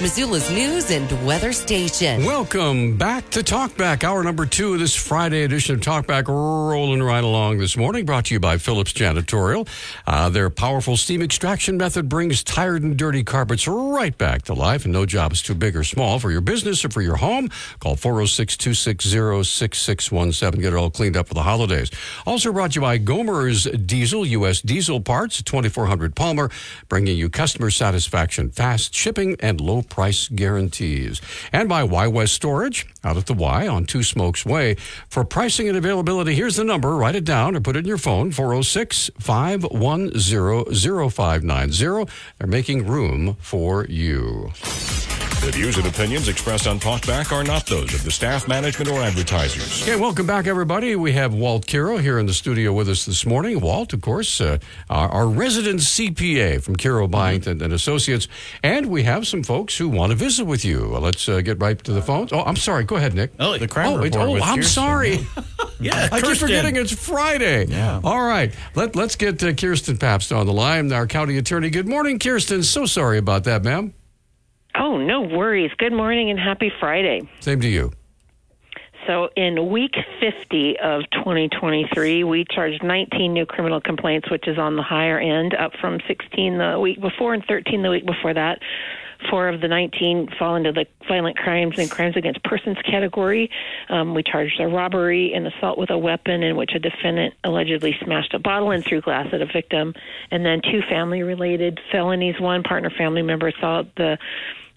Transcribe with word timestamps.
Missoula's 0.00 0.50
news 0.50 0.90
and 0.90 1.26
weather 1.26 1.52
station. 1.52 2.24
Welcome 2.24 2.96
back 2.96 3.28
to 3.30 3.40
Talkback, 3.40 4.02
hour 4.02 4.24
number 4.24 4.46
two 4.46 4.72
of 4.72 4.80
this 4.80 4.94
Friday 4.94 5.42
edition 5.42 5.74
of 5.74 5.82
Talkback, 5.82 6.26
rolling 6.26 7.02
right 7.02 7.22
along 7.22 7.58
this 7.58 7.76
morning. 7.76 8.06
Brought 8.06 8.24
to 8.26 8.34
you 8.34 8.40
by 8.40 8.56
Phillips 8.56 8.94
Janitorial. 8.94 9.68
Uh, 10.06 10.30
their 10.30 10.48
powerful 10.48 10.96
steam 10.96 11.20
extraction 11.20 11.76
method 11.76 12.08
brings 12.08 12.42
tired 12.42 12.82
and 12.82 12.96
dirty 12.96 13.22
carpets 13.22 13.68
right 13.68 14.16
back 14.16 14.40
to 14.44 14.54
life, 14.54 14.84
and 14.84 14.94
no 14.94 15.04
job 15.04 15.32
is 15.32 15.42
too 15.42 15.54
big 15.54 15.76
or 15.76 15.84
small 15.84 16.18
for 16.18 16.30
your 16.30 16.40
business 16.40 16.82
or 16.82 16.88
for 16.88 17.02
your 17.02 17.16
home. 17.16 17.50
Call 17.80 17.94
406 17.94 18.56
260 18.56 19.44
6617. 19.44 20.62
Get 20.62 20.72
it 20.72 20.76
all 20.76 20.88
cleaned 20.88 21.18
up 21.18 21.28
for 21.28 21.34
the 21.34 21.42
holidays. 21.42 21.90
Also 22.24 22.54
brought 22.54 22.70
to 22.72 22.76
you 22.76 22.80
by 22.80 22.96
Gomer's 22.96 23.64
Diesel, 23.64 24.24
U.S. 24.24 24.62
Diesel 24.62 25.02
Parts, 25.02 25.42
2400 25.42 26.16
Palmer, 26.16 26.50
bringing 26.88 27.18
you 27.18 27.28
customer 27.28 27.68
satisfaction, 27.68 28.48
fast 28.50 28.94
shipping, 28.94 29.36
and 29.40 29.60
low 29.60 29.82
price 29.90 30.28
guarantees. 30.28 31.20
And 31.52 31.68
by 31.68 31.82
Y 31.82 32.06
West 32.06 32.34
Storage, 32.34 32.86
out 33.04 33.16
at 33.16 33.26
the 33.26 33.34
Y 33.34 33.68
on 33.68 33.84
Two 33.84 34.02
Smokes 34.02 34.46
Way. 34.46 34.76
For 35.08 35.24
pricing 35.24 35.68
and 35.68 35.76
availability, 35.76 36.34
here's 36.34 36.56
the 36.56 36.64
number. 36.64 36.96
Write 36.96 37.16
it 37.16 37.24
down 37.24 37.56
or 37.56 37.60
put 37.60 37.76
it 37.76 37.80
in 37.80 37.86
your 37.86 37.98
phone 37.98 38.30
406 38.32 39.10
510 39.18 41.10
0590. 41.10 42.10
They're 42.38 42.46
making 42.46 42.86
room 42.86 43.36
for 43.40 43.84
you. 43.86 44.52
The 45.40 45.52
views 45.52 45.78
and 45.78 45.86
opinions 45.86 46.28
expressed 46.28 46.66
on 46.66 46.78
Talkback 46.78 47.32
are 47.32 47.42
not 47.42 47.64
those 47.64 47.94
of 47.94 48.04
the 48.04 48.10
staff, 48.10 48.46
management, 48.46 48.90
or 48.90 49.00
advertisers. 49.00 49.82
Okay, 49.82 49.98
welcome 49.98 50.26
back, 50.26 50.46
everybody. 50.46 50.96
We 50.96 51.12
have 51.12 51.32
Walt 51.32 51.66
Kero 51.66 51.98
here 51.98 52.18
in 52.18 52.26
the 52.26 52.34
studio 52.34 52.74
with 52.74 52.90
us 52.90 53.06
this 53.06 53.24
morning. 53.24 53.58
Walt, 53.58 53.94
of 53.94 54.02
course, 54.02 54.38
uh, 54.42 54.58
our, 54.90 55.08
our, 55.08 55.26
resident 55.26 55.80
CPA 55.80 56.62
from 56.62 56.76
Kero 56.76 57.10
Byington 57.10 57.62
and 57.62 57.72
Associates, 57.72 58.28
and 58.62 58.90
we 58.90 59.04
have 59.04 59.26
some 59.26 59.42
folks 59.42 59.78
who 59.80 59.88
want 59.88 60.10
to 60.10 60.16
visit 60.16 60.44
with 60.44 60.64
you. 60.64 60.92
Uh, 60.94 61.00
let's 61.00 61.28
uh, 61.28 61.40
get 61.40 61.60
right 61.60 61.82
to 61.84 61.92
the 61.92 62.02
phones. 62.02 62.32
Oh, 62.32 62.42
I'm 62.42 62.56
sorry. 62.56 62.84
Go 62.84 62.96
ahead, 62.96 63.14
Nick. 63.14 63.32
Oh, 63.40 63.58
the 63.58 63.66
crime 63.66 63.94
oh, 63.94 63.98
report. 63.98 64.28
oh 64.28 64.36
I'm 64.36 64.58
Kirsten. 64.58 64.62
sorry. 64.62 65.26
yeah, 65.80 66.08
I 66.12 66.20
keep 66.20 66.36
forgetting 66.36 66.76
it's 66.76 66.92
Friday. 66.92 67.66
Yeah. 67.66 68.00
All 68.04 68.22
right. 68.22 68.54
Let, 68.74 68.94
let's 68.94 69.16
get 69.16 69.42
uh, 69.42 69.52
Kirsten 69.54 69.96
Pabst 69.96 70.32
on 70.32 70.46
the 70.46 70.52
line, 70.52 70.92
our 70.92 71.06
county 71.06 71.36
attorney. 71.38 71.70
Good 71.70 71.88
morning, 71.88 72.18
Kirsten. 72.18 72.62
So 72.62 72.86
sorry 72.86 73.18
about 73.18 73.44
that, 73.44 73.64
ma'am. 73.64 73.94
Oh, 74.76 74.98
no 74.98 75.22
worries. 75.22 75.72
Good 75.78 75.92
morning 75.92 76.30
and 76.30 76.38
happy 76.38 76.70
Friday. 76.78 77.28
Same 77.40 77.60
to 77.60 77.68
you. 77.68 77.92
So, 79.06 79.30
in 79.34 79.70
week 79.70 79.94
50 80.20 80.78
of 80.78 81.02
2023, 81.12 82.22
we 82.22 82.44
charged 82.48 82.82
19 82.84 83.32
new 83.32 83.46
criminal 83.46 83.80
complaints, 83.80 84.30
which 84.30 84.46
is 84.46 84.58
on 84.58 84.76
the 84.76 84.82
higher 84.82 85.18
end, 85.18 85.54
up 85.54 85.72
from 85.80 86.00
16 86.06 86.58
the 86.58 86.78
week 86.78 87.00
before 87.00 87.32
and 87.32 87.42
13 87.44 87.82
the 87.82 87.90
week 87.90 88.04
before 88.04 88.34
that. 88.34 88.60
Four 89.28 89.48
of 89.48 89.60
the 89.60 89.68
19 89.68 90.30
fall 90.38 90.56
into 90.56 90.72
the 90.72 90.86
violent 91.06 91.36
crimes 91.36 91.74
and 91.78 91.90
crimes 91.90 92.16
against 92.16 92.42
persons 92.42 92.78
category. 92.88 93.50
Um, 93.88 94.14
we 94.14 94.22
charged 94.22 94.60
a 94.60 94.66
robbery 94.66 95.32
and 95.34 95.46
assault 95.46 95.78
with 95.78 95.90
a 95.90 95.98
weapon 95.98 96.42
in 96.42 96.56
which 96.56 96.72
a 96.74 96.78
defendant 96.78 97.34
allegedly 97.44 97.96
smashed 98.02 98.34
a 98.34 98.38
bottle 98.38 98.70
and 98.70 98.84
threw 98.84 99.00
glass 99.00 99.28
at 99.32 99.42
a 99.42 99.46
victim, 99.46 99.94
and 100.30 100.44
then 100.44 100.62
two 100.62 100.80
family 100.88 101.22
related 101.22 101.80
felonies. 101.92 102.40
One 102.40 102.62
partner 102.62 102.90
family 102.90 103.22
member 103.22 103.48
assault 103.48 103.88
the 103.96 104.18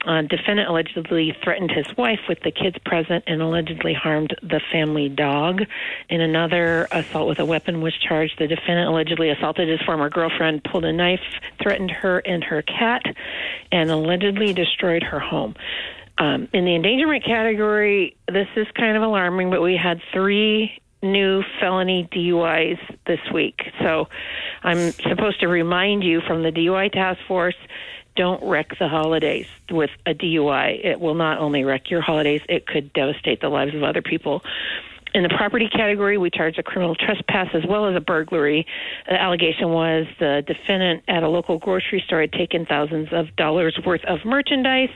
uh, 0.05 0.21
defendant 0.23 0.69
allegedly 0.69 1.35
threatened 1.43 1.71
his 1.71 1.85
wife 1.97 2.19
with 2.27 2.39
the 2.41 2.51
kids 2.51 2.77
present 2.85 3.23
and 3.27 3.41
allegedly 3.41 3.93
harmed 3.93 4.35
the 4.41 4.61
family 4.71 5.09
dog. 5.09 5.61
In 6.09 6.21
another 6.21 6.87
assault 6.91 7.27
with 7.27 7.39
a 7.39 7.45
weapon 7.45 7.81
was 7.81 7.93
charged. 7.97 8.37
The 8.37 8.47
defendant 8.47 8.89
allegedly 8.89 9.29
assaulted 9.29 9.67
his 9.69 9.81
former 9.81 10.09
girlfriend, 10.09 10.63
pulled 10.63 10.85
a 10.85 10.93
knife, 10.93 11.21
threatened 11.61 11.91
her 11.91 12.19
and 12.19 12.43
her 12.43 12.61
cat, 12.61 13.03
and 13.71 13.89
allegedly 13.89 14.53
destroyed 14.53 15.03
her 15.03 15.19
home. 15.19 15.55
Um, 16.17 16.47
in 16.53 16.65
the 16.65 16.75
endangerment 16.75 17.25
category, 17.25 18.15
this 18.27 18.47
is 18.55 18.67
kind 18.75 18.95
of 18.95 19.03
alarming, 19.03 19.49
but 19.49 19.61
we 19.61 19.77
had 19.77 19.99
three 20.13 20.79
new 21.01 21.43
felony 21.59 22.07
DUIs 22.11 22.79
this 23.05 23.19
week. 23.33 23.61
So 23.81 24.07
I'm 24.63 24.91
supposed 24.91 25.41
to 25.41 25.47
remind 25.47 26.03
you 26.03 26.21
from 26.21 26.43
the 26.43 26.51
DUI 26.51 26.91
task 26.91 27.19
force 27.27 27.55
don't 28.15 28.43
wreck 28.43 28.77
the 28.79 28.87
holidays 28.87 29.47
with 29.69 29.89
a 30.05 30.13
DUI. 30.13 30.85
It 30.85 30.99
will 30.99 31.15
not 31.15 31.39
only 31.39 31.63
wreck 31.63 31.89
your 31.89 32.01
holidays, 32.01 32.41
it 32.49 32.67
could 32.67 32.93
devastate 32.93 33.41
the 33.41 33.49
lives 33.49 33.73
of 33.75 33.83
other 33.83 34.01
people. 34.01 34.43
In 35.13 35.21
the 35.21 35.29
property 35.29 35.69
category, 35.69 36.17
we 36.17 36.31
charged 36.31 36.57
a 36.57 36.63
criminal 36.63 36.95
trespass 36.95 37.49
as 37.53 37.63
well 37.67 37.87
as 37.87 37.95
a 37.95 38.01
burglary. 38.01 38.65
The 39.07 39.21
allegation 39.21 39.69
was 39.69 40.07
the 40.19 40.43
defendant 40.45 41.03
at 41.07 41.21
a 41.21 41.29
local 41.29 41.59
grocery 41.59 42.03
store 42.05 42.21
had 42.21 42.33
taken 42.33 42.65
thousands 42.65 43.09
of 43.11 43.35
dollars 43.35 43.79
worth 43.85 44.03
of 44.05 44.25
merchandise, 44.25 44.89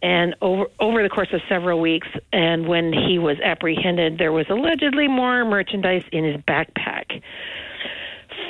and 0.00 0.34
over 0.40 0.66
over 0.80 1.02
the 1.02 1.10
course 1.10 1.28
of 1.34 1.42
several 1.50 1.80
weeks, 1.80 2.08
and 2.32 2.66
when 2.66 2.94
he 2.94 3.18
was 3.18 3.38
apprehended, 3.40 4.16
there 4.16 4.32
was 4.32 4.46
allegedly 4.48 5.06
more 5.06 5.44
merchandise 5.44 6.04
in 6.12 6.24
his 6.24 6.36
backpack 6.48 7.22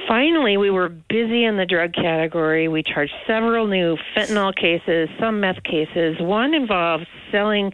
finally, 0.09 0.57
we 0.57 0.71
were 0.71 0.89
busy 0.89 1.45
in 1.45 1.57
the 1.57 1.67
drug 1.67 1.93
category. 1.93 2.67
We 2.67 2.83
charged 2.83 3.13
several 3.27 3.67
new 3.67 3.97
fentanyl 4.17 4.57
cases, 4.57 5.09
some 5.21 5.41
meth 5.41 5.63
cases. 5.63 6.17
One 6.19 6.55
involved 6.55 7.07
selling, 7.31 7.73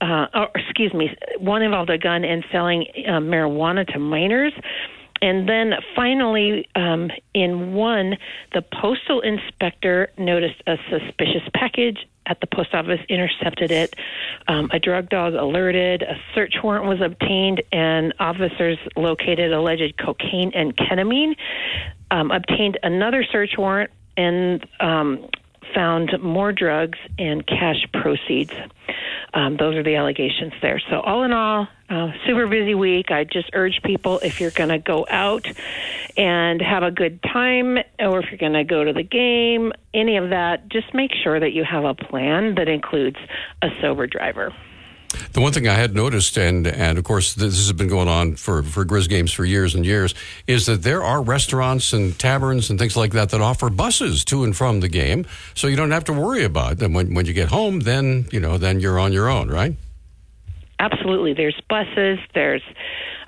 uh, 0.00 0.26
or 0.34 0.50
excuse 0.54 0.92
me, 0.94 1.16
one 1.38 1.62
involved 1.62 1.90
a 1.90 1.98
gun 1.98 2.24
and 2.24 2.44
selling 2.52 2.86
uh, 3.08 3.12
marijuana 3.18 3.86
to 3.94 3.98
minors. 3.98 4.52
And 5.22 5.48
then 5.48 5.74
finally, 5.96 6.66
um, 6.76 7.10
in 7.34 7.72
one, 7.74 8.16
the 8.54 8.62
postal 8.62 9.20
inspector 9.20 10.10
noticed 10.16 10.62
a 10.66 10.76
suspicious 10.88 11.42
package 11.54 12.06
at 12.26 12.40
the 12.40 12.46
post 12.46 12.74
office, 12.74 13.00
intercepted 13.08 13.70
it. 13.70 13.94
Um, 14.48 14.70
a 14.72 14.78
drug 14.78 15.08
dog 15.08 15.34
alerted, 15.34 16.02
a 16.02 16.16
search 16.34 16.54
warrant 16.62 16.86
was 16.86 17.00
obtained, 17.00 17.62
and 17.72 18.14
officers 18.18 18.78
located 18.96 19.52
alleged 19.52 19.98
cocaine 19.98 20.52
and 20.54 20.76
ketamine. 20.76 21.36
Um, 22.10 22.30
obtained 22.30 22.78
another 22.82 23.24
search 23.24 23.54
warrant 23.56 23.90
and 24.16 24.66
um, 24.80 25.28
found 25.74 26.12
more 26.22 26.52
drugs 26.52 26.98
and 27.18 27.46
cash 27.46 27.86
proceeds. 27.92 28.52
Um, 29.32 29.56
those 29.56 29.76
are 29.76 29.82
the 29.82 29.96
allegations 29.96 30.52
there. 30.60 30.80
So, 30.90 31.00
all 31.00 31.22
in 31.22 31.32
all, 31.32 31.68
uh, 31.88 32.08
super 32.26 32.46
busy 32.46 32.74
week. 32.74 33.10
I 33.10 33.24
just 33.24 33.50
urge 33.52 33.80
people 33.84 34.18
if 34.20 34.40
you're 34.40 34.50
going 34.50 34.70
to 34.70 34.78
go 34.78 35.06
out 35.08 35.46
and 36.16 36.60
have 36.60 36.82
a 36.82 36.90
good 36.90 37.22
time, 37.22 37.78
or 37.98 38.20
if 38.20 38.30
you're 38.30 38.38
going 38.38 38.54
to 38.54 38.64
go 38.64 38.84
to 38.84 38.92
the 38.92 39.02
game, 39.02 39.72
any 39.94 40.16
of 40.16 40.30
that, 40.30 40.68
just 40.68 40.94
make 40.94 41.12
sure 41.22 41.38
that 41.38 41.52
you 41.52 41.64
have 41.64 41.84
a 41.84 41.94
plan 41.94 42.56
that 42.56 42.68
includes 42.68 43.18
a 43.62 43.68
sober 43.80 44.06
driver. 44.06 44.52
The 45.32 45.40
one 45.40 45.52
thing 45.52 45.68
I 45.68 45.74
had 45.74 45.94
noticed, 45.94 46.36
and 46.36 46.66
and 46.66 46.98
of 46.98 47.04
course 47.04 47.34
this 47.34 47.56
has 47.56 47.72
been 47.72 47.88
going 47.88 48.08
on 48.08 48.34
for 48.34 48.62
for 48.62 48.84
Grizz 48.84 49.08
games 49.08 49.32
for 49.32 49.44
years 49.44 49.74
and 49.74 49.86
years, 49.86 50.14
is 50.46 50.66
that 50.66 50.82
there 50.82 51.04
are 51.04 51.22
restaurants 51.22 51.92
and 51.92 52.18
taverns 52.18 52.68
and 52.68 52.78
things 52.78 52.96
like 52.96 53.12
that 53.12 53.30
that 53.30 53.40
offer 53.40 53.70
buses 53.70 54.24
to 54.26 54.42
and 54.42 54.56
from 54.56 54.80
the 54.80 54.88
game, 54.88 55.24
so 55.54 55.68
you 55.68 55.76
don't 55.76 55.92
have 55.92 56.04
to 56.04 56.12
worry 56.12 56.42
about 56.42 56.78
them 56.78 56.94
when 56.94 57.14
when 57.14 57.26
you 57.26 57.32
get 57.32 57.48
home. 57.48 57.80
Then 57.80 58.26
you 58.32 58.40
know, 58.40 58.58
then 58.58 58.80
you're 58.80 58.98
on 58.98 59.12
your 59.12 59.28
own, 59.28 59.48
right? 59.48 59.76
Absolutely. 60.80 61.34
There's 61.34 61.60
buses. 61.68 62.18
There's 62.34 62.62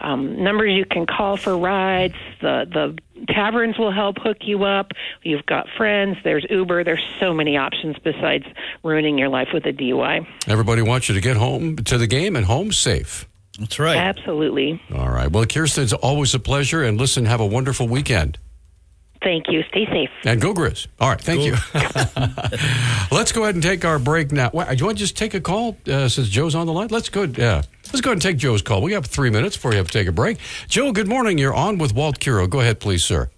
um, 0.03 0.43
numbers 0.43 0.73
you 0.73 0.85
can 0.85 1.07
call 1.07 1.37
for 1.37 1.57
rides. 1.57 2.15
The 2.41 2.67
the 2.71 2.99
taverns 3.33 3.79
will 3.79 3.93
help 3.93 4.19
hook 4.19 4.39
you 4.41 4.65
up. 4.65 4.93
You've 5.23 5.47
got 5.47 5.67
friends. 5.77 6.17
There's 6.25 6.45
Uber. 6.51 6.85
There's 6.85 7.03
so 7.21 7.33
many 7.33 7.57
options 7.57 7.97
besides 8.03 8.45
ruining 8.83 9.19
your 9.19 9.29
life 9.29 9.49
with 9.55 9.65
a 9.67 9.73
DUI. 9.73 10.27
Everybody 10.49 10.83
wants 10.83 11.09
you 11.09 11.15
to 11.15 11.21
get 11.21 11.37
home 11.37 11.77
to 11.77 11.99
the 11.99 12.07
game 12.07 12.37
and 12.37 12.47
home 12.47 12.73
safe. 12.73 13.29
That's 13.59 13.79
right. 13.79 13.97
Absolutely. 13.97 14.81
All 14.95 15.11
right. 15.11 15.31
Well, 15.31 15.45
Kirsten, 15.47 15.85
it's 15.85 15.93
always 15.93 16.35
a 16.35 16.39
pleasure. 16.39 16.83
And 16.83 16.99
listen, 16.99 17.27
have 17.27 17.41
a 17.41 17.47
wonderful 17.47 17.87
weekend. 17.87 18.39
Thank 19.23 19.45
you. 19.49 19.63
Stay 19.69 19.87
safe. 19.87 20.11
And 20.25 20.41
go 20.41 20.53
Grizz. 20.53 20.89
All 20.99 21.11
right. 21.11 21.21
Thank 21.21 21.43
you. 21.43 21.55
Let's 23.17 23.31
go 23.31 23.43
ahead 23.43 23.55
and 23.55 23.63
take 23.63 23.85
our 23.85 23.99
break 23.99 24.33
now. 24.33 24.51
Wait, 24.53 24.69
do 24.69 24.75
you 24.75 24.87
want 24.87 24.99
to 24.99 25.05
just 25.05 25.17
take 25.17 25.35
a 25.35 25.41
call 25.41 25.77
uh, 25.87 26.09
since 26.09 26.29
Joe's 26.29 26.55
on 26.55 26.67
the 26.67 26.73
line? 26.73 26.89
Let's 26.91 27.09
go. 27.09 27.25
Uh, 27.25 27.63
let's 27.93 28.01
go 28.01 28.11
ahead 28.11 28.17
and 28.17 28.23
take 28.23 28.37
Joe's 28.39 28.63
call. 28.63 28.81
We 28.83 28.93
have 28.93 29.07
three 29.07 29.31
minutes 29.31 29.57
before 29.57 29.73
you 29.73 29.79
have 29.79 29.89
to 29.89 29.93
take 29.93 30.09
a 30.09 30.13
break. 30.13 30.39
Joe, 30.69 30.93
good 30.93 31.09
morning. 31.09 31.39
You're 31.39 31.55
on 31.55 31.79
with 31.79 31.95
Walt 31.95 32.19
Kero. 32.19 32.49
Go 32.49 32.61
ahead, 32.61 32.81
please, 32.81 33.05
sir. 33.05 33.31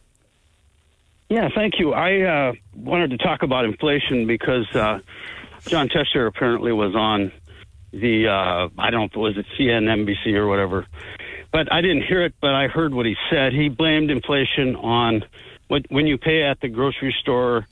Yeah, 1.28 1.48
thank 1.54 1.78
you. 1.78 1.92
I 1.92 2.20
uh, 2.20 2.52
wanted 2.76 3.10
to 3.10 3.18
talk 3.18 3.42
about 3.42 3.64
inflation 3.64 4.26
because 4.26 4.66
uh, 4.74 5.00
Jon 5.66 5.88
Tester 5.88 6.26
apparently 6.26 6.72
was 6.72 6.94
on 6.94 7.32
the 7.92 8.28
uh, 8.28 8.68
I 8.78 8.90
don't 8.90 9.14
know 9.14 9.22
was 9.22 9.36
it 9.36 9.46
CNBC 9.58 10.34
or 10.34 10.46
whatever, 10.46 10.86
but 11.50 11.72
I 11.72 11.80
didn't 11.80 12.02
hear 12.02 12.24
it. 12.24 12.34
But 12.40 12.54
I 12.54 12.68
heard 12.68 12.92
what 12.92 13.06
he 13.06 13.16
said. 13.30 13.52
He 13.52 13.68
blamed 13.68 14.10
inflation 14.10 14.76
on 14.76 15.24
when 15.68 15.84
when 15.88 16.06
you 16.06 16.18
pay 16.18 16.42
at 16.42 16.60
the 16.60 16.68
grocery 16.68 17.14
store 17.20 17.66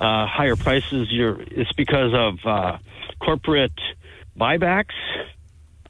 uh, 0.00 0.26
higher 0.26 0.56
prices, 0.56 1.08
you're, 1.10 1.40
it's 1.42 1.72
because 1.74 2.14
of 2.14 2.38
uh, 2.46 2.78
corporate 3.20 3.78
buybacks 4.36 4.94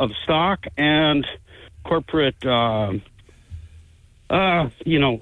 of 0.00 0.10
stock 0.24 0.66
and 0.76 1.24
corporate, 1.84 2.44
um 2.44 3.02
uh, 4.28 4.68
you 4.86 4.98
know, 5.00 5.18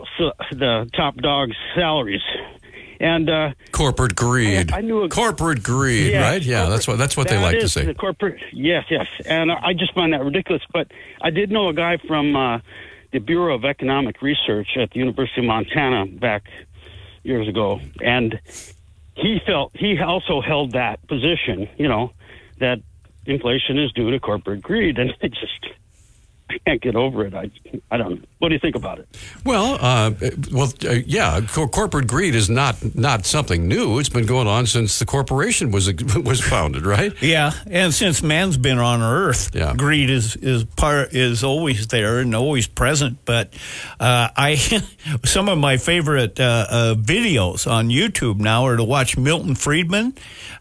the 0.52 0.88
top 0.94 1.16
dogs' 1.16 1.56
salaries. 1.74 2.20
And 3.00 3.30
uh, 3.30 3.52
Corporate 3.72 4.14
greed. 4.16 4.70
I- 4.72 4.78
I 4.78 4.80
knew 4.82 5.02
a- 5.02 5.08
corporate 5.08 5.62
greed, 5.62 6.12
Yeah, 6.12 6.20
right? 6.30 6.42
Yeah, 6.42 6.66
that's 6.66 6.86
what 6.88 6.98
that's 6.98 7.16
what 7.16 7.28
they 7.28 7.36
that 7.36 7.42
like 7.42 7.60
to 7.60 7.68
say. 7.68 7.84
The 7.86 7.94
corporate, 7.94 8.40
yes, 8.52 8.84
yes, 8.90 9.06
and 9.24 9.50
I 9.52 9.72
just 9.72 9.94
find 9.94 10.12
that 10.12 10.22
ridiculous. 10.24 10.62
But 10.72 10.88
I 11.22 11.30
did 11.30 11.50
know 11.52 11.68
a 11.68 11.72
guy 11.72 11.96
from 12.08 12.34
uh, 12.36 12.58
the 13.12 13.20
Bureau 13.20 13.54
of 13.54 13.64
Economic 13.64 14.20
Research 14.20 14.76
at 14.76 14.90
the 14.90 14.98
University 14.98 15.40
of 15.42 15.46
Montana 15.46 16.06
back 16.06 16.42
years 17.22 17.46
ago, 17.48 17.80
and 18.02 18.38
he 19.14 19.40
felt 19.46 19.70
he 19.76 19.98
also 20.00 20.40
held 20.40 20.72
that 20.72 20.98
position. 21.06 21.68
You 21.78 21.86
know 21.88 22.12
that 22.58 22.80
inflation 23.28 23.78
is 23.78 23.92
due 23.92 24.10
to 24.10 24.18
corporate 24.18 24.62
greed, 24.62 24.98
and 24.98 25.14
it 25.20 25.32
just 25.32 25.66
can't 26.66 26.80
get 26.80 26.96
over 26.96 27.26
it. 27.26 27.34
I 27.34 27.50
I 27.90 27.96
don't 27.96 28.10
know. 28.10 28.20
What 28.38 28.48
do 28.48 28.54
you 28.54 28.60
think 28.60 28.76
about 28.76 28.98
it? 29.00 29.08
Well, 29.44 29.78
uh, 29.80 30.12
well, 30.52 30.72
uh, 30.86 30.92
yeah. 31.06 31.40
Cor- 31.52 31.68
corporate 31.68 32.06
greed 32.06 32.34
is 32.34 32.48
not 32.48 32.76
not 32.94 33.26
something 33.26 33.66
new. 33.68 33.98
It's 33.98 34.08
been 34.08 34.26
going 34.26 34.46
on 34.46 34.66
since 34.66 34.98
the 34.98 35.04
corporation 35.06 35.70
was 35.70 35.92
was 36.24 36.40
founded, 36.40 36.86
right? 36.86 37.12
Yeah, 37.20 37.52
and 37.66 37.92
since 37.92 38.22
man's 38.22 38.56
been 38.56 38.78
on 38.78 39.02
Earth, 39.02 39.50
Yeah. 39.54 39.74
greed 39.76 40.08
is 40.10 40.36
is 40.36 40.64
part 40.64 41.12
is 41.14 41.42
always 41.44 41.86
there 41.88 42.20
and 42.20 42.34
always 42.34 42.66
present. 42.66 43.18
But 43.24 43.52
uh, 44.00 44.28
I, 44.36 44.54
some 45.24 45.48
of 45.48 45.58
my 45.58 45.76
favorite 45.76 46.38
uh, 46.40 46.66
uh, 46.70 46.94
videos 46.94 47.70
on 47.70 47.88
YouTube 47.88 48.38
now 48.38 48.64
are 48.66 48.76
to 48.76 48.84
watch 48.84 49.16
Milton 49.16 49.54
Friedman. 49.54 50.14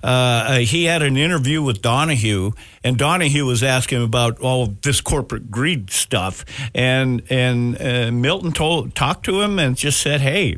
Uh, 0.03 0.07
uh, 0.07 0.57
he 0.59 0.85
had 0.85 1.01
an 1.01 1.17
interview 1.17 1.61
with 1.61 1.81
Donahue, 1.81 2.51
and 2.83 2.97
Donahue 2.97 3.45
was 3.45 3.63
asking 3.63 4.03
about 4.03 4.39
all 4.39 4.63
of 4.63 4.81
this 4.81 5.01
corporate 5.01 5.51
greed 5.51 5.89
stuff, 5.89 6.45
and 6.73 7.21
and 7.29 7.81
uh, 7.81 8.11
Milton 8.11 8.51
told 8.51 8.95
talked 8.95 9.25
to 9.25 9.41
him 9.41 9.59
and 9.59 9.75
just 9.75 10.01
said, 10.01 10.21
"Hey." 10.21 10.57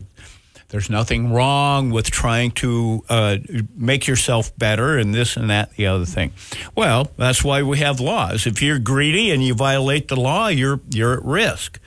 There's 0.70 0.88
nothing 0.88 1.34
wrong 1.34 1.90
with 1.90 2.12
trying 2.12 2.52
to 2.52 3.04
uh, 3.10 3.38
make 3.76 4.06
yourself 4.06 4.56
better 4.56 5.00
and 5.00 5.16
this 5.16 5.36
and 5.36 5.50
that, 5.50 5.76
the 5.76 5.88
other 5.88 6.06
thing. 6.06 6.32
Well, 6.76 7.10
that's 7.18 7.44
why 7.44 7.64
we 7.64 7.80
have 7.80 8.00
laws. 8.00 8.46
If 8.46 8.62
you're 8.62 8.78
greedy 8.78 9.32
and 9.32 9.44
you 9.44 9.56
violate 9.56 10.10
the 10.10 10.16
law, 10.16 10.48
you're 10.50 10.80
you're 10.92 11.14
at 11.14 11.26
risk. 11.26 11.80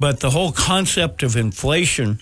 But 0.00 0.20
the 0.20 0.30
whole 0.30 0.50
concept 0.50 1.22
of 1.22 1.36
inflation, 1.36 2.20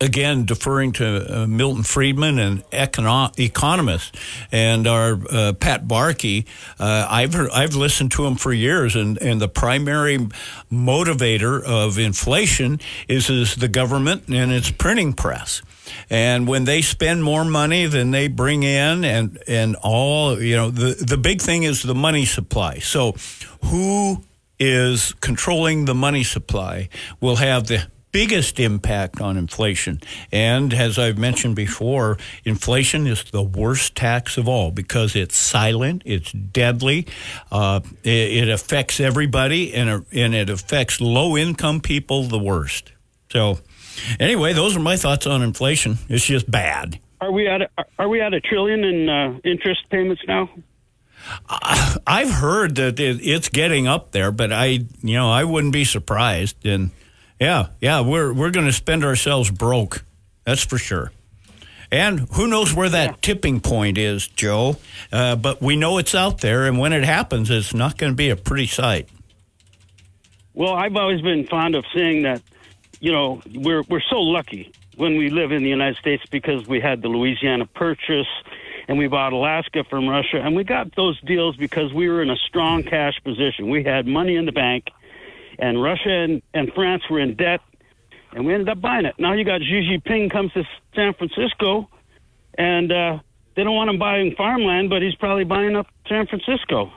again, 0.00 0.44
deferring 0.44 0.92
to 0.92 1.42
uh, 1.42 1.46
Milton 1.46 1.82
Friedman 1.82 2.38
and 2.38 2.68
econo- 2.70 3.38
economists 3.38 4.12
and 4.50 4.86
our 4.86 5.18
uh, 5.30 5.52
Pat 5.52 5.86
Barkey, 5.86 6.46
uh, 6.78 7.06
I've 7.08 7.34
heard, 7.34 7.50
I've 7.50 7.74
listened 7.74 8.12
to 8.12 8.26
him 8.26 8.36
for 8.36 8.52
years, 8.52 8.96
and, 8.96 9.18
and 9.18 9.40
the 9.40 9.48
primary 9.48 10.18
motivator 10.72 11.62
of 11.62 11.98
inflation 11.98 12.80
is 13.08 13.30
is 13.30 13.56
the 13.56 13.68
government 13.68 14.28
and 14.28 14.50
its 14.50 14.70
printing 14.70 15.12
press. 15.12 15.62
And 16.08 16.46
when 16.46 16.64
they 16.64 16.82
spend 16.82 17.22
more 17.22 17.44
money 17.44 17.86
than 17.86 18.10
they 18.10 18.28
bring 18.28 18.62
in, 18.62 19.04
and 19.04 19.38
and 19.46 19.76
all 19.82 20.40
you 20.40 20.56
know, 20.56 20.70
the 20.70 20.94
the 20.94 21.16
big 21.16 21.40
thing 21.40 21.64
is 21.64 21.82
the 21.82 21.94
money 21.94 22.24
supply. 22.24 22.78
So, 22.78 23.14
who 23.64 24.22
is 24.58 25.14
controlling 25.20 25.86
the 25.86 25.94
money 25.94 26.22
supply 26.22 26.88
will 27.20 27.36
have 27.36 27.66
the 27.66 27.86
biggest 28.12 28.58
impact 28.60 29.20
on 29.20 29.36
inflation. 29.36 30.00
And 30.32 30.72
as 30.74 30.98
I've 30.98 31.18
mentioned 31.18 31.56
before, 31.56 32.18
inflation 32.44 33.06
is 33.06 33.24
the 33.24 33.42
worst 33.42 33.94
tax 33.94 34.36
of 34.36 34.48
all 34.48 34.70
because 34.70 35.14
it's 35.16 35.36
silent, 35.36 36.02
it's 36.04 36.32
deadly, 36.32 37.06
uh, 37.52 37.80
it, 38.02 38.10
it 38.44 38.48
affects 38.48 39.00
everybody, 39.00 39.72
and, 39.74 39.88
it- 39.90 40.04
and 40.12 40.34
it 40.34 40.50
affects 40.50 41.00
low 41.00 41.36
income 41.36 41.80
people 41.80 42.24
the 42.24 42.38
worst. 42.38 42.92
So, 43.30 43.58
anyway, 44.18 44.52
those 44.52 44.76
are 44.76 44.80
my 44.80 44.96
thoughts 44.96 45.26
on 45.26 45.42
inflation. 45.42 45.98
It's 46.08 46.24
just 46.24 46.50
bad. 46.50 46.98
Are 47.20 47.30
we 47.30 47.46
at 47.48 47.62
a, 47.62 47.68
are 47.98 48.08
we 48.08 48.20
at 48.20 48.32
a 48.34 48.40
trillion 48.40 48.82
in 48.82 49.08
uh, 49.08 49.38
interest 49.44 49.82
payments 49.90 50.22
now? 50.26 50.48
I've 52.06 52.30
heard 52.30 52.76
that 52.76 52.98
it, 52.98 53.20
it's 53.20 53.48
getting 53.48 53.86
up 53.86 54.12
there, 54.12 54.32
but 54.32 54.52
I, 54.52 54.64
you 55.02 55.14
know, 55.14 55.30
I 55.30 55.44
wouldn't 55.44 55.72
be 55.72 55.84
surprised. 55.84 56.64
And 56.64 56.90
yeah, 57.40 57.68
yeah, 57.80 58.00
we're 58.02 58.32
we're 58.32 58.50
going 58.50 58.66
to 58.66 58.72
spend 58.72 59.04
ourselves 59.04 59.50
broke. 59.50 60.04
That's 60.44 60.64
for 60.64 60.78
sure. 60.78 61.10
And 61.90 62.20
who 62.32 62.46
knows 62.46 62.72
where 62.72 62.88
that 62.88 63.20
tipping 63.20 63.60
point 63.60 63.98
is, 63.98 64.28
Joe? 64.28 64.76
Uh, 65.10 65.34
but 65.34 65.60
we 65.60 65.74
know 65.74 65.98
it's 65.98 66.14
out 66.14 66.40
there, 66.40 66.66
and 66.66 66.78
when 66.78 66.92
it 66.92 67.02
happens, 67.02 67.50
it's 67.50 67.74
not 67.74 67.98
going 67.98 68.12
to 68.12 68.16
be 68.16 68.30
a 68.30 68.36
pretty 68.36 68.66
sight. 68.66 69.08
Well, 70.54 70.74
I've 70.74 70.94
always 70.94 71.20
been 71.20 71.46
fond 71.46 71.74
of 71.74 71.84
saying 71.94 72.22
that, 72.22 72.42
you 73.00 73.10
know, 73.10 73.42
we're 73.54 73.82
we're 73.88 74.02
so 74.08 74.20
lucky 74.20 74.72
when 74.96 75.16
we 75.16 75.30
live 75.30 75.50
in 75.50 75.62
the 75.62 75.70
United 75.70 75.96
States 75.96 76.22
because 76.30 76.66
we 76.68 76.78
had 76.80 77.00
the 77.00 77.08
Louisiana 77.08 77.64
Purchase 77.64 78.28
and 78.86 78.98
we 78.98 79.06
bought 79.06 79.32
Alaska 79.32 79.84
from 79.88 80.06
Russia 80.08 80.36
and 80.42 80.54
we 80.54 80.64
got 80.64 80.94
those 80.96 81.18
deals 81.22 81.56
because 81.56 81.92
we 81.92 82.08
were 82.08 82.20
in 82.20 82.28
a 82.28 82.36
strong 82.36 82.82
cash 82.82 83.14
position. 83.24 83.70
We 83.70 83.84
had 83.84 84.06
money 84.06 84.36
in 84.36 84.44
the 84.44 84.52
bank 84.52 84.88
and 85.60 85.80
Russia 85.82 86.10
and, 86.10 86.42
and 86.52 86.72
France 86.74 87.02
were 87.10 87.20
in 87.20 87.36
debt 87.36 87.60
and 88.32 88.46
we 88.46 88.54
ended 88.54 88.68
up 88.68 88.80
buying 88.80 89.04
it. 89.04 89.14
Now 89.18 89.32
you 89.34 89.44
got 89.44 89.60
Xi 89.60 89.88
Jinping 89.88 90.30
comes 90.30 90.52
to 90.52 90.64
San 90.94 91.14
Francisco 91.14 91.88
and 92.56 92.90
uh, 92.90 93.18
they 93.54 93.64
don't 93.64 93.74
want 93.74 93.90
him 93.90 93.98
buying 93.98 94.34
farmland, 94.34 94.90
but 94.90 95.02
he's 95.02 95.14
probably 95.14 95.44
buying 95.44 95.76
up 95.76 95.86
San 96.08 96.26
Francisco. 96.26 96.92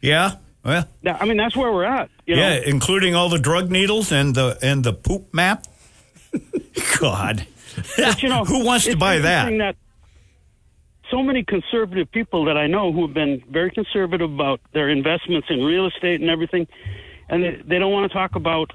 Yeah, 0.00 0.36
well, 0.66 0.84
I 1.04 1.24
mean, 1.24 1.36
that's 1.36 1.56
where 1.56 1.72
we're 1.72 1.84
at. 1.84 2.10
You 2.26 2.34
know? 2.36 2.42
yeah, 2.42 2.60
including 2.66 3.14
all 3.14 3.28
the 3.28 3.38
drug 3.38 3.70
needles 3.70 4.10
and 4.10 4.34
the 4.34 4.58
and 4.60 4.82
the 4.82 4.92
poop 4.92 5.32
map. 5.32 5.64
God, 7.00 7.46
But, 7.96 8.22
you 8.22 8.28
know, 8.28 8.44
who 8.44 8.64
wants 8.64 8.86
to 8.86 8.96
buy 8.96 9.18
that? 9.18 9.48
that? 9.58 9.76
So 11.10 11.22
many 11.22 11.44
conservative 11.44 12.10
people 12.10 12.46
that 12.46 12.56
I 12.56 12.66
know 12.66 12.92
who 12.92 13.02
have 13.02 13.14
been 13.14 13.42
very 13.48 13.70
conservative 13.70 14.32
about 14.32 14.60
their 14.72 14.88
investments 14.88 15.46
in 15.50 15.62
real 15.62 15.86
estate 15.86 16.20
and 16.20 16.28
everything, 16.28 16.66
and 17.28 17.42
they, 17.42 17.62
they 17.66 17.78
don't 17.78 17.92
want 17.92 18.10
to 18.10 18.14
talk 18.16 18.34
about 18.36 18.72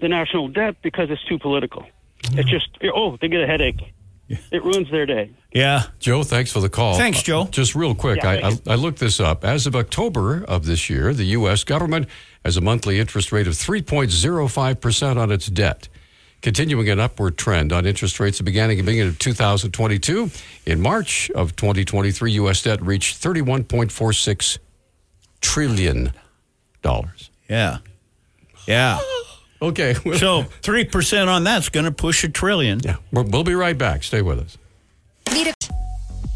the 0.00 0.08
national 0.08 0.48
debt 0.48 0.76
because 0.82 1.10
it's 1.10 1.24
too 1.24 1.38
political. 1.38 1.86
It's 2.32 2.48
just 2.48 2.68
oh, 2.94 3.16
they 3.20 3.28
get 3.28 3.42
a 3.42 3.46
headache. 3.46 3.80
It 4.52 4.62
ruins 4.62 4.88
their 4.92 5.06
day. 5.06 5.32
Yeah, 5.52 5.84
Joe, 5.98 6.22
thanks 6.22 6.52
for 6.52 6.60
the 6.60 6.68
call. 6.68 6.94
Thanks, 6.96 7.20
Joe. 7.20 7.42
Uh, 7.42 7.46
just 7.46 7.74
real 7.74 7.96
quick, 7.96 8.22
Yeah, 8.22 8.30
I, 8.30 8.48
I, 8.50 8.58
I 8.68 8.74
looked 8.76 9.00
this 9.00 9.18
up. 9.18 9.44
As 9.44 9.66
of 9.66 9.74
October 9.74 10.44
of 10.44 10.66
this 10.66 10.88
year, 10.88 11.12
the 11.12 11.24
U.S. 11.24 11.64
government 11.64 12.06
has 12.44 12.56
a 12.56 12.60
monthly 12.60 13.00
interest 13.00 13.32
rate 13.32 13.48
of 13.48 13.54
3.05% 13.54 15.16
on 15.16 15.32
its 15.32 15.48
debt, 15.48 15.88
continuing 16.42 16.88
an 16.88 17.00
upward 17.00 17.36
trend 17.38 17.72
on 17.72 17.86
interest 17.86 18.20
rates 18.20 18.38
that 18.38 18.44
began 18.44 18.70
at 18.70 18.76
the 18.76 18.82
beginning 18.82 19.08
of 19.08 19.18
2022. 19.18 20.30
In 20.64 20.80
March 20.80 21.28
of 21.30 21.56
2023, 21.56 22.32
U.S. 22.32 22.62
debt 22.62 22.80
reached 22.82 23.20
31.46 23.20 24.58
trillion 25.40 26.12
dollars. 26.82 27.29
Yeah, 27.50 27.78
yeah. 28.66 28.98
Okay. 29.62 29.94
So 30.16 30.44
three 30.62 30.86
percent 30.86 31.28
on 31.28 31.44
that's 31.44 31.68
going 31.68 31.84
to 31.84 31.92
push 31.92 32.24
a 32.24 32.30
trillion. 32.30 32.80
yeah, 32.82 32.96
we'll 33.12 33.24
we'll 33.24 33.44
be 33.44 33.54
right 33.54 33.76
back. 33.76 34.02
Stay 34.04 34.22
with 34.22 34.38
us. 34.38 34.56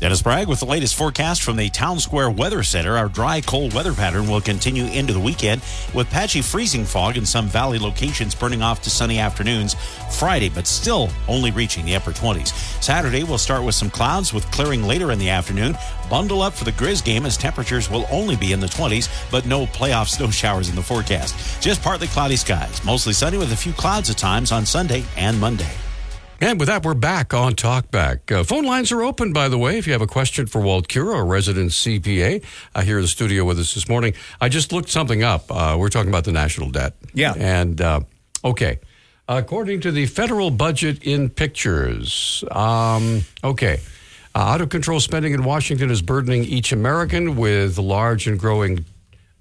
Dennis 0.00 0.22
Bragg 0.22 0.48
with 0.48 0.58
the 0.58 0.66
latest 0.66 0.96
forecast 0.96 1.42
from 1.42 1.56
the 1.56 1.70
Town 1.70 2.00
Square 2.00 2.30
Weather 2.30 2.64
Center. 2.64 2.96
Our 2.96 3.08
dry, 3.08 3.40
cold 3.40 3.72
weather 3.72 3.94
pattern 3.94 4.28
will 4.28 4.40
continue 4.40 4.86
into 4.86 5.12
the 5.12 5.20
weekend 5.20 5.62
with 5.94 6.10
patchy 6.10 6.42
freezing 6.42 6.84
fog 6.84 7.16
in 7.16 7.24
some 7.24 7.46
valley 7.46 7.78
locations 7.78 8.34
burning 8.34 8.60
off 8.60 8.82
to 8.82 8.90
sunny 8.90 9.20
afternoons 9.20 9.74
Friday, 10.18 10.48
but 10.48 10.66
still 10.66 11.10
only 11.28 11.52
reaching 11.52 11.86
the 11.86 11.94
upper 11.94 12.10
20s. 12.10 12.48
Saturday, 12.82 13.22
we'll 13.22 13.38
start 13.38 13.62
with 13.62 13.76
some 13.76 13.88
clouds 13.88 14.34
with 14.34 14.50
clearing 14.50 14.82
later 14.82 15.12
in 15.12 15.18
the 15.18 15.30
afternoon. 15.30 15.78
Bundle 16.10 16.42
up 16.42 16.54
for 16.54 16.64
the 16.64 16.72
Grizz 16.72 17.02
game 17.04 17.24
as 17.24 17.36
temperatures 17.36 17.88
will 17.88 18.06
only 18.10 18.34
be 18.34 18.52
in 18.52 18.60
the 18.60 18.66
20s, 18.66 19.08
but 19.30 19.46
no 19.46 19.64
playoff 19.64 20.08
snow 20.14 20.28
showers 20.28 20.68
in 20.68 20.74
the 20.74 20.82
forecast. 20.82 21.62
Just 21.62 21.82
partly 21.82 22.08
cloudy 22.08 22.36
skies, 22.36 22.84
mostly 22.84 23.12
sunny 23.12 23.38
with 23.38 23.52
a 23.52 23.56
few 23.56 23.72
clouds 23.72 24.10
at 24.10 24.18
times 24.18 24.50
on 24.50 24.66
Sunday 24.66 25.04
and 25.16 25.40
Monday. 25.40 25.72
And 26.40 26.58
with 26.58 26.68
that, 26.68 26.84
we're 26.84 26.94
back 26.94 27.32
on 27.32 27.54
Talkback. 27.54 28.30
Uh, 28.32 28.42
phone 28.42 28.64
lines 28.64 28.90
are 28.90 29.02
open, 29.02 29.32
by 29.32 29.48
the 29.48 29.56
way. 29.56 29.78
If 29.78 29.86
you 29.86 29.92
have 29.92 30.02
a 30.02 30.06
question 30.06 30.46
for 30.46 30.60
Walt 30.60 30.88
Kero, 30.88 31.20
a 31.20 31.22
resident 31.22 31.70
CPA, 31.70 32.44
uh, 32.74 32.82
here 32.82 32.96
in 32.98 33.02
the 33.02 33.08
studio 33.08 33.44
with 33.44 33.58
us 33.58 33.74
this 33.74 33.88
morning. 33.88 34.14
I 34.40 34.48
just 34.48 34.72
looked 34.72 34.88
something 34.88 35.22
up. 35.22 35.44
Uh, 35.48 35.76
we're 35.78 35.90
talking 35.90 36.08
about 36.08 36.24
the 36.24 36.32
national 36.32 36.70
debt. 36.70 36.94
Yeah. 37.12 37.34
And, 37.36 37.80
uh, 37.80 38.00
okay. 38.44 38.80
According 39.28 39.80
to 39.82 39.92
the 39.92 40.06
federal 40.06 40.50
budget 40.50 41.04
in 41.04 41.30
pictures, 41.30 42.42
um, 42.50 43.22
okay. 43.42 43.80
Uh, 44.34 44.38
out 44.38 44.60
of 44.60 44.68
control 44.68 44.98
spending 44.98 45.32
in 45.32 45.44
Washington 45.44 45.90
is 45.90 46.02
burdening 46.02 46.42
each 46.44 46.72
American 46.72 47.36
with 47.36 47.78
large 47.78 48.26
and 48.26 48.38
growing 48.38 48.84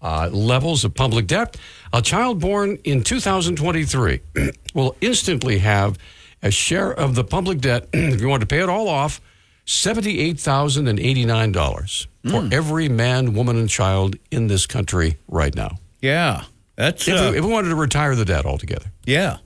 uh, 0.03 0.29
levels 0.31 0.85
of 0.85 0.93
public 0.93 1.25
debt. 1.25 1.57
A 1.91 2.01
child 2.01 2.39
born 2.39 2.77
in 2.83 3.01
2023 3.01 4.19
will 4.75 4.95
instantly 5.01 5.57
have 5.57 5.97
a 6.43 6.51
share 6.51 6.93
of 6.93 7.15
the 7.15 7.23
public 7.23 7.59
debt, 7.61 7.87
if 7.93 8.21
you 8.21 8.27
want 8.27 8.41
to 8.41 8.47
pay 8.47 8.59
it 8.61 8.69
all 8.69 8.87
off, 8.87 9.19
$78,089 9.65 12.07
for 12.29 12.47
every 12.53 12.87
man, 12.89 13.33
woman, 13.33 13.57
and 13.57 13.67
child 13.69 14.15
in 14.29 14.45
this 14.47 14.67
country 14.67 15.17
right 15.27 15.55
now. 15.55 15.77
Yeah. 16.01 16.43
That's 16.75 17.07
If, 17.07 17.15
uh, 17.15 17.29
we, 17.31 17.37
if 17.39 17.45
we 17.45 17.51
wanted 17.51 17.69
to 17.69 17.75
retire 17.75 18.13
the 18.15 18.25
debt 18.25 18.45
altogether. 18.45 18.91
yeah. 19.05 19.37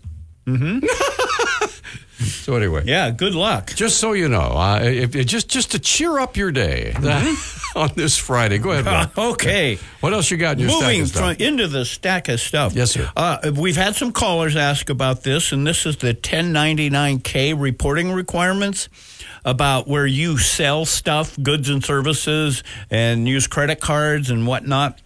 So, 2.20 2.56
anyway. 2.56 2.82
Yeah, 2.86 3.12
good 3.12 3.36
luck. 3.36 3.68
Just 3.76 4.00
so 4.00 4.14
you 4.14 4.28
know, 4.28 4.40
uh, 4.40 4.80
if, 4.82 5.16
if- 5.16 5.28
just 5.28 5.50
just 5.50 5.72
to 5.74 5.80
cheer 5.80 6.18
up 6.18 6.36
your 6.36 6.52
day 6.52 6.92
on 7.78 7.92
this 7.96 8.18
Friday. 8.18 8.58
Go 8.58 8.72
ahead. 8.72 8.86
Bob. 8.86 9.12
Okay. 9.38 9.78
What 10.00 10.14
else 10.14 10.32
you 10.32 10.38
got 10.38 10.54
in 10.54 10.60
your 10.60 10.70
stack 10.70 10.82
Moving 10.82 11.02
of 11.02 11.08
stuff? 11.10 11.38
from, 11.38 11.46
into 11.46 11.68
the 11.68 11.86
stack 11.86 12.28
of 12.30 12.40
stuff. 12.40 12.74
Yes, 12.74 12.92
sir. 12.92 13.10
Uh, 13.16 13.52
we've 13.56 13.76
had 13.76 13.96
some 13.96 14.12
callers 14.12 14.56
ask 14.56 14.90
about 14.90 15.24
this, 15.24 15.52
and 15.52 15.66
this 15.66 15.86
is 15.86 15.98
the 15.98 16.14
1099K 16.14 17.60
reporting 17.60 18.12
requirements 18.12 18.90
about 19.46 19.88
where 19.88 20.06
you 20.06 20.38
sell 20.38 20.86
stuff, 20.86 21.38
goods 21.42 21.70
and 21.70 21.84
services, 21.84 22.64
and 22.90 23.28
use 23.28 23.48
credit 23.48 23.80
cards 23.80 24.30
and 24.30 24.46
whatnot. 24.48 25.00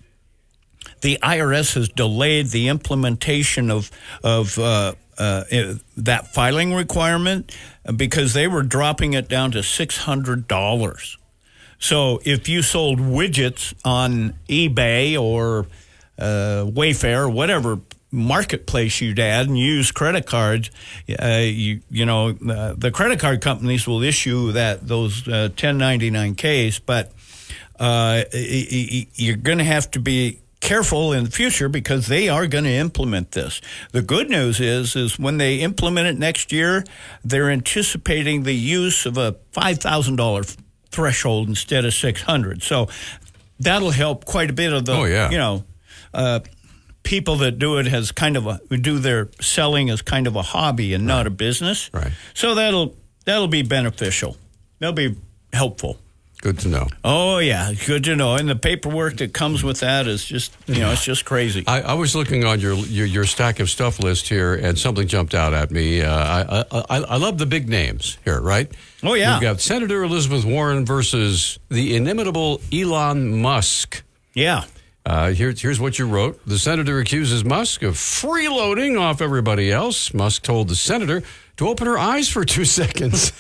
The 1.02 1.18
IRS 1.22 1.76
has 1.76 1.90
delayed 1.90 2.48
the 2.48 2.68
implementation 2.68 3.72
of 3.72 3.92
of 4.24 4.58
uh, 4.60 4.94
uh, 5.18 5.44
eh, 5.50 5.74
that 5.98 6.34
filing 6.34 6.74
requirement 6.74 7.56
because 7.96 8.34
they 8.34 8.48
were 8.48 8.64
dropping 8.64 9.14
it 9.14 9.28
down 9.28 9.52
to 9.52 9.64
six 9.64 9.98
hundred 9.98 10.48
dollars. 10.48 11.18
So 11.82 12.22
if 12.24 12.48
you 12.48 12.62
sold 12.62 13.00
widgets 13.00 13.74
on 13.84 14.36
eBay 14.48 15.20
or 15.20 15.66
uh, 16.18 16.64
Wayfair 16.70 17.32
whatever 17.32 17.80
marketplace 18.12 19.02
you'd 19.02 19.20
add 19.20 19.48
and 19.48 19.58
use 19.58 19.92
credit 19.92 20.26
cards, 20.28 20.70
uh, 21.22 21.42
you 21.44 21.82
you 21.90 22.06
know 22.06 22.30
uh, 22.48 22.76
the 22.78 22.92
credit 22.92 23.20
card 23.20 23.42
companies 23.42 23.88
will 23.88 24.04
issue 24.04 24.52
that 24.52 24.88
those 24.88 25.28
uh, 25.28 25.50
1099Ks, 25.56 26.82
but 26.86 27.08
uh, 27.80 28.24
y- 28.32 28.68
y- 28.72 29.08
you're 29.16 29.38
going 29.38 29.58
to 29.58 29.64
have 29.64 29.90
to 29.92 30.00
be 30.00 30.40
careful 30.60 31.14
in 31.14 31.24
the 31.24 31.32
future 31.32 31.68
because 31.68 32.06
they 32.06 32.30
are 32.30 32.46
going 32.46 32.66
to 32.66 32.70
implement 32.70 33.32
this. 33.32 33.60
The 33.92 34.04
good 34.04 34.30
news 34.30 34.60
is 34.60 34.96
is 34.96 35.18
when 35.18 35.38
they 35.38 35.62
implement 35.62 36.08
it 36.08 36.20
next 36.20 36.52
year, 36.52 36.84
they're 37.26 37.50
anticipating 37.50 38.44
the 38.44 38.54
use 38.54 39.08
of 39.08 39.18
a 39.18 39.38
five 39.52 39.80
thousand 39.80 40.18
dollar 40.18 40.44
threshold 40.92 41.48
instead 41.50 41.86
of 41.86 41.94
six 41.94 42.22
hundred. 42.22 42.64
So 42.64 42.88
that'll 43.60 43.92
help 43.92 44.26
quite 44.26 44.50
a 44.50 44.54
bit 44.54 44.74
of 44.74 44.86
the 44.86 44.94
Oh, 44.94 45.06
yeah. 45.06 45.30
you 45.32 45.38
know. 45.38 45.64
Uh, 46.14 46.40
People 47.04 47.38
that 47.38 47.58
do 47.58 47.78
it 47.80 47.88
as 47.88 48.12
kind 48.12 48.38
of 48.38 48.46
a 48.46 48.60
do 48.78 49.00
their 49.00 49.30
selling 49.42 49.90
as 49.90 50.04
kind 50.04 50.28
of 50.28 50.36
a 50.36 50.44
hobby 50.44 50.94
and 50.94 51.08
not 51.08 51.26
a 51.26 51.32
business, 51.32 51.90
Right. 51.92 52.12
So 52.36 52.54
that'll 52.54 52.96
that'll 53.26 53.48
be 53.48 53.64
beneficial. 53.64 54.38
That'll 54.78 54.94
be 54.94 55.16
helpful. 55.52 55.98
Good 56.42 56.58
to 56.60 56.68
know. 56.70 56.88
Oh 57.04 57.38
yeah, 57.38 57.72
good 57.86 58.04
to 58.06 58.16
know. 58.16 58.34
And 58.36 58.50
the 58.50 58.56
paperwork 58.56 59.18
that 59.18 59.32
comes 59.32 59.64
with 59.64 59.82
that 59.82 60.08
is 60.08 60.26
just 60.26 60.52
you 60.68 60.80
know 60.80 60.92
it's 60.92 61.04
just 61.06 61.24
crazy. 61.24 61.64
I, 61.68 61.82
I 61.82 61.94
was 61.94 62.16
looking 62.16 62.44
on 62.46 62.60
your, 62.60 62.74
your 62.74 63.06
your 63.06 63.26
stack 63.26 63.60
of 63.60 63.70
stuff 63.70 64.00
list 64.00 64.28
here, 64.28 64.56
and 64.56 64.78
something 64.78 65.08
jumped 65.08 65.36
out 65.36 65.54
at 65.54 65.70
me. 65.70 66.02
Uh, 66.02 66.12
I, 66.12 66.66
I 66.72 66.98
I 66.98 67.18
love 67.18 67.38
the 67.38 67.46
big 67.46 67.70
names 67.70 68.18
here, 68.26 68.42
right? 68.42 68.72
Oh, 69.04 69.14
yeah. 69.14 69.36
We've 69.36 69.42
got 69.44 69.62
Senator 69.62 70.04
Elizabeth 70.04 70.44
Warren 70.44 70.84
versus 70.86 71.60
the 71.70 71.96
inimitable 71.96 72.60
Elon 72.74 73.42
Musk. 73.42 74.04
Yeah, 74.34 74.64
Uh, 75.06 75.32
here, 75.32 75.52
here's 75.58 75.80
what 75.80 75.98
you 76.00 76.08
wrote. 76.08 76.40
The 76.46 76.58
senator 76.60 77.00
accuses 77.00 77.44
Musk 77.44 77.82
of 77.84 77.96
freeloading 77.96 79.00
off 79.00 79.22
everybody 79.22 79.72
else. 79.72 80.14
Musk 80.14 80.44
told 80.44 80.70
the 80.70 80.76
senator 80.76 81.22
to 81.62 81.70
open 81.70 81.86
her 81.88 81.98
eyes 81.98 82.28
for 82.28 82.44
two 82.44 82.66
seconds. 82.80 83.32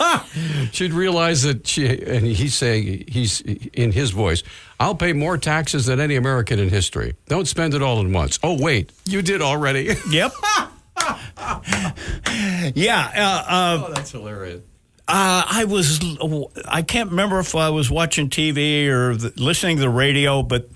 She'd 0.72 0.92
realize 0.92 1.42
that 1.42 1.66
she, 1.66 1.86
and 1.86 2.26
he's 2.26 2.54
saying, 2.54 3.04
he's 3.08 3.40
in 3.40 3.92
his 3.92 4.10
voice, 4.10 4.42
I'll 4.80 4.94
pay 4.94 5.12
more 5.12 5.38
taxes 5.38 5.86
than 5.86 6.00
any 6.00 6.16
American 6.16 6.58
in 6.58 6.68
history. 6.70 7.14
Don't 7.26 7.46
spend 7.46 7.74
it 7.74 7.82
all 7.82 8.00
at 8.00 8.10
once. 8.10 8.38
Oh, 8.42 8.60
wait, 8.60 8.92
you 9.04 9.22
did 9.22 9.42
already. 9.42 9.94
yep. 10.10 10.32
yeah, 12.74 13.12
uh, 13.14 13.44
uh, 13.48 13.84
oh, 13.88 13.92
that's 13.94 14.10
hilarious. 14.12 14.62
uh, 15.06 15.44
I 15.46 15.64
was 15.64 16.00
I 16.66 16.82
can't 16.82 17.10
remember 17.10 17.38
if 17.38 17.54
I 17.54 17.68
was 17.70 17.90
watching 17.90 18.30
TV 18.30 18.88
or 18.88 19.14
the, 19.14 19.32
listening 19.36 19.76
to 19.76 19.82
the 19.82 19.90
radio, 19.90 20.42
but 20.42 20.68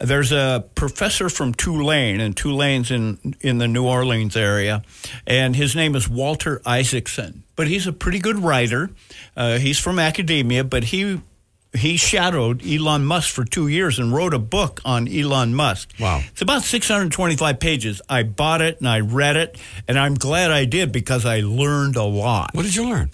there's 0.00 0.32
a 0.32 0.64
professor 0.74 1.28
from 1.28 1.54
Tulane, 1.54 2.20
and 2.20 2.36
Tulane's 2.36 2.90
in 2.90 3.36
in 3.40 3.58
the 3.58 3.68
New 3.68 3.84
Orleans 3.84 4.36
area, 4.36 4.82
and 5.26 5.54
his 5.56 5.76
name 5.76 5.94
is 5.94 6.08
Walter 6.08 6.60
Isaacson. 6.64 7.44
But 7.56 7.68
he's 7.68 7.86
a 7.86 7.92
pretty 7.92 8.18
good 8.18 8.38
writer. 8.38 8.90
Uh, 9.36 9.58
he's 9.58 9.78
from 9.78 9.98
academia, 9.98 10.64
but 10.64 10.84
he 10.84 11.20
he 11.74 11.96
shadowed 11.96 12.66
Elon 12.66 13.04
Musk 13.04 13.34
for 13.34 13.44
two 13.44 13.68
years 13.68 13.98
and 13.98 14.12
wrote 14.12 14.34
a 14.34 14.38
book 14.38 14.80
on 14.84 15.08
Elon 15.08 15.54
Musk. 15.54 15.90
Wow. 15.98 16.22
It's 16.30 16.42
about 16.42 16.62
625 16.62 17.58
pages. 17.58 18.02
I 18.08 18.24
bought 18.24 18.60
it 18.60 18.78
and 18.78 18.88
I 18.88 19.00
read 19.00 19.36
it, 19.36 19.58
and 19.88 19.98
I'm 19.98 20.14
glad 20.14 20.50
I 20.50 20.64
did 20.66 20.92
because 20.92 21.24
I 21.24 21.40
learned 21.40 21.96
a 21.96 22.04
lot. 22.04 22.54
What 22.54 22.64
did 22.64 22.74
you 22.74 22.88
learn? 22.88 23.10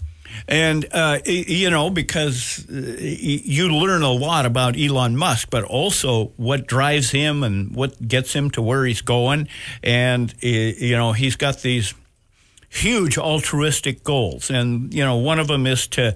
And, 0.46 0.86
uh, 0.92 1.18
you 1.26 1.70
know, 1.70 1.90
because 1.90 2.66
uh, 2.70 2.96
you 3.00 3.74
learn 3.74 4.02
a 4.02 4.10
lot 4.10 4.46
about 4.46 4.78
Elon 4.78 5.16
Musk, 5.16 5.48
but 5.50 5.64
also 5.64 6.32
what 6.36 6.66
drives 6.66 7.10
him 7.10 7.42
and 7.42 7.74
what 7.74 8.06
gets 8.06 8.32
him 8.32 8.50
to 8.52 8.62
where 8.62 8.84
he's 8.84 9.02
going. 9.02 9.48
And, 9.82 10.34
you 10.42 10.96
know, 10.96 11.12
he's 11.12 11.36
got 11.36 11.62
these 11.62 11.94
huge 12.68 13.18
altruistic 13.18 14.04
goals. 14.04 14.50
And, 14.50 14.92
you 14.92 15.04
know, 15.04 15.16
one 15.16 15.38
of 15.38 15.48
them 15.48 15.66
is 15.66 15.86
to 15.88 16.14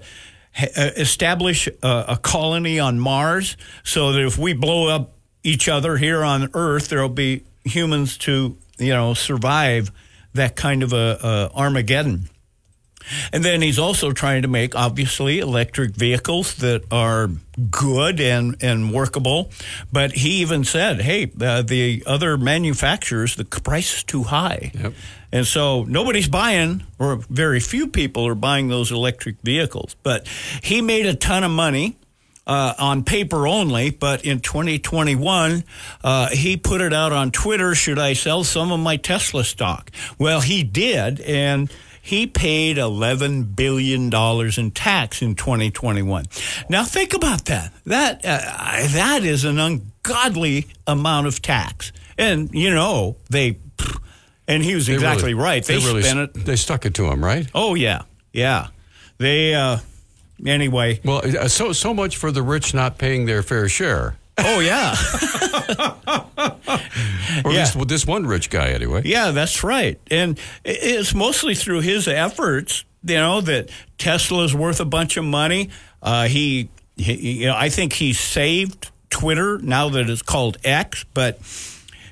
uh, 0.55 0.91
establish 0.97 1.67
a, 1.81 2.17
colony 2.21 2.79
on 2.79 2.99
Mars 2.99 3.57
so 3.83 4.11
that 4.13 4.21
if 4.23 4.37
we 4.37 4.53
blow 4.53 4.87
up 4.87 5.13
each 5.43 5.67
other 5.67 5.97
here 5.97 6.23
on 6.23 6.49
Earth, 6.53 6.89
there'll 6.89 7.09
be 7.09 7.43
humans 7.63 8.17
to, 8.19 8.57
you 8.77 8.93
know, 8.93 9.13
survive 9.13 9.91
that 10.33 10.55
kind 10.55 10.83
of 10.83 10.93
a, 10.93 11.51
a 11.53 11.57
Armageddon. 11.57 12.29
And 13.31 13.43
then 13.43 13.61
he's 13.61 13.79
also 13.79 14.11
trying 14.11 14.41
to 14.43 14.47
make, 14.47 14.75
obviously, 14.75 15.39
electric 15.39 15.95
vehicles 15.95 16.55
that 16.55 16.83
are 16.91 17.29
good 17.69 18.19
and, 18.19 18.61
and 18.61 18.93
workable. 18.93 19.51
But 19.91 20.13
he 20.13 20.41
even 20.41 20.63
said, 20.63 21.01
hey, 21.01 21.31
uh, 21.39 21.61
the 21.61 22.03
other 22.05 22.37
manufacturers, 22.37 23.35
the 23.35 23.45
price 23.45 23.97
is 23.97 24.03
too 24.03 24.23
high. 24.23 24.71
Yep. 24.73 24.93
And 25.31 25.47
so 25.47 25.83
nobody's 25.83 26.29
buying, 26.29 26.83
or 26.99 27.15
very 27.29 27.59
few 27.59 27.87
people 27.87 28.27
are 28.27 28.35
buying 28.35 28.67
those 28.67 28.91
electric 28.91 29.41
vehicles. 29.41 29.95
But 30.03 30.27
he 30.61 30.81
made 30.81 31.07
a 31.07 31.15
ton 31.15 31.43
of 31.43 31.51
money. 31.51 31.97
Uh, 32.45 32.73
on 32.77 33.05
paper 33.05 33.47
only, 33.47 33.89
but 33.89 34.25
in 34.25 34.41
2021, 34.41 35.63
uh, 36.03 36.27
he 36.27 36.57
put 36.57 36.81
it 36.81 36.91
out 36.91 37.13
on 37.13 37.31
Twitter. 37.31 37.73
Should 37.73 37.97
I 37.97 38.11
sell 38.11 38.43
some 38.43 38.69
of 38.73 38.81
my 38.81 38.97
Tesla 38.97 39.45
stock? 39.45 39.89
Well, 40.19 40.41
he 40.41 40.61
did, 40.61 41.21
and 41.21 41.71
he 42.05 42.27
paid 42.27 42.75
$11 42.75 43.55
billion 43.55 44.11
in 44.13 44.71
tax 44.71 45.21
in 45.21 45.35
2021. 45.35 46.25
Now, 46.69 46.83
think 46.83 47.13
about 47.13 47.45
that. 47.45 47.71
That, 47.85 48.25
uh, 48.25 48.87
that 48.89 49.23
is 49.23 49.45
an 49.45 49.57
ungodly 49.57 50.67
amount 50.85 51.27
of 51.27 51.41
tax. 51.41 51.93
And, 52.17 52.53
you 52.53 52.71
know, 52.71 53.15
they, 53.29 53.57
and 54.49 54.61
he 54.61 54.75
was 54.75 54.87
They 54.87 54.95
exactly 54.95 55.33
really- 55.33 55.43
right. 55.45 55.63
They, 55.65 55.77
really 55.77 56.03
spent 56.03 56.35
it. 56.35 56.45
They 56.45 56.57
stuck 56.57 56.85
it 56.85 56.93
to 56.95 57.05
him, 57.05 57.23
right? 57.23 57.47
Oh, 57.55 57.73
yeah. 57.75 58.01
Yeah. 58.33 58.67
They, 59.17 59.53
uh, 59.55 59.77
anyway. 60.45 60.99
Well, 61.05 61.21
uh, 61.25 61.47
so 61.47 61.71
so 61.71 61.93
much 61.93 62.17
for 62.17 62.31
the 62.33 62.41
rich 62.41 62.73
not 62.73 62.97
paying 62.97 63.27
their 63.27 63.41
fair 63.43 63.69
share. 63.69 64.17
Oh, 64.37 64.59
yeah. 64.59 64.95
Or 67.43 67.49
at 67.49 67.53
Yeah. 67.53 67.59
least 67.61 67.75
with 67.75 67.87
this 67.89 68.05
one 68.05 68.25
rich 68.25 68.49
guy, 68.49 68.69
anyway. 68.69 69.01
Yeah, 69.05 69.31
that's 69.31 69.63
right. 69.63 69.99
And 70.09 70.39
it's 70.63 71.13
mostly 71.13 71.55
through 71.55 71.81
his 71.81 72.07
efforts, 72.07 72.83
you 73.05 73.15
know, 73.15 73.41
that 73.41 73.69
Tesla's 73.97 74.53
worth 74.55 74.79
a 74.79 74.85
bunch 74.85 75.17
of 75.17 75.25
money. 75.25 75.69
Uh, 76.01 76.27
he, 76.27 76.69
he, 76.97 77.41
you 77.41 77.47
know, 77.47 77.55
I 77.55 77.69
think 77.69 77.93
he 77.93 78.13
saved 78.13 78.91
Twitter 79.09 79.57
now 79.59 79.89
that 79.89 80.09
it's 80.09 80.21
called 80.21 80.57
X, 80.63 81.05
but 81.13 81.39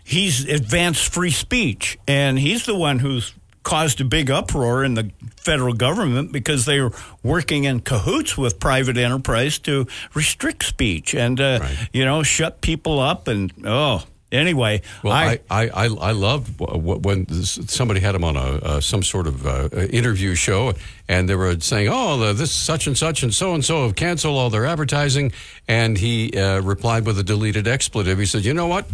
he's 0.03 0.45
advanced 0.47 1.11
free 1.13 1.31
speech, 1.31 1.97
and 2.07 2.37
he's 2.39 2.65
the 2.65 2.75
one 2.75 2.99
who's 2.99 3.33
caused 3.63 4.01
a 4.01 4.05
big 4.05 4.29
uproar 4.31 4.83
in 4.83 4.95
the 4.95 5.09
federal 5.37 5.73
government 5.73 6.31
because 6.31 6.65
they 6.65 6.79
were 6.79 6.91
working 7.23 7.63
in 7.65 7.79
cahoots 7.79 8.37
with 8.37 8.59
private 8.59 8.97
enterprise 8.97 9.59
to 9.59 9.85
restrict 10.13 10.63
speech 10.63 11.13
and 11.15 11.39
uh, 11.39 11.59
Right. 11.61 11.77
you 11.93 12.05
know 12.05 12.23
shut 12.23 12.61
people 12.61 12.99
up 12.99 13.27
and 13.27 13.51
oh 13.65 14.03
anyway 14.31 14.81
Well, 15.03 15.13
I 15.13 15.39
I 15.49 15.69
I, 15.69 15.85
I 15.85 16.11
loved 16.11 16.57
w- 16.57 16.79
w- 16.79 16.99
when 17.01 17.25
somebody 17.43 17.99
had 17.99 18.15
him 18.15 18.23
on 18.23 18.35
a 18.35 18.39
uh, 18.39 18.81
some 18.81 19.03
sort 19.03 19.27
of 19.27 19.45
uh, 19.45 19.69
interview 19.91 20.35
show, 20.35 20.73
and 21.07 21.27
they 21.27 21.35
were 21.35 21.59
saying, 21.59 21.89
"Oh, 21.91 22.17
the, 22.17 22.33
this 22.33 22.51
such 22.51 22.87
and 22.87 22.97
such 22.97 23.23
and 23.23 23.33
so 23.33 23.53
and 23.53 23.63
so 23.65 23.83
have 23.83 23.95
canceled 23.95 24.37
all 24.37 24.49
their 24.49 24.65
advertising," 24.65 25.33
and 25.67 25.97
he 25.97 26.31
uh, 26.37 26.61
replied 26.61 27.05
with 27.05 27.19
a 27.19 27.23
deleted 27.23 27.67
expletive. 27.67 28.17
He 28.19 28.25
said, 28.25 28.45
"You 28.45 28.53
know 28.53 28.67
what? 28.67 28.85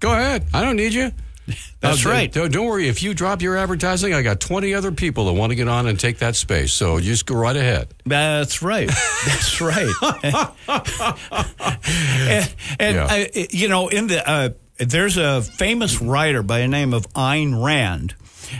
Go 0.00 0.12
ahead. 0.12 0.44
I 0.54 0.62
don't 0.62 0.76
need 0.76 0.94
you." 0.94 1.10
That's 1.80 2.04
Uh, 2.06 2.10
right. 2.10 2.32
Don't, 2.32 2.50
don't 2.52 2.66
worry. 2.66 2.88
If 2.88 3.02
you 3.02 3.12
drop 3.14 3.42
your 3.42 3.56
advertising, 3.56 4.14
I 4.14 4.22
got 4.22 4.40
20 4.40 4.72
other 4.74 4.92
people 4.92 5.26
that 5.26 5.32
want 5.34 5.50
to 5.50 5.56
get 5.56 5.68
on 5.68 5.86
and 5.86 5.98
take 6.00 6.18
that 6.18 6.36
space. 6.36 6.72
So 6.72 6.96
you 6.96 7.10
just 7.12 7.26
go 7.26 7.34
right 7.36 7.56
ahead. 7.56 7.88
That's 8.06 8.62
right. 8.62 8.88
That's 9.26 9.60
right. 9.60 9.92
and 11.86 12.54
and 12.80 12.96
Yeah. 12.96 13.06
I, 13.10 13.48
you 13.50 13.68
know, 13.68 13.88
in 13.88 14.06
the 14.06 14.28
uh, 14.28 14.48
there's 14.78 15.16
a 15.16 15.42
famous 15.42 16.00
writer 16.00 16.42
by 16.42 16.60
the 16.60 16.68
name 16.68 16.92
of 16.94 17.06
Ayn 17.14 17.62
Rand. 17.64 18.14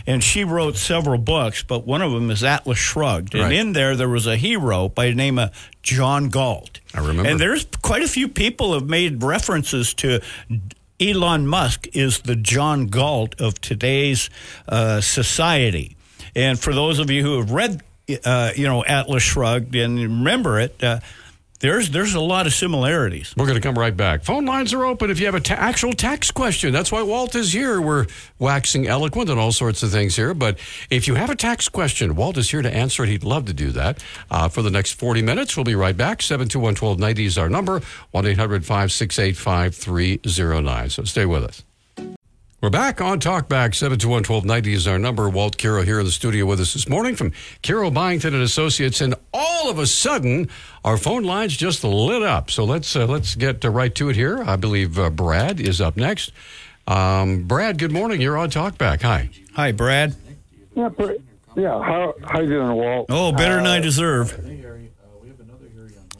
And 0.07 0.21
she 0.23 0.43
wrote 0.43 0.75
several 0.77 1.17
books, 1.19 1.63
but 1.63 1.85
one 1.85 2.01
of 2.01 2.11
them 2.11 2.29
is 2.29 2.43
Atlas 2.43 2.77
Shrugged. 2.77 3.33
And 3.33 3.43
Right. 3.43 3.53
in 3.53 3.71
there, 3.73 3.95
there 3.95 4.09
was 4.09 4.25
a 4.27 4.35
hero 4.35 4.89
by 4.89 5.07
the 5.09 5.15
name 5.15 5.37
of 5.39 5.51
John 5.83 6.27
Galt. 6.29 6.79
I 6.93 6.99
remember. 6.99 7.29
And 7.29 7.39
there's 7.39 7.65
quite 7.81 8.01
a 8.01 8.07
few 8.07 8.27
people 8.27 8.73
have 8.73 8.89
made 8.89 9.23
references 9.23 9.93
to 9.95 10.21
Elon 10.99 11.45
Musk 11.47 11.87
is 11.93 12.19
the 12.19 12.35
John 12.35 12.87
Galt 12.87 13.39
of 13.41 13.59
today's 13.59 14.29
uh, 14.69 15.01
society. 15.01 15.97
And 16.35 16.59
for 16.59 16.73
those 16.73 16.99
of 16.99 17.09
you 17.09 17.21
who 17.23 17.39
have 17.39 17.51
read, 17.51 17.81
uh, 18.23 18.51
you 18.55 18.65
know, 18.65 18.83
Atlas 18.85 19.23
Shrugged 19.23 19.75
and 19.75 19.99
remember 19.99 20.59
it, 20.59 20.81
uh, 20.83 20.99
there's 21.59 21.89
there's 21.89 22.13
a 22.13 22.19
lot 22.19 22.47
of 22.47 22.53
similarities. 22.53 23.33
We're 23.37 23.45
going 23.45 23.55
to 23.55 23.61
come 23.61 23.77
right 23.77 23.95
back. 23.95 24.23
Phone 24.23 24.45
lines 24.45 24.73
are 24.73 24.85
open 24.85 25.09
if 25.09 25.19
you 25.19 25.25
have 25.25 25.35
an 25.35 25.43
ta- 25.43 25.55
actual 25.55 25.93
tax 25.93 26.31
question. 26.31 26.73
That's 26.73 26.91
why 26.91 27.01
Walt 27.01 27.33
is 27.35 27.53
here. 27.53 27.79
We're 27.79 28.07
waxing 28.39 28.87
eloquent 28.87 29.29
and 29.29 29.39
all 29.39 29.51
sorts 29.51 29.81
of 29.81 29.91
things 29.91 30.15
here. 30.15 30.33
But 30.33 30.59
if 30.89 31.07
you 31.07 31.15
have 31.15 31.29
a 31.29 31.35
tax 31.35 31.69
question, 31.69 32.15
Walt 32.15 32.37
is 32.37 32.51
here 32.51 32.61
to 32.61 32.73
answer 32.73 33.03
it. 33.03 33.09
He'd 33.09 33.23
love 33.23 33.45
to 33.45 33.53
do 33.53 33.71
that 33.71 34.03
uh, 34.29 34.49
for 34.49 34.61
the 34.61 34.71
next 34.71 34.93
40 34.93 35.21
minutes. 35.21 35.55
We'll 35.55 35.63
be 35.63 35.75
right 35.75 35.95
back. 35.95 36.21
721 36.21 36.71
1290 36.75 37.25
is 37.25 37.37
our 37.37 37.49
number 37.49 37.81
1 38.11 38.25
800 38.25 38.65
568 38.65 39.37
5309. 39.37 40.89
So 40.89 41.03
stay 41.03 41.25
with 41.25 41.43
us. 41.43 41.63
We're 42.65 42.71
back 42.71 42.99
on 42.99 43.19
Talkback. 43.19 43.75
721 43.75 44.23
1290 44.23 44.73
is 44.73 44.87
our 44.87 44.97
number. 44.97 45.29
Walt 45.29 45.55
Kero 45.55 45.85
here 45.85 45.99
in 45.99 46.05
the 46.07 46.11
studio 46.11 46.47
with 46.47 46.59
us 46.59 46.73
this 46.73 46.89
morning 46.89 47.15
from 47.15 47.29
Kero 47.61 47.93
Byington 47.93 48.33
and 48.33 48.41
Associates. 48.41 49.01
And 49.01 49.13
all 49.31 49.69
of 49.69 49.77
a 49.77 49.85
sudden, 49.85 50.49
our 50.83 50.97
phone 50.97 51.25
lines 51.25 51.55
just 51.55 51.83
lit 51.83 52.23
up. 52.23 52.49
So 52.49 52.63
let's 52.63 52.95
uh, 52.95 53.05
let's 53.05 53.35
get 53.35 53.63
uh, 53.63 53.69
right 53.69 53.93
to 53.93 54.09
it 54.09 54.15
here. 54.15 54.43
I 54.43 54.55
believe 54.55 54.97
uh, 54.97 55.11
Brad 55.11 55.59
is 55.59 55.79
up 55.79 55.95
next. 55.95 56.31
Um, 56.87 57.43
Brad, 57.43 57.77
good 57.77 57.91
morning. 57.91 58.19
You're 58.19 58.35
on 58.35 58.49
Talkback. 58.49 59.03
Hi. 59.03 59.29
Hi, 59.53 59.71
Brad. 59.71 60.15
Yeah, 60.73 60.89
per- 60.89 61.17
yeah. 61.55 61.79
How 61.83 62.15
how 62.23 62.39
you 62.41 62.49
doing, 62.49 62.73
Walt? 62.73 63.05
Oh, 63.11 63.31
better 63.31 63.57
than 63.57 63.67
I 63.67 63.77
Uh, 63.77 63.81
deserve. 63.81 64.31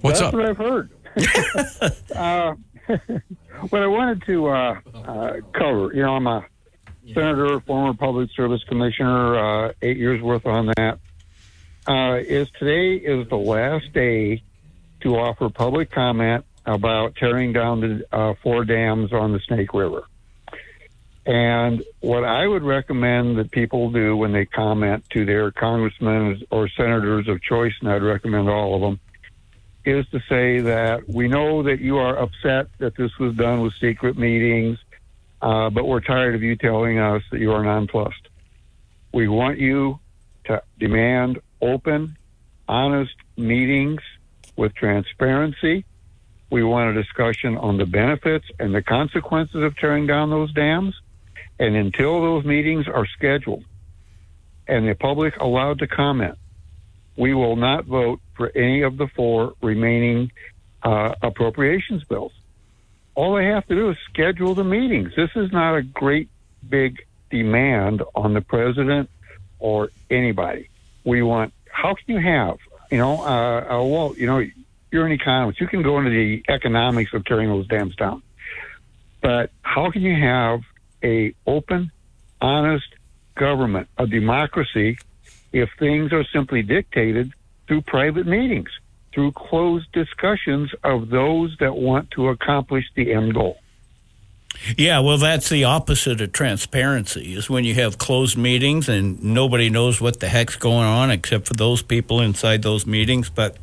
What's 0.01 0.21
up? 0.21 0.31
That's 0.31 0.31
up? 0.31 0.33
what 0.35 0.45
I've 0.45 0.57
heard. 0.57 0.89
uh, 2.15 2.53
what 3.69 3.81
I 3.81 3.87
wanted 3.87 4.23
to 4.23 4.47
uh, 4.47 4.79
uh, 4.93 5.33
cover, 5.53 5.93
you 5.93 6.01
know, 6.01 6.15
I'm 6.15 6.27
a 6.27 6.45
senator, 7.13 7.59
former 7.61 7.93
public 7.93 8.29
service 8.31 8.63
commissioner, 8.63 9.37
uh, 9.37 9.73
eight 9.81 9.97
years 9.97 10.21
worth 10.21 10.45
on 10.45 10.67
that. 10.77 10.99
Uh, 11.87 12.17
is 12.17 12.49
today 12.57 12.95
is 12.95 13.29
the 13.29 13.37
last 13.37 13.93
day 13.93 14.41
to 15.01 15.15
offer 15.15 15.49
public 15.49 15.91
comment 15.91 16.45
about 16.65 17.15
tearing 17.15 17.53
down 17.53 17.79
the 17.79 18.05
uh, 18.11 18.33
four 18.41 18.65
dams 18.65 19.13
on 19.13 19.31
the 19.31 19.39
Snake 19.39 19.73
River. 19.73 20.03
And 21.27 21.83
what 22.01 22.23
I 22.23 22.45
would 22.45 22.63
recommend 22.63 23.37
that 23.37 23.51
people 23.51 23.91
do 23.91 24.15
when 24.15 24.31
they 24.31 24.45
comment 24.45 25.05
to 25.11 25.25
their 25.25 25.51
congressmen 25.51 26.43
or 26.51 26.69
senators 26.69 27.27
of 27.27 27.41
choice, 27.41 27.73
and 27.81 27.89
I'd 27.89 28.03
recommend 28.03 28.49
all 28.49 28.75
of 28.75 28.81
them, 28.81 28.99
is 29.85 30.07
to 30.09 30.19
say 30.27 30.59
that 30.59 31.07
we 31.07 31.27
know 31.27 31.63
that 31.63 31.79
you 31.79 31.97
are 31.97 32.17
upset 32.17 32.67
that 32.79 32.95
this 32.95 33.17
was 33.19 33.35
done 33.35 33.61
with 33.61 33.73
secret 33.79 34.17
meetings, 34.17 34.77
uh, 35.41 35.69
but 35.69 35.85
we're 35.85 36.01
tired 36.01 36.35
of 36.35 36.43
you 36.43 36.55
telling 36.55 36.97
us 36.97 37.23
that 37.31 37.39
you 37.39 37.51
are 37.51 37.63
nonplussed. 37.63 38.29
We 39.13 39.27
want 39.27 39.59
you 39.59 39.99
to 40.45 40.61
demand 40.79 41.39
open, 41.61 42.17
honest 42.67 43.15
meetings 43.37 44.01
with 44.55 44.73
transparency. 44.75 45.85
We 46.49 46.63
want 46.63 46.95
a 46.95 47.01
discussion 47.01 47.57
on 47.57 47.77
the 47.77 47.85
benefits 47.85 48.45
and 48.59 48.73
the 48.73 48.81
consequences 48.81 49.63
of 49.63 49.77
tearing 49.77 50.07
down 50.07 50.29
those 50.29 50.53
dams. 50.53 50.95
And 51.59 51.75
until 51.75 52.21
those 52.21 52.43
meetings 52.43 52.87
are 52.87 53.05
scheduled 53.05 53.63
and 54.67 54.87
the 54.87 54.95
public 54.95 55.37
allowed 55.37 55.79
to 55.79 55.87
comment, 55.87 56.37
we 57.17 57.33
will 57.33 57.55
not 57.55 57.85
vote 57.85 58.19
for 58.35 58.51
any 58.55 58.81
of 58.81 58.97
the 58.97 59.07
four 59.07 59.53
remaining 59.61 60.31
uh, 60.83 61.15
appropriations 61.21 62.03
bills. 62.03 62.33
All 63.15 63.35
they 63.35 63.45
have 63.45 63.65
to 63.67 63.75
do 63.75 63.89
is 63.91 63.97
schedule 64.09 64.55
the 64.55 64.63
meetings. 64.63 65.13
This 65.15 65.31
is 65.35 65.51
not 65.51 65.75
a 65.75 65.81
great 65.81 66.29
big 66.67 67.05
demand 67.29 68.03
on 68.13 68.33
the 68.33 68.41
president 68.41 69.09
or 69.59 69.89
anybody. 70.09 70.69
We 71.05 71.21
want, 71.21 71.53
how 71.71 71.95
can 71.95 72.15
you 72.15 72.21
have, 72.21 72.57
you 72.91 72.97
know, 72.97 73.21
uh, 73.21 73.79
uh, 73.79 74.13
you 74.17 74.27
know, 74.27 74.43
you're 74.91 75.05
an 75.05 75.11
economist. 75.11 75.59
You 75.59 75.67
can 75.67 75.81
go 75.81 75.97
into 75.97 76.09
the 76.09 76.43
economics 76.49 77.13
of 77.13 77.25
tearing 77.25 77.49
those 77.49 77.67
dams 77.67 77.95
down. 77.95 78.21
But 79.21 79.51
how 79.61 79.91
can 79.91 80.01
you 80.01 80.15
have 80.15 80.61
a 81.03 81.33
open, 81.47 81.91
honest 82.41 82.87
government, 83.35 83.87
a 83.97 84.07
democracy, 84.07 84.97
if 85.55 85.69
things 85.79 86.11
are 86.11 86.25
simply 86.25 86.61
dictated 86.61 87.31
through 87.65 87.81
private 87.81 88.27
meetings, 88.27 88.69
through 89.13 89.31
closed 89.31 89.89
discussions 89.93 90.69
of 90.83 91.07
those 91.09 91.55
that 91.61 91.75
want 91.75 92.11
to 92.11 92.27
accomplish 92.27 92.85
the 92.95 93.13
end 93.13 93.33
goal. 93.33 93.57
Yeah, 94.77 94.99
well, 94.99 95.17
that's 95.17 95.47
the 95.47 95.63
opposite 95.63 96.19
of 96.19 96.33
transparency. 96.33 97.35
Is 97.35 97.49
when 97.49 97.63
you 97.63 97.73
have 97.75 97.97
closed 97.97 98.37
meetings 98.37 98.89
and 98.89 99.21
nobody 99.23 99.69
knows 99.69 100.01
what 100.01 100.19
the 100.19 100.27
heck's 100.27 100.57
going 100.57 100.85
on 100.85 101.09
except 101.09 101.47
for 101.47 101.53
those 101.53 101.81
people 101.81 102.19
inside 102.19 102.61
those 102.61 102.85
meetings. 102.85 103.29
But 103.29 103.57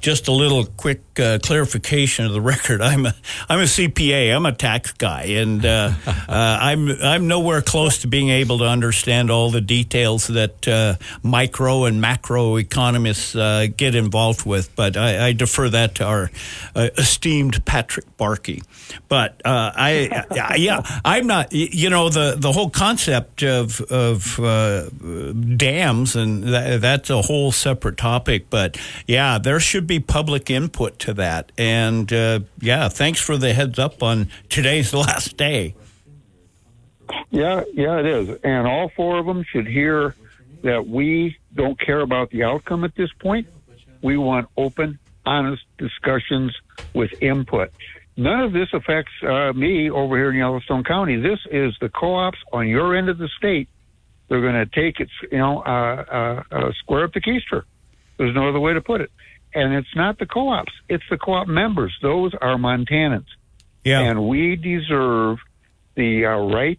just 0.00 0.28
a 0.28 0.32
little 0.32 0.64
quick 0.64 1.02
uh, 1.18 1.38
clarification 1.42 2.24
of 2.24 2.32
the 2.32 2.40
record. 2.52 2.80
I'm 2.80 3.06
a 3.06 3.14
I'm 3.48 3.60
a 3.60 3.64
CPA. 3.64 4.34
I'm 4.34 4.46
a 4.46 4.52
tax 4.52 4.92
guy, 4.92 5.24
and 5.24 5.64
uh, 5.64 5.92
uh, 6.06 6.12
I'm 6.28 6.90
I'm 7.02 7.28
nowhere 7.28 7.62
close 7.62 7.98
to 7.98 8.08
being 8.08 8.30
able 8.30 8.58
to 8.58 8.64
understand 8.64 9.30
all 9.30 9.50
the 9.50 9.60
details 9.60 10.28
that 10.28 10.66
uh, 10.68 10.96
micro 11.22 11.84
and 11.84 12.00
macro 12.00 12.56
economists 12.56 13.34
uh, 13.34 13.66
get 13.76 13.94
involved 13.94 14.46
with. 14.46 14.74
But 14.76 14.96
I, 14.96 15.28
I 15.28 15.32
defer 15.32 15.68
that 15.70 15.96
to 15.96 16.04
our 16.04 16.30
uh, 16.74 16.90
esteemed 16.96 17.64
Patrick 17.64 18.06
Barkey. 18.16 18.62
But 19.08 19.42
uh, 19.44 19.72
I, 19.74 20.24
I 20.30 20.56
yeah 20.56 20.82
I'm 21.04 21.26
not 21.26 21.52
you 21.52 21.90
know 21.90 22.08
the 22.08 22.36
the 22.36 22.52
whole 22.52 22.70
concept 22.70 23.42
of 23.42 23.80
of 23.80 24.38
uh, 24.40 24.88
dams 25.56 26.16
and 26.16 26.44
tha- 26.44 26.78
that's 26.80 27.10
a 27.10 27.22
whole 27.22 27.52
separate 27.52 27.96
topic. 27.96 28.48
But 28.50 28.78
yeah, 29.06 29.38
there 29.38 29.57
should 29.60 29.86
be 29.86 30.00
public 30.00 30.50
input 30.50 30.98
to 31.00 31.14
that. 31.14 31.52
And 31.58 32.12
uh, 32.12 32.40
yeah, 32.60 32.88
thanks 32.88 33.20
for 33.20 33.36
the 33.36 33.52
heads 33.52 33.78
up 33.78 34.02
on 34.02 34.28
today's 34.48 34.92
last 34.94 35.36
day. 35.36 35.74
Yeah, 37.30 37.64
yeah, 37.72 37.98
it 37.98 38.06
is. 38.06 38.38
And 38.42 38.66
all 38.66 38.90
four 38.94 39.18
of 39.18 39.26
them 39.26 39.44
should 39.50 39.66
hear 39.66 40.14
that 40.62 40.86
we 40.86 41.36
don't 41.54 41.78
care 41.78 42.00
about 42.00 42.30
the 42.30 42.44
outcome 42.44 42.84
at 42.84 42.94
this 42.94 43.10
point. 43.18 43.46
We 44.02 44.16
want 44.16 44.48
open, 44.56 44.98
honest 45.24 45.62
discussions 45.78 46.54
with 46.94 47.10
input. 47.22 47.72
None 48.16 48.40
of 48.40 48.52
this 48.52 48.68
affects 48.72 49.12
uh, 49.22 49.52
me 49.52 49.90
over 49.90 50.16
here 50.16 50.30
in 50.30 50.36
Yellowstone 50.36 50.84
County. 50.84 51.16
This 51.16 51.38
is 51.50 51.74
the 51.80 51.88
co-ops 51.88 52.38
on 52.52 52.66
your 52.66 52.96
end 52.96 53.08
of 53.08 53.18
the 53.18 53.28
state. 53.38 53.68
They're 54.28 54.40
going 54.40 54.54
to 54.54 54.66
take 54.66 55.00
it, 55.00 55.08
you 55.30 55.38
know, 55.38 55.62
uh, 55.62 56.42
uh, 56.50 56.54
uh, 56.54 56.72
square 56.80 57.04
up 57.04 57.12
the 57.12 57.20
keister. 57.20 57.62
There's 58.18 58.34
no 58.34 58.48
other 58.48 58.60
way 58.60 58.74
to 58.74 58.80
put 58.80 59.00
it. 59.00 59.10
And 59.54 59.74
it's 59.74 59.94
not 59.96 60.18
the 60.18 60.26
co-ops; 60.26 60.72
it's 60.88 61.04
the 61.10 61.18
co-op 61.18 61.48
members. 61.48 61.96
Those 62.02 62.32
are 62.34 62.56
Montanans. 62.56 63.26
Yeah. 63.84 64.00
and 64.00 64.28
we 64.28 64.56
deserve 64.56 65.38
the 65.94 66.26
uh, 66.26 66.36
right 66.36 66.78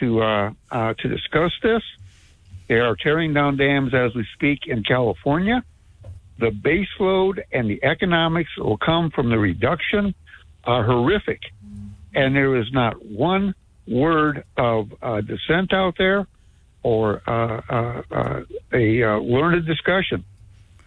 to 0.00 0.22
uh, 0.22 0.50
uh, 0.70 0.94
to 0.94 1.08
discuss 1.08 1.52
this. 1.62 1.82
They 2.68 2.80
are 2.80 2.96
tearing 2.96 3.34
down 3.34 3.56
dams 3.56 3.94
as 3.94 4.14
we 4.14 4.26
speak 4.34 4.66
in 4.66 4.82
California. 4.82 5.62
The 6.38 6.50
baseload 6.50 7.42
and 7.52 7.70
the 7.70 7.84
economics 7.84 8.50
that 8.56 8.64
will 8.64 8.78
come 8.78 9.10
from 9.10 9.30
the 9.30 9.38
reduction 9.38 10.14
are 10.64 10.82
horrific, 10.84 11.40
and 12.14 12.34
there 12.34 12.56
is 12.56 12.72
not 12.72 13.04
one 13.04 13.54
word 13.86 14.44
of 14.56 14.92
uh, 15.02 15.20
dissent 15.20 15.72
out 15.72 15.94
there 15.98 16.26
or 16.82 17.22
uh, 17.26 17.60
uh, 17.68 18.02
uh, 18.10 18.40
a 18.72 19.02
uh, 19.02 19.18
learned 19.18 19.66
discussion, 19.66 20.24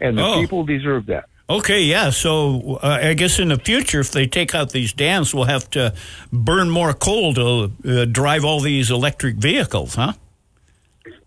and 0.02 0.18
the 0.18 0.24
Oh. 0.24 0.40
people 0.42 0.64
deserve 0.66 1.06
that. 1.08 1.26
Okay, 1.48 1.82
yeah. 1.84 2.10
So 2.10 2.80
uh, 2.82 3.00
I 3.04 3.14
guess 3.14 3.38
in 3.40 3.50
the 3.50 3.58
future, 3.60 4.00
if 4.00 4.12
they 4.12 4.26
take 4.26 4.56
out 4.56 4.72
these 4.72 4.92
dams, 4.94 5.34
we'll 5.34 5.44
have 5.46 5.70
to 5.72 5.94
burn 6.34 6.70
more 6.72 6.92
coal 6.94 7.34
to 7.36 7.72
uh, 7.88 8.06
drive 8.06 8.44
all 8.44 8.60
these 8.62 8.90
electric 8.90 9.36
vehicles, 9.36 9.94
huh? 9.96 10.14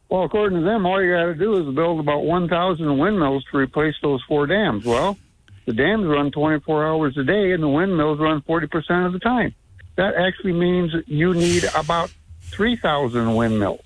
Well, 0.08 0.24
according 0.24 0.58
to 0.60 0.64
them, 0.64 0.86
all 0.86 1.02
you 1.02 1.12
got 1.14 1.26
to 1.26 1.34
do 1.34 1.54
is 1.68 1.74
build 1.74 2.00
about 2.00 2.24
1,000 2.24 2.98
windmills 2.98 3.44
to 3.52 3.58
replace 3.58 3.94
those 4.02 4.22
four 4.26 4.46
dams. 4.46 4.84
Well, 4.84 5.18
the 5.66 5.72
dams 5.74 6.06
run 6.06 6.30
24 6.32 6.86
hours 6.86 7.16
a 7.18 7.24
day, 7.24 7.52
and 7.52 7.62
the 7.62 7.68
windmills 7.68 8.18
run 8.18 8.40
40% 8.42 9.06
of 9.06 9.12
the 9.12 9.18
time. 9.18 9.54
That 9.96 10.14
actually 10.14 10.54
means 10.54 10.92
you 11.06 11.34
need 11.34 11.64
about 11.76 12.10
3,000 12.42 13.34
windmills 13.34 13.80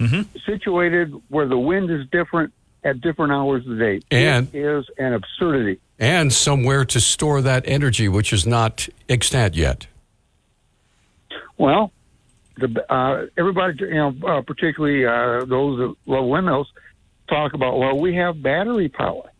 Mm-hmm. 0.00 0.22
situated 0.44 1.14
where 1.28 1.46
the 1.46 1.56
wind 1.56 1.88
is 1.88 2.04
different 2.10 2.52
at 2.84 3.00
different 3.00 3.32
hours 3.32 3.64
of 3.66 3.76
the 3.76 3.84
day. 3.84 4.00
And- 4.10 4.48
it 4.54 4.58
is 4.58 4.84
an 4.98 5.14
absurdity. 5.14 5.80
And 5.98 6.32
somewhere 6.32 6.84
to 6.86 7.00
store 7.00 7.40
that 7.42 7.64
energy, 7.66 8.08
which 8.08 8.32
is 8.32 8.46
not 8.46 8.88
extant 9.08 9.54
yet. 9.54 9.86
Well, 11.56 11.92
the 12.56 12.92
uh, 12.92 13.26
everybody, 13.36 13.76
you 13.80 13.94
know, 13.94 14.14
uh, 14.26 14.42
particularly 14.42 15.06
uh, 15.06 15.44
those 15.44 15.78
that 15.78 15.94
love 16.06 16.26
windmills, 16.26 16.70
talk 17.28 17.54
about 17.54 17.78
well, 17.78 17.96
we 17.98 18.16
have 18.16 18.42
battery 18.42 18.88
power. 18.88 19.30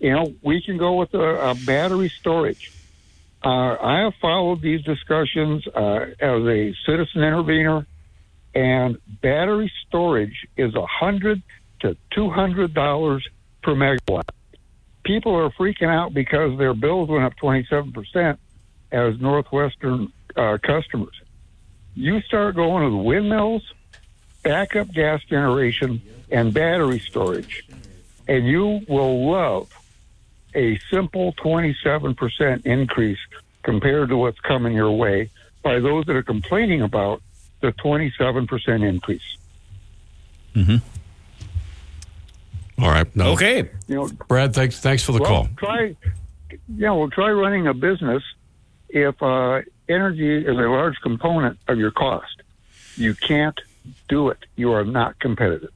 You 0.00 0.12
know, 0.12 0.34
we 0.42 0.60
can 0.60 0.76
go 0.76 0.94
with 0.94 1.14
a, 1.14 1.50
a 1.50 1.54
battery 1.54 2.10
storage. 2.10 2.70
Uh, 3.42 3.76
I 3.80 4.00
have 4.00 4.14
followed 4.20 4.60
these 4.60 4.82
discussions 4.82 5.66
uh, 5.68 6.06
as 6.20 6.42
a 6.42 6.74
citizen 6.84 7.22
intervener, 7.22 7.86
and 8.54 8.98
battery 9.22 9.72
storage 9.86 10.46
is 10.56 10.74
a 10.74 10.84
hundred 10.86 11.42
to 11.86 11.96
two 12.10 12.30
hundred 12.30 12.74
dollars 12.74 13.26
per 13.62 13.74
megawatt. 13.74 14.28
People 15.04 15.34
are 15.34 15.50
freaking 15.50 15.88
out 15.88 16.12
because 16.12 16.58
their 16.58 16.74
bills 16.74 17.08
went 17.08 17.24
up 17.24 17.36
twenty 17.36 17.64
seven 17.68 17.92
percent 17.92 18.38
as 18.92 19.20
Northwestern 19.20 20.12
uh, 20.36 20.58
customers. 20.62 21.20
You 21.94 22.20
start 22.22 22.56
going 22.56 22.84
with 22.84 23.06
windmills, 23.06 23.62
backup 24.42 24.92
gas 24.92 25.22
generation, 25.24 26.02
and 26.30 26.52
battery 26.52 26.98
storage, 26.98 27.66
and 28.28 28.46
you 28.46 28.80
will 28.88 29.30
love 29.30 29.72
a 30.54 30.78
simple 30.90 31.34
27% 31.34 32.64
increase 32.66 33.18
compared 33.62 34.08
to 34.08 34.16
what's 34.16 34.40
coming 34.40 34.74
your 34.74 34.90
way 34.90 35.30
by 35.62 35.78
those 35.78 36.06
that 36.06 36.16
are 36.16 36.22
complaining 36.22 36.80
about 36.82 37.22
the 37.60 37.72
27% 37.72 38.88
increase. 38.88 39.36
All 42.78 42.88
right. 42.88 43.14
No. 43.16 43.32
Okay. 43.32 43.70
You 43.88 43.94
know, 43.94 44.08
Brad, 44.28 44.54
thanks 44.54 44.78
thanks 44.78 45.02
for 45.02 45.12
the 45.12 45.20
well, 45.20 45.30
call. 45.30 45.48
try, 45.56 45.96
yeah, 46.76 46.92
well, 46.92 47.08
try 47.08 47.30
running 47.30 47.66
a 47.66 47.74
business 47.74 48.22
if 48.88 49.20
uh, 49.22 49.62
energy 49.88 50.38
is 50.38 50.56
a 50.56 50.68
large 50.68 50.96
component 51.02 51.58
of 51.68 51.78
your 51.78 51.90
cost. 51.90 52.42
You 52.96 53.14
can't 53.14 53.58
do 54.08 54.28
it. 54.28 54.38
You 54.56 54.72
are 54.72 54.84
not 54.84 55.18
competitive. 55.18 55.70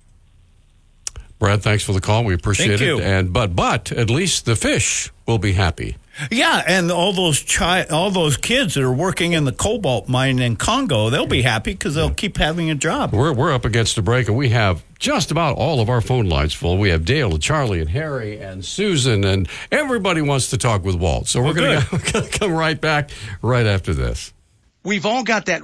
Brad, 1.38 1.62
thanks 1.62 1.82
for 1.82 1.92
the 1.92 2.02
call. 2.02 2.24
We 2.24 2.34
appreciate 2.34 2.78
Thank 2.78 2.82
it. 2.82 2.84
you. 2.84 3.00
And 3.00 3.32
but 3.32 3.56
but 3.56 3.92
at 3.92 4.10
least 4.10 4.44
the 4.44 4.56
fish 4.56 5.10
will 5.26 5.38
be 5.38 5.52
happy. 5.52 5.96
Yeah, 6.30 6.62
and 6.66 6.90
all 6.90 7.12
those 7.12 7.42
chi- 7.42 7.84
all 7.84 8.10
those 8.10 8.36
kids 8.36 8.74
that 8.74 8.82
are 8.82 8.92
working 8.92 9.32
in 9.32 9.44
the 9.44 9.52
cobalt 9.52 10.08
mine 10.08 10.38
in 10.38 10.56
Congo, 10.56 11.10
they'll 11.10 11.26
be 11.26 11.42
happy 11.42 11.72
because 11.72 11.94
they'll 11.94 12.10
keep 12.14 12.36
having 12.36 12.70
a 12.70 12.74
job. 12.74 13.12
We're 13.12 13.32
we're 13.32 13.52
up 13.52 13.64
against 13.64 13.96
a 13.98 14.02
break, 14.02 14.28
and 14.28 14.36
we 14.36 14.50
have 14.50 14.82
just 14.98 15.30
about 15.30 15.56
all 15.56 15.80
of 15.80 15.88
our 15.88 16.00
phone 16.00 16.26
lines 16.28 16.52
full. 16.52 16.76
We 16.78 16.90
have 16.90 17.04
Dale 17.04 17.30
and 17.32 17.42
Charlie 17.42 17.80
and 17.80 17.88
Harry 17.90 18.38
and 18.38 18.64
Susan, 18.64 19.24
and 19.24 19.48
everybody 19.72 20.20
wants 20.22 20.50
to 20.50 20.58
talk 20.58 20.84
with 20.84 20.96
Walt. 20.96 21.26
So 21.28 21.40
we're 21.40 21.54
Well, 21.54 21.82
going 21.90 22.02
to 22.02 22.28
come 22.38 22.52
right 22.52 22.78
back 22.80 23.10
right 23.42 23.66
after 23.66 23.94
this. 23.94 24.32
We've 24.84 25.06
all 25.06 25.24
got 25.24 25.46
that 25.46 25.62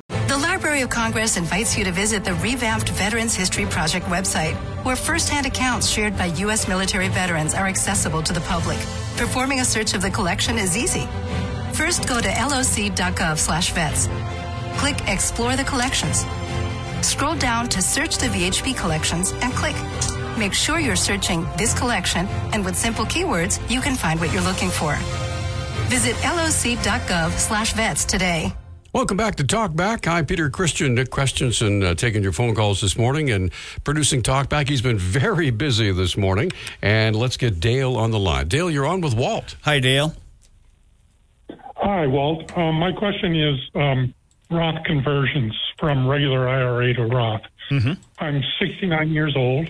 Of 0.83 0.91
Congress 0.91 1.37
invites 1.39 1.77
you 1.79 1.85
to 1.85 1.91
visit 1.91 2.23
the 2.23 2.35
revamped 2.35 2.91
Veterans 2.91 3.35
History 3.35 3.65
Project 3.65 4.07
website, 4.07 4.55
where 4.85 4.95
firsthand 4.95 5.47
accounts 5.47 5.89
shared 5.89 6.17
by 6.19 6.27
U.S. 6.27 6.69
military 6.69 7.09
veterans 7.09 7.55
are 7.55 7.67
accessible 7.67 8.23
to 8.23 8.33
the 8.33 8.41
public. 8.43 8.79
Performing 9.17 9.61
a 9.61 9.65
search 9.65 9.95
of 9.95 10.03
the 10.03 10.11
collection 10.11 10.59
is 10.59 10.77
easy. 10.77 11.09
First, 11.73 12.07
go 12.07 12.21
to 12.21 12.29
loc.gov/vets. 12.29 14.09
Click 14.79 14.97
Explore 15.09 15.57
the 15.57 15.65
Collections. 15.65 16.27
Scroll 17.01 17.37
down 17.37 17.69
to 17.71 17.81
Search 17.81 18.19
the 18.19 18.29
VHP 18.29 18.75
collections 18.77 19.33
and 19.41 19.55
click. 19.55 19.77
Make 20.37 20.53
sure 20.53 20.79
you're 20.79 20.95
searching 20.97 21.47
this 21.57 21.73
collection, 21.79 22.27
and 22.53 22.65
with 22.65 22.77
simple 22.77 23.07
keywords, 23.07 23.59
you 23.71 23.81
can 23.81 23.97
find 23.97 24.21
what 24.21 24.31
you're 24.33 24.43
looking 24.43 24.71
for. 24.71 24.97
Visit 25.89 26.17
loc.gov/vets 26.23 28.05
today. 28.05 28.55
Welcome 28.97 29.19
back 29.19 29.35
to 29.35 29.45
Talkback. 29.45 30.09
I'm 30.09 30.25
Peter 30.25 30.49
Christian. 30.49 30.95
Nick 30.95 31.11
Christensen 31.11 31.83
uh, 31.83 31.95
taking 31.95 32.23
your 32.23 32.33
phone 32.33 32.55
calls 32.55 32.81
this 32.81 32.97
morning 32.97 33.31
and 33.31 33.53
producing 33.85 34.23
Talkback. 34.23 34.71
He's 34.71 34.81
been 34.81 34.97
very 35.21 35.51
busy 35.51 35.93
this 35.93 36.17
morning. 36.17 36.51
And 36.81 37.15
let's 37.15 37.37
get 37.37 37.61
Dale 37.61 37.95
on 37.95 38.11
the 38.11 38.19
line. 38.19 38.49
Dale, 38.49 38.71
you're 38.71 38.87
on 38.87 39.03
with 39.03 39.13
Walt. 39.15 39.57
Hi, 39.65 39.81
Dale. 39.81 40.15
Hi, 41.77 42.07
Walt. 42.07 42.57
Um, 42.57 42.77
my 42.77 42.91
question 42.91 43.37
is 43.37 43.61
um, 43.75 44.15
Roth 44.51 44.83
conversions 44.87 45.55
from 45.79 46.09
regular 46.09 46.49
IRA 46.49 46.95
to 46.95 47.05
Roth. 47.05 47.43
I'm 48.19 48.43
69 48.59 49.11
years 49.11 49.35
old, 49.37 49.69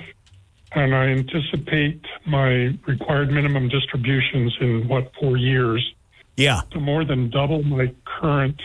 and 0.71 0.95
I 0.95 1.07
anticipate 1.07 2.01
my 2.29 2.79
required 2.87 3.33
minimum 3.33 3.71
distributions 3.71 4.57
in 4.61 4.87
what 4.87 5.11
four 5.19 5.37
years 5.37 5.85
Yeah. 6.37 6.61
to 6.71 6.79
more 6.79 7.05
than 7.05 7.29
double 7.29 7.65
my 7.65 7.93
current 8.05 8.61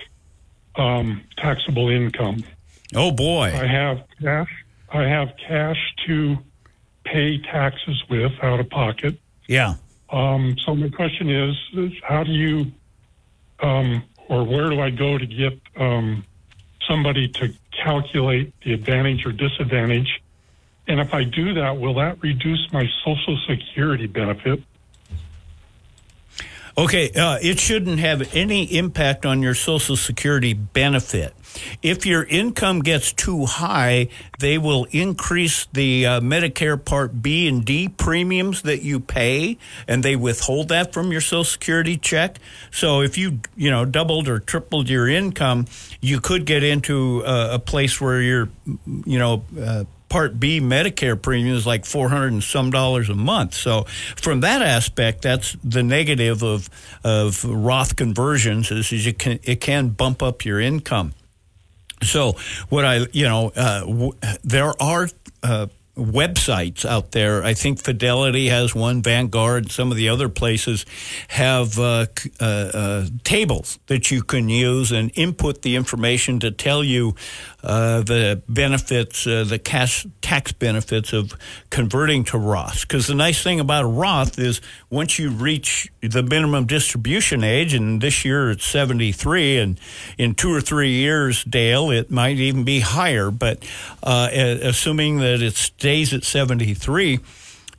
um, 0.75 1.23
taxable 1.37 1.89
income. 1.89 2.43
Oh 2.95 3.11
boy. 3.11 3.53
I 3.53 3.65
have 3.65 4.03
cash. 4.21 4.65
I 4.91 5.03
have 5.03 5.29
cash 5.47 5.77
to 6.07 6.37
pay 7.03 7.39
taxes 7.39 8.03
with 8.09 8.31
out 8.41 8.59
of 8.59 8.69
pocket. 8.69 9.17
Yeah. 9.47 9.75
Um, 10.09 10.57
so 10.65 10.75
my 10.75 10.89
question 10.89 11.29
is, 11.29 11.55
is 11.73 11.93
how 12.03 12.23
do 12.23 12.31
you, 12.31 12.71
um, 13.61 14.03
or 14.27 14.43
where 14.43 14.69
do 14.69 14.81
I 14.81 14.89
go 14.89 15.17
to 15.17 15.25
get 15.25 15.59
um, 15.77 16.25
somebody 16.87 17.29
to 17.29 17.53
calculate 17.83 18.53
the 18.63 18.73
advantage 18.73 19.25
or 19.25 19.31
disadvantage? 19.31 20.21
And 20.87 20.99
if 20.99 21.13
I 21.13 21.23
do 21.23 21.53
that, 21.53 21.77
will 21.79 21.93
that 21.95 22.21
reduce 22.21 22.67
my 22.73 22.85
Social 23.05 23.37
Security 23.47 24.07
benefit? 24.07 24.61
Okay, 26.77 27.11
uh, 27.11 27.37
it 27.41 27.59
shouldn't 27.59 27.99
have 27.99 28.33
any 28.33 28.63
impact 28.77 29.25
on 29.25 29.41
your 29.41 29.53
Social 29.53 29.97
Security 29.97 30.53
benefit. 30.53 31.33
If 31.81 32.05
your 32.05 32.23
income 32.23 32.79
gets 32.79 33.11
too 33.11 33.45
high, 33.45 34.07
they 34.39 34.57
will 34.57 34.87
increase 34.91 35.65
the 35.73 36.05
uh, 36.05 36.21
Medicare 36.21 36.83
Part 36.83 37.21
B 37.21 37.47
and 37.47 37.65
D 37.65 37.89
premiums 37.89 38.61
that 38.61 38.83
you 38.83 39.01
pay, 39.01 39.57
and 39.85 40.01
they 40.01 40.15
withhold 40.15 40.69
that 40.69 40.93
from 40.93 41.11
your 41.11 41.19
Social 41.19 41.43
Security 41.43 41.97
check. 41.97 42.37
So 42.71 43.01
if 43.01 43.17
you 43.17 43.41
you 43.57 43.69
know 43.69 43.83
doubled 43.83 44.29
or 44.29 44.39
tripled 44.39 44.87
your 44.89 45.09
income, 45.09 45.65
you 45.99 46.21
could 46.21 46.45
get 46.45 46.63
into 46.63 47.25
uh, 47.25 47.49
a 47.51 47.59
place 47.59 47.99
where 47.99 48.21
you're 48.21 48.49
you 49.05 49.19
know. 49.19 49.43
Part 50.11 50.39
B 50.39 50.59
Medicare 50.59 51.15
premium 51.15 51.55
is 51.55 51.65
like 51.65 51.85
four 51.85 52.09
hundred 52.09 52.33
and 52.33 52.43
some 52.43 52.69
dollars 52.69 53.09
a 53.09 53.15
month. 53.15 53.53
So 53.53 53.85
from 54.17 54.41
that 54.41 54.61
aspect, 54.61 55.21
that's 55.21 55.55
the 55.63 55.83
negative 55.83 56.43
of 56.43 56.69
of 57.03 57.45
Roth 57.45 57.95
conversions 57.95 58.71
is, 58.71 58.91
is 58.91 59.13
can 59.17 59.39
it 59.43 59.61
can 59.61 59.89
bump 59.95 60.21
up 60.21 60.43
your 60.43 60.59
income. 60.59 61.13
So 62.03 62.35
what 62.69 62.83
I 62.83 63.07
you 63.13 63.27
know 63.29 63.51
uh, 63.55 63.79
w- 63.85 64.17
there 64.43 64.73
are. 64.81 65.07
Uh, 65.41 65.67
websites 65.97 66.85
out 66.85 67.11
there. 67.11 67.43
I 67.43 67.53
think 67.53 67.83
Fidelity 67.83 68.47
has 68.47 68.73
one, 68.73 69.03
Vanguard, 69.03 69.71
some 69.71 69.91
of 69.91 69.97
the 69.97 70.07
other 70.09 70.29
places 70.29 70.85
have 71.27 71.77
uh, 71.77 72.05
uh, 72.39 72.45
uh, 72.45 73.05
tables 73.23 73.77
that 73.87 74.09
you 74.09 74.23
can 74.23 74.47
use 74.47 74.91
and 74.91 75.11
input 75.15 75.61
the 75.61 75.75
information 75.75 76.39
to 76.39 76.49
tell 76.49 76.81
you 76.81 77.15
uh, 77.63 78.01
the 78.01 78.41
benefits, 78.47 79.27
uh, 79.27 79.43
the 79.43 79.59
cash 79.59 80.05
tax 80.21 80.51
benefits 80.51 81.13
of 81.13 81.33
converting 81.69 82.23
to 82.25 82.37
Roth. 82.37 82.81
Because 82.81 83.07
the 83.07 83.15
nice 83.15 83.43
thing 83.43 83.59
about 83.59 83.83
a 83.83 83.87
Roth 83.87 84.39
is 84.39 84.61
once 84.89 85.19
you 85.19 85.29
reach 85.29 85.91
the 86.01 86.23
minimum 86.23 86.65
distribution 86.65 87.43
age, 87.43 87.73
and 87.73 88.01
this 88.01 88.25
year 88.25 88.51
it's 88.51 88.65
73, 88.65 89.57
and 89.57 89.79
in 90.17 90.35
two 90.35 90.53
or 90.53 90.61
three 90.61 90.91
years, 90.91 91.43
Dale, 91.43 91.91
it 91.91 92.09
might 92.09 92.37
even 92.37 92.63
be 92.63 92.79
higher, 92.79 93.31
but 93.31 93.63
uh, 94.03 94.29
assuming 94.33 95.19
that 95.19 95.41
it 95.41 95.55
stays 95.55 96.13
at 96.13 96.23
73, 96.23 97.19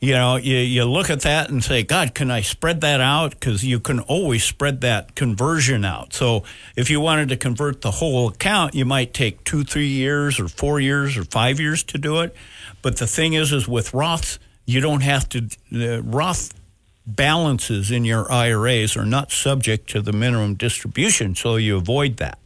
you 0.03 0.15
know, 0.15 0.35
you, 0.35 0.57
you 0.57 0.85
look 0.85 1.11
at 1.11 1.21
that 1.21 1.49
and 1.49 1.62
say, 1.62 1.85
God, 1.85 2.12
can 2.12 2.29
I 2.29 2.41
spread 2.41 2.81
that 2.81 3.01
out? 3.01 3.31
Because 3.31 3.65
you 3.65 3.79
can 3.79 4.01
always 4.01 4.43
spread 4.43 4.81
that 4.81 5.15
conversion 5.15 5.85
out. 5.85 6.12
So 6.12 6.43
if 6.75 6.91
you 6.91 7.01
wanted 7.01 7.29
to 7.29 7.37
convert 7.37 7.83
the 7.83 7.93
whole 7.93 8.29
account, 8.29 8.75
you 8.75 8.85
might 8.85 9.15
take 9.15 9.45
two, 9.45 9.62
three 9.62 9.87
years 9.87 10.41
or 10.41 10.49
four 10.49 10.81
years 10.81 11.17
or 11.17 11.23
five 11.23 11.61
years 11.61 11.85
to 11.85 11.99
do 11.99 12.21
it. 12.21 12.35
But 12.83 12.97
the 12.97 13.07
thing 13.07 13.35
is, 13.35 13.53
is 13.53 13.69
with 13.69 13.93
Roths, 13.93 14.41
you 14.67 14.81
don't 14.81 15.03
have 15.03 15.29
to, 15.29 15.49
uh, 15.73 16.03
Roth 16.03 16.53
balances 17.07 17.93
in 17.93 18.05
your 18.05 18.31
IRAs 18.31 18.97
are 18.97 19.07
not 19.07 19.31
subject 19.31 19.88
to 19.91 20.03
the 20.03 20.12
minimum 20.12 20.57
distribution, 20.57 21.37
so 21.37 21.55
you 21.55 21.77
avoid 21.77 22.17
that. 22.17 22.41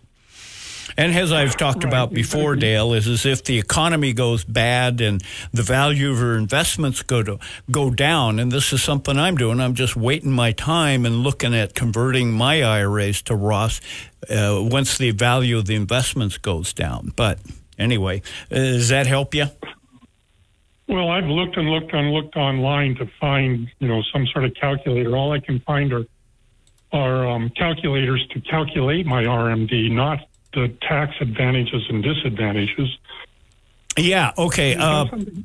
And 0.99 1.15
as 1.15 1.31
I've 1.31 1.57
talked 1.57 1.85
about 1.85 2.13
before, 2.13 2.57
Dale, 2.57 2.95
is 2.95 3.07
as 3.07 3.27
if 3.27 3.45
the 3.45 3.59
economy 3.59 4.15
goes 4.15 4.45
bad 4.45 5.01
and 5.01 5.23
the 5.53 5.63
value 5.63 6.11
of 6.11 6.19
your 6.19 6.37
investments 6.37 7.03
go 7.03 7.23
to 7.23 7.39
go 7.71 7.91
down. 7.91 8.39
And 8.39 8.51
this 8.51 8.73
is 8.73 8.83
something 8.83 9.19
I'm 9.19 9.37
doing. 9.37 9.61
I'm 9.61 9.75
just 9.75 9.95
waiting 9.95 10.31
my 10.31 10.53
time 10.53 11.05
and 11.05 11.17
looking 11.17 11.55
at 11.55 11.75
converting 11.75 12.33
my 12.33 12.63
IRAs 12.63 13.21
to 13.23 13.35
Roth 13.35 13.81
uh, 14.31 14.59
once 14.63 14.97
the 14.97 15.11
value 15.11 15.59
of 15.59 15.67
the 15.67 15.75
investments 15.75 16.39
goes 16.39 16.73
down. 16.73 17.13
But 17.15 17.41
anyway, 17.79 18.23
uh, 18.51 18.55
does 18.55 18.89
that 18.89 19.07
help 19.07 19.35
you? 19.35 19.47
Well, 20.89 21.11
I've 21.11 21.27
looked 21.27 21.57
and 21.57 21.69
looked 21.69 21.93
and 21.93 22.13
looked 22.13 22.37
online 22.37 22.95
to 22.97 23.11
find, 23.21 23.69
you 23.81 23.89
know, 23.89 24.03
some 24.13 24.27
sort 24.29 24.45
of 24.45 24.55
calculator. 24.55 25.17
All 25.17 25.33
I 25.33 25.41
can 25.41 25.61
find 25.61 25.93
are 25.93 26.07
are 26.93 27.27
um, 27.27 27.51
calculators 27.51 28.25
to 28.31 28.41
calculate 28.41 29.05
my 29.05 29.25
RMD, 29.25 29.91
not 29.91 30.21
the 30.57 30.69
tax 30.81 31.15
advantages 31.21 31.85
and 31.91 32.03
disadvantages. 32.03 32.99
Yeah. 33.99 34.33
Okay. 34.37 34.73
Is, 34.73 34.79
Uh, 34.79 35.05
that 35.05 35.11
something, 35.11 35.45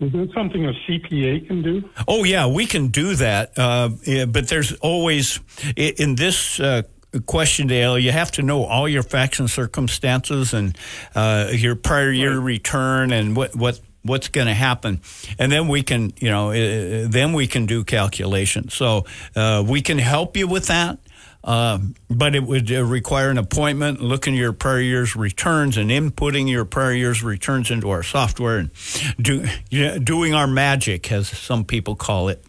is, 0.00 0.12
that 0.12 0.30
something 0.34 0.66
a 0.66 0.72
CPA 0.72 1.46
can 1.46 1.62
do? 1.62 1.88
Oh 2.06 2.24
yeah, 2.24 2.46
we 2.46 2.66
can 2.66 2.88
do 2.88 3.14
that. 3.16 3.58
Uh, 3.58 3.90
yeah, 4.06 4.26
but 4.26 4.48
there's 4.48 4.72
always 4.80 5.40
in 5.76 6.14
this 6.14 6.60
uh, 6.60 6.82
question, 7.26 7.66
Dale. 7.66 7.98
You 7.98 8.12
have 8.12 8.30
to 8.32 8.42
know 8.42 8.64
all 8.64 8.88
your 8.88 9.02
facts 9.02 9.40
and 9.40 9.50
circumstances 9.50 10.54
and 10.54 10.76
uh, 11.14 11.48
your 11.52 11.74
prior 11.74 12.12
year 12.12 12.38
return 12.38 13.12
and 13.12 13.36
what 13.36 13.54
what 13.56 13.80
what's 14.02 14.28
going 14.28 14.46
to 14.46 14.54
happen, 14.54 15.00
and 15.38 15.52
then 15.52 15.68
we 15.68 15.82
can 15.82 16.12
you 16.20 16.30
know 16.30 16.50
uh, 16.50 17.06
then 17.08 17.34
we 17.34 17.46
can 17.46 17.66
do 17.66 17.84
calculations. 17.84 18.74
So 18.74 19.04
uh, 19.36 19.62
we 19.66 19.82
can 19.82 19.98
help 19.98 20.36
you 20.36 20.48
with 20.48 20.66
that. 20.68 20.98
Uh, 21.42 21.78
but 22.10 22.34
it 22.34 22.42
would 22.42 22.70
uh, 22.70 22.84
require 22.84 23.30
an 23.30 23.38
appointment, 23.38 24.00
looking 24.02 24.34
at 24.34 24.38
your 24.38 24.52
prior 24.52 24.80
year's 24.80 25.16
returns 25.16 25.78
and 25.78 25.90
inputting 25.90 26.50
your 26.50 26.66
prior 26.66 26.92
year's 26.92 27.22
returns 27.22 27.70
into 27.70 27.88
our 27.88 28.02
software 28.02 28.58
and 28.58 28.70
do, 29.20 29.46
you 29.70 29.86
know, 29.86 29.98
doing 29.98 30.34
our 30.34 30.46
magic, 30.46 31.10
as 31.10 31.28
some 31.28 31.64
people 31.64 31.94
call 31.96 32.28
it. 32.28 32.44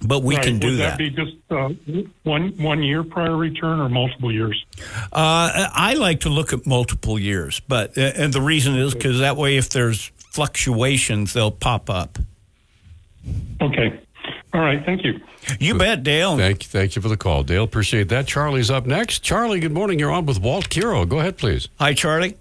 But 0.00 0.22
we 0.22 0.36
Right. 0.36 0.44
can 0.44 0.58
do 0.60 0.76
that. 0.76 1.00
Would 1.00 1.10
that. 1.10 1.16
that 1.50 1.78
be 1.88 1.90
just 1.90 2.06
uh, 2.06 2.06
one 2.22 2.50
one 2.56 2.84
year 2.84 3.02
prior 3.02 3.36
return 3.36 3.80
or 3.80 3.88
multiple 3.88 4.32
years? 4.32 4.64
Uh, 5.12 5.68
I 5.74 5.94
like 5.94 6.20
to 6.20 6.28
look 6.28 6.52
at 6.52 6.66
multiple 6.66 7.18
years, 7.18 7.60
but 7.66 7.98
uh, 7.98 8.12
and 8.14 8.32
the 8.32 8.40
reason 8.40 8.76
is 8.76 8.94
because 8.94 9.18
that 9.18 9.36
way, 9.36 9.56
if 9.56 9.70
there's 9.70 10.12
fluctuations, 10.30 11.32
they'll 11.32 11.50
pop 11.50 11.90
up. 11.90 12.16
Okay. 13.60 13.98
All 14.54 14.60
right. 14.60 14.84
Thank 14.84 15.04
you. 15.04 15.20
You 15.60 15.76
bet, 15.76 16.02
Dale. 16.02 16.36
Thank, 16.36 16.62
thank 16.62 16.96
you 16.96 17.02
for 17.02 17.08
the 17.08 17.16
call, 17.16 17.42
Dale. 17.42 17.64
Appreciate 17.64 18.08
that. 18.08 18.26
Charlie's 18.26 18.70
up 18.70 18.86
next. 18.86 19.20
Charlie, 19.20 19.60
good 19.60 19.72
morning. 19.72 19.98
You're 19.98 20.10
on 20.10 20.26
with 20.26 20.40
Walt 20.40 20.68
Kero. 20.68 21.06
Go 21.08 21.20
ahead, 21.20 21.36
please. 21.36 21.68
Hi, 21.78 21.92
Charlie. 21.94 22.36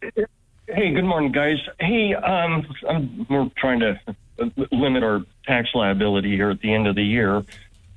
Hey, 0.00 0.92
good 0.92 1.04
morning, 1.04 1.32
guys. 1.32 1.58
Hey, 1.78 2.14
um, 2.14 2.66
I'm, 2.88 3.26
we're 3.28 3.50
trying 3.56 3.80
to 3.80 4.00
limit 4.72 5.02
our 5.02 5.22
tax 5.46 5.68
liability 5.74 6.34
here 6.34 6.50
at 6.50 6.60
the 6.60 6.72
end 6.72 6.86
of 6.86 6.94
the 6.94 7.04
year. 7.04 7.44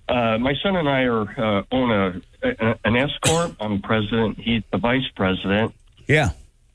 Uh, 0.10 0.38
my 0.38 0.53
son 0.62 0.75
and 0.75 0.88
I 0.88 1.03
are 1.03 1.21
uh, 1.21 1.63
own 1.71 1.91
a, 1.91 2.21
a 2.43 2.79
an 2.86 2.95
S 2.95 3.12
corp. 3.25 3.55
I'm 3.60 3.81
president. 3.81 4.38
He's 4.39 4.63
the 4.71 4.77
vice 4.77 5.07
president. 5.15 5.73
Yeah. 6.07 6.31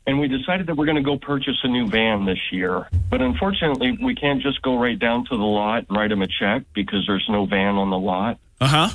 And 0.07 0.19
we 0.19 0.27
decided 0.27 0.67
that 0.67 0.77
we're 0.77 0.87
going 0.87 0.97
to 0.97 1.03
go 1.03 1.17
purchase 1.17 1.59
a 1.63 1.69
new 1.69 1.87
van 1.89 2.25
this 2.25 2.41
year. 2.51 2.89
But 3.09 3.23
unfortunately, 3.23 3.97
we 4.03 4.15
can't 4.15 4.43
just 4.43 4.61
go 4.63 4.79
right 4.79 4.99
down 4.99 5.25
to 5.27 5.37
the 5.37 5.43
lot 5.43 5.87
and 5.89 5.97
write 5.97 6.11
them 6.11 6.23
a 6.23 6.27
check 6.27 6.63
because 6.75 7.05
there's 7.07 7.27
no 7.29 7.47
van 7.47 7.77
on 7.77 7.91
the 7.91 7.99
lot. 7.99 8.39
Uh 8.61 8.67
huh. 8.67 8.89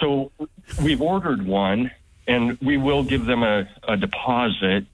So 0.00 0.32
we've 0.82 1.00
ordered 1.00 1.46
one, 1.46 1.90
and 2.26 2.58
we 2.60 2.78
will 2.78 3.04
give 3.04 3.26
them 3.26 3.42
a, 3.42 3.68
a 3.86 3.96
deposit, 3.96 4.86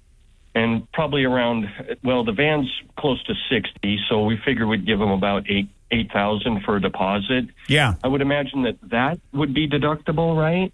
and 0.54 0.90
probably 0.92 1.24
around 1.24 1.70
well, 2.02 2.24
the 2.24 2.32
van's 2.32 2.70
close 2.98 3.22
to 3.24 3.34
sixty, 3.50 3.98
so 4.08 4.24
we 4.24 4.36
figure 4.36 4.66
we'd 4.66 4.86
give 4.86 4.98
them 4.98 5.10
about 5.10 5.48
eight 5.48 5.68
eight 5.90 6.10
thousand 6.12 6.64
for 6.64 6.76
a 6.76 6.80
deposit. 6.80 7.46
Yeah. 7.68 7.94
I 8.02 8.08
would 8.08 8.20
imagine 8.20 8.62
that 8.62 8.76
that 8.90 9.20
would 9.32 9.54
be 9.54 9.68
deductible, 9.68 10.36
right? 10.36 10.72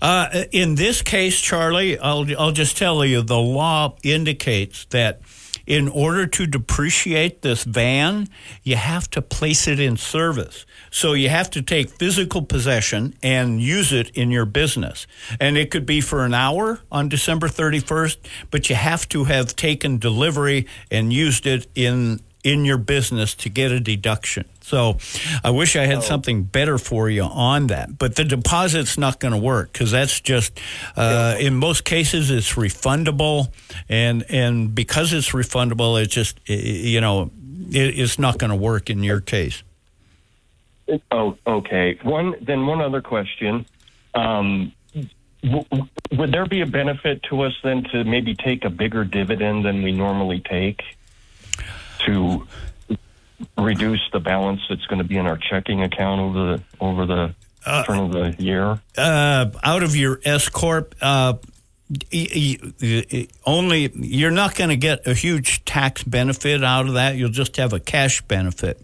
Uh, 0.00 0.44
in 0.52 0.74
this 0.74 1.02
case, 1.02 1.40
Charlie, 1.40 1.98
I'll, 1.98 2.26
I'll 2.38 2.52
just 2.52 2.76
tell 2.76 3.04
you 3.04 3.22
the 3.22 3.38
law 3.38 3.96
indicates 4.02 4.84
that 4.86 5.20
in 5.68 5.86
order 5.86 6.26
to 6.26 6.46
depreciate 6.46 7.42
this 7.42 7.62
van, 7.62 8.26
you 8.62 8.74
have 8.76 9.08
to 9.10 9.20
place 9.20 9.68
it 9.68 9.78
in 9.78 9.98
service. 9.98 10.64
So 10.90 11.12
you 11.12 11.28
have 11.28 11.50
to 11.50 11.60
take 11.60 11.90
physical 11.90 12.40
possession 12.40 13.14
and 13.22 13.60
use 13.60 13.92
it 13.92 14.08
in 14.10 14.30
your 14.30 14.46
business. 14.46 15.06
And 15.38 15.58
it 15.58 15.70
could 15.70 15.84
be 15.84 16.00
for 16.00 16.24
an 16.24 16.32
hour 16.32 16.80
on 16.90 17.10
December 17.10 17.48
31st, 17.48 18.16
but 18.50 18.70
you 18.70 18.76
have 18.76 19.06
to 19.10 19.24
have 19.24 19.54
taken 19.56 19.98
delivery 19.98 20.66
and 20.90 21.12
used 21.12 21.46
it 21.46 21.66
in 21.74 22.20
in 22.44 22.64
your 22.64 22.78
business 22.78 23.34
to 23.34 23.50
get 23.50 23.72
a 23.72 23.80
deduction. 23.80 24.44
So 24.68 24.98
I 25.42 25.50
wish 25.50 25.76
I 25.76 25.86
had 25.86 26.02
something 26.02 26.42
better 26.42 26.76
for 26.76 27.08
you 27.08 27.22
on 27.22 27.68
that. 27.68 27.96
But 27.96 28.16
the 28.16 28.24
deposit's 28.24 28.98
not 28.98 29.18
going 29.18 29.32
to 29.32 29.38
work 29.40 29.72
because 29.72 29.90
that's 29.90 30.20
just, 30.20 30.60
uh, 30.94 31.36
in 31.40 31.56
most 31.56 31.84
cases, 31.84 32.30
it's 32.30 32.52
refundable. 32.52 33.48
And, 33.88 34.24
and 34.28 34.74
because 34.74 35.14
it's 35.14 35.30
refundable, 35.30 36.00
it 36.02 36.08
just, 36.10 36.38
i- 36.50 36.52
i- 36.52 36.56
you 36.56 37.00
know, 37.00 37.30
it, 37.70 37.98
it's 37.98 38.18
not 38.18 38.36
going 38.38 38.50
to 38.50 38.56
work 38.56 38.90
in 38.90 39.02
your 39.02 39.22
case. 39.22 39.62
Oh, 41.10 41.38
okay. 41.46 41.98
One 42.02 42.34
then 42.42 42.66
one 42.66 42.82
other 42.82 43.00
question. 43.00 43.64
Um, 44.14 44.72
w- 45.42 45.64
would 46.12 46.30
there 46.32 46.46
be 46.46 46.60
a 46.60 46.66
benefit 46.66 47.22
to 47.24 47.40
us 47.42 47.54
then 47.62 47.84
to 47.92 48.04
maybe 48.04 48.34
take 48.34 48.64
a 48.66 48.70
bigger 48.70 49.04
dividend 49.04 49.64
than 49.64 49.82
we 49.82 49.92
normally 49.92 50.40
take 50.40 50.82
to 52.06 52.46
reduce 53.56 54.00
the 54.12 54.20
balance 54.20 54.60
that's 54.68 54.84
going 54.86 54.98
to 54.98 55.04
be 55.04 55.16
in 55.16 55.26
our 55.26 55.38
checking 55.38 55.82
account 55.82 56.20
over 56.20 56.56
the 56.56 56.62
over 56.80 57.06
the 57.06 57.34
turn 57.86 57.98
of 57.98 58.12
the 58.12 58.34
year? 58.42 58.80
uh, 58.96 59.46
out 59.62 59.82
of 59.82 59.94
your 59.96 60.20
S 60.24 60.48
corp, 60.48 60.94
uh, 61.00 61.34
y- 62.12 62.28
y- 62.34 62.58
y- 63.12 63.28
only 63.46 63.90
you're 63.94 64.30
not 64.30 64.54
going 64.54 64.70
to 64.70 64.76
get 64.76 65.06
a 65.06 65.14
huge 65.14 65.64
tax 65.64 66.02
benefit 66.02 66.62
out 66.64 66.86
of 66.86 66.94
that. 66.94 67.16
You'll 67.16 67.30
just 67.30 67.56
have 67.56 67.72
a 67.72 67.80
cash 67.80 68.22
benefit 68.22 68.80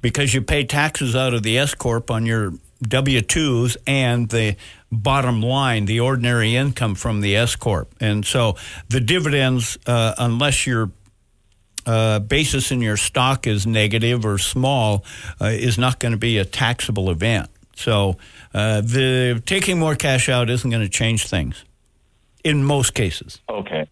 because 0.00 0.32
you 0.34 0.42
pay 0.42 0.64
taxes 0.64 1.14
out 1.14 1.34
of 1.34 1.42
the 1.42 1.58
S 1.58 1.74
corp 1.74 2.10
on 2.10 2.26
your 2.26 2.52
W 2.86 3.20
twos 3.20 3.76
and 3.86 4.28
the 4.28 4.56
bottom 4.90 5.40
line, 5.40 5.84
the 5.86 6.00
ordinary 6.00 6.56
income 6.56 6.94
from 6.96 7.20
the 7.20 7.36
S 7.36 7.54
corp, 7.56 7.94
and 8.00 8.26
so 8.26 8.56
the 8.88 9.00
dividends, 9.00 9.78
uh, 9.86 10.14
unless 10.18 10.66
your 10.66 10.90
uh, 11.86 12.18
basis 12.20 12.70
in 12.70 12.80
your 12.80 12.96
stock 12.96 13.46
is 13.46 13.66
negative 13.66 14.24
or 14.24 14.38
small, 14.38 15.04
uh, 15.40 15.46
is 15.46 15.78
not 15.78 15.98
going 15.98 16.12
to 16.12 16.18
be 16.18 16.38
a 16.38 16.44
taxable 16.44 17.10
event. 17.10 17.48
So 17.76 18.16
uh, 18.54 18.80
the 18.82 19.42
taking 19.46 19.78
more 19.78 19.94
cash 19.94 20.28
out 20.28 20.50
isn't 20.50 20.68
going 20.70 20.82
to 20.82 20.88
change 20.88 21.26
things 21.26 21.64
in 22.44 22.64
most 22.64 22.94
cases. 22.94 23.40
Okay. 23.48 23.88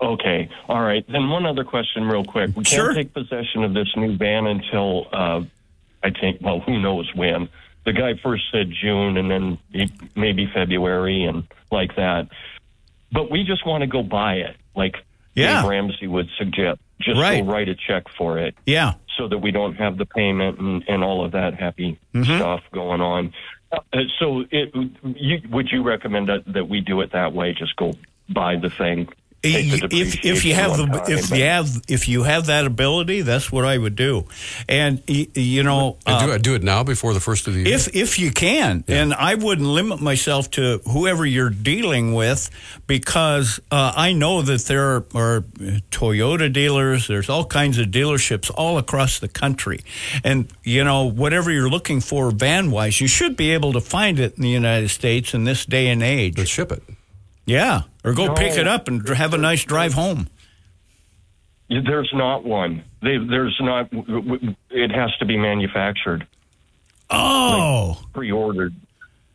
Okay. 0.00 0.48
All 0.68 0.80
right. 0.80 1.04
Then 1.06 1.28
one 1.28 1.46
other 1.46 1.64
question, 1.64 2.04
real 2.04 2.24
quick. 2.24 2.48
We 2.50 2.64
can't 2.64 2.68
Sure. 2.68 2.94
take 2.94 3.12
possession 3.12 3.62
of 3.62 3.72
this 3.74 3.88
new 3.96 4.16
van 4.16 4.46
until 4.46 5.06
uh, 5.12 5.42
I 6.02 6.10
think. 6.10 6.40
Well, 6.40 6.60
who 6.60 6.80
knows 6.80 7.10
when? 7.14 7.48
The 7.84 7.92
guy 7.92 8.14
first 8.22 8.44
said 8.52 8.70
June, 8.70 9.16
and 9.16 9.30
then 9.30 9.58
maybe 10.14 10.46
February, 10.52 11.24
and 11.24 11.44
like 11.70 11.96
that. 11.96 12.28
But 13.10 13.30
we 13.30 13.44
just 13.44 13.66
want 13.66 13.82
to 13.82 13.86
go 13.86 14.02
buy 14.02 14.36
it, 14.36 14.56
like 14.74 14.96
Yeah. 15.34 15.62
Dave 15.62 15.70
Ramsey 15.70 16.06
would 16.06 16.28
suggest. 16.38 16.80
Just 17.00 17.18
Right. 17.20 17.44
go 17.44 17.50
write 17.52 17.68
a 17.68 17.74
check 17.74 18.04
for 18.16 18.38
it. 18.38 18.54
Yeah. 18.66 18.94
so 19.18 19.28
that 19.28 19.38
we 19.38 19.50
don't 19.50 19.74
have 19.74 19.98
the 19.98 20.06
payment 20.06 20.58
and, 20.58 20.82
and 20.88 21.04
all 21.04 21.24
of 21.24 21.32
that 21.32 21.54
happy 21.54 21.98
Mm-hmm. 22.14 22.36
stuff 22.38 22.62
going 22.72 23.00
on. 23.00 23.32
Uh, 23.70 23.78
so, 24.18 24.44
it, 24.50 24.74
you, 25.16 25.40
would 25.50 25.70
you 25.70 25.82
recommend 25.82 26.28
that, 26.28 26.44
that 26.52 26.68
we 26.68 26.80
do 26.80 27.00
it 27.02 27.12
that 27.12 27.32
way? 27.32 27.52
Just 27.54 27.74
go 27.76 27.92
buy 28.28 28.56
the 28.56 28.68
thing. 28.70 29.08
If 29.42 30.24
if 30.24 30.44
you 30.44 30.54
have 30.54 30.76
the 30.76 30.86
time, 30.86 31.10
if 31.10 31.30
you 31.30 31.44
have 31.44 31.82
if 31.88 32.08
you 32.08 32.22
have 32.22 32.46
that 32.46 32.64
ability, 32.64 33.22
that's 33.22 33.50
what 33.50 33.64
I 33.64 33.76
would 33.76 33.96
do. 33.96 34.26
And 34.68 35.02
you 35.08 35.62
know, 35.62 35.98
uh, 36.06 36.26
do, 36.26 36.38
do 36.38 36.54
it 36.54 36.62
now 36.62 36.84
before 36.84 37.12
the 37.12 37.20
first 37.20 37.48
of 37.48 37.54
the 37.54 37.60
year. 37.60 37.74
If 37.74 37.94
if 37.94 38.18
you 38.18 38.30
can, 38.30 38.84
and 38.86 39.12
I 39.12 39.34
wouldn't 39.34 39.66
limit 39.66 40.00
myself 40.00 40.50
to 40.52 40.78
whoever 40.88 41.26
you're 41.26 41.50
dealing 41.50 42.14
with, 42.14 42.50
because 42.86 43.60
uh, 43.70 43.92
I 43.96 44.12
know 44.12 44.42
that 44.42 44.64
there 44.66 44.96
are, 44.96 45.06
are 45.14 45.40
Toyota 45.90 46.52
dealers. 46.52 47.08
There's 47.08 47.28
all 47.28 47.44
kinds 47.44 47.78
of 47.78 47.86
dealerships 47.88 48.50
all 48.54 48.78
across 48.78 49.18
the 49.18 49.28
country, 49.28 49.80
and 50.22 50.52
you 50.62 50.84
know 50.84 51.04
whatever 51.04 51.50
you're 51.50 51.70
looking 51.70 52.00
for 52.00 52.30
van 52.30 52.70
wise, 52.70 53.00
you 53.00 53.08
should 53.08 53.36
be 53.36 53.50
able 53.50 53.72
to 53.72 53.80
find 53.80 54.20
it 54.20 54.36
in 54.36 54.42
the 54.42 54.50
United 54.50 54.90
States 54.90 55.34
in 55.34 55.44
this 55.44 55.66
day 55.66 55.88
and 55.88 56.02
age. 56.02 56.36
But 56.36 56.48
ship 56.48 56.70
it. 56.70 56.82
Yeah, 57.44 57.82
or 58.04 58.12
go 58.14 58.26
No. 58.26 58.34
pick 58.34 58.56
it 58.56 58.68
up 58.68 58.88
and 58.88 59.06
have 59.08 59.34
a 59.34 59.38
nice 59.38 59.64
drive 59.64 59.94
home. 59.94 60.28
There's 61.68 62.10
not 62.12 62.44
one. 62.44 62.84
They, 63.02 63.16
there's 63.18 63.56
not. 63.60 63.88
It 64.70 64.90
has 64.90 65.10
to 65.18 65.24
be 65.24 65.36
manufactured, 65.38 66.26
Oh, 67.10 68.00
pre-ordered. 68.12 68.74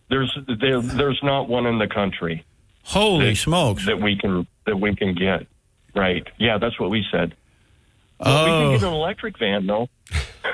There's 0.10 0.38
there, 0.48 0.82
there's 0.82 1.20
not 1.24 1.50
one 1.50 1.65
in 1.65 1.80
the 1.80 1.88
country 1.88 2.46
holy 2.84 3.32
that- 3.32 3.36
smokes! 3.36 3.86
that 3.88 4.00
we 4.00 4.15
can 4.17 4.48
that 4.65 4.78
we 4.80 4.96
can 4.96 5.13
get. 5.15 5.48
Right? 5.96 6.26
Yeah, 6.38 6.60
that's 6.60 6.80
what 6.80 6.89
we 6.91 7.04
said. 7.12 7.34
Well, 8.20 8.46
we 8.46 8.52
Oh. 8.52 8.70
can 8.72 8.80
get 8.80 8.88
an 8.88 8.93
electric 8.93 9.39
van, 9.39 9.65
though. 9.65 9.89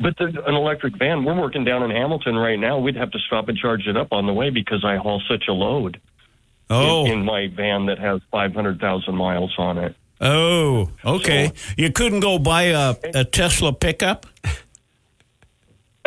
but 0.00 0.16
the, 0.18 0.42
an 0.46 0.54
electric 0.54 0.96
van, 0.98 1.24
we're 1.24 1.40
working 1.40 1.64
down 1.64 1.82
in 1.84 1.90
Hamilton 1.90 2.34
right 2.36 2.58
now. 2.58 2.78
We'd 2.78 2.96
have 2.96 3.10
to 3.12 3.18
stop 3.20 3.48
and 3.48 3.56
charge 3.56 3.86
it 3.86 3.96
up 3.96 4.08
on 4.12 4.26
the 4.26 4.32
way 4.32 4.50
because 4.50 4.84
I 4.84 4.96
haul 4.96 5.22
such 5.30 5.44
a 5.48 5.52
load. 5.52 6.00
Oh. 6.70 7.06
in, 7.06 7.12
in 7.12 7.24
my 7.24 7.48
van 7.48 7.86
that 7.86 7.98
has 7.98 8.20
500,000 8.30 9.14
miles 9.14 9.54
on 9.58 9.78
it. 9.78 9.96
Oh, 10.20 10.90
okay. 11.04 11.52
you 11.76 11.92
couldn't 11.92 12.20
go 12.20 12.38
buy 12.38 12.64
a, 12.64 12.96
a 13.14 13.24
Tesla 13.24 13.72
pickup? 13.72 14.26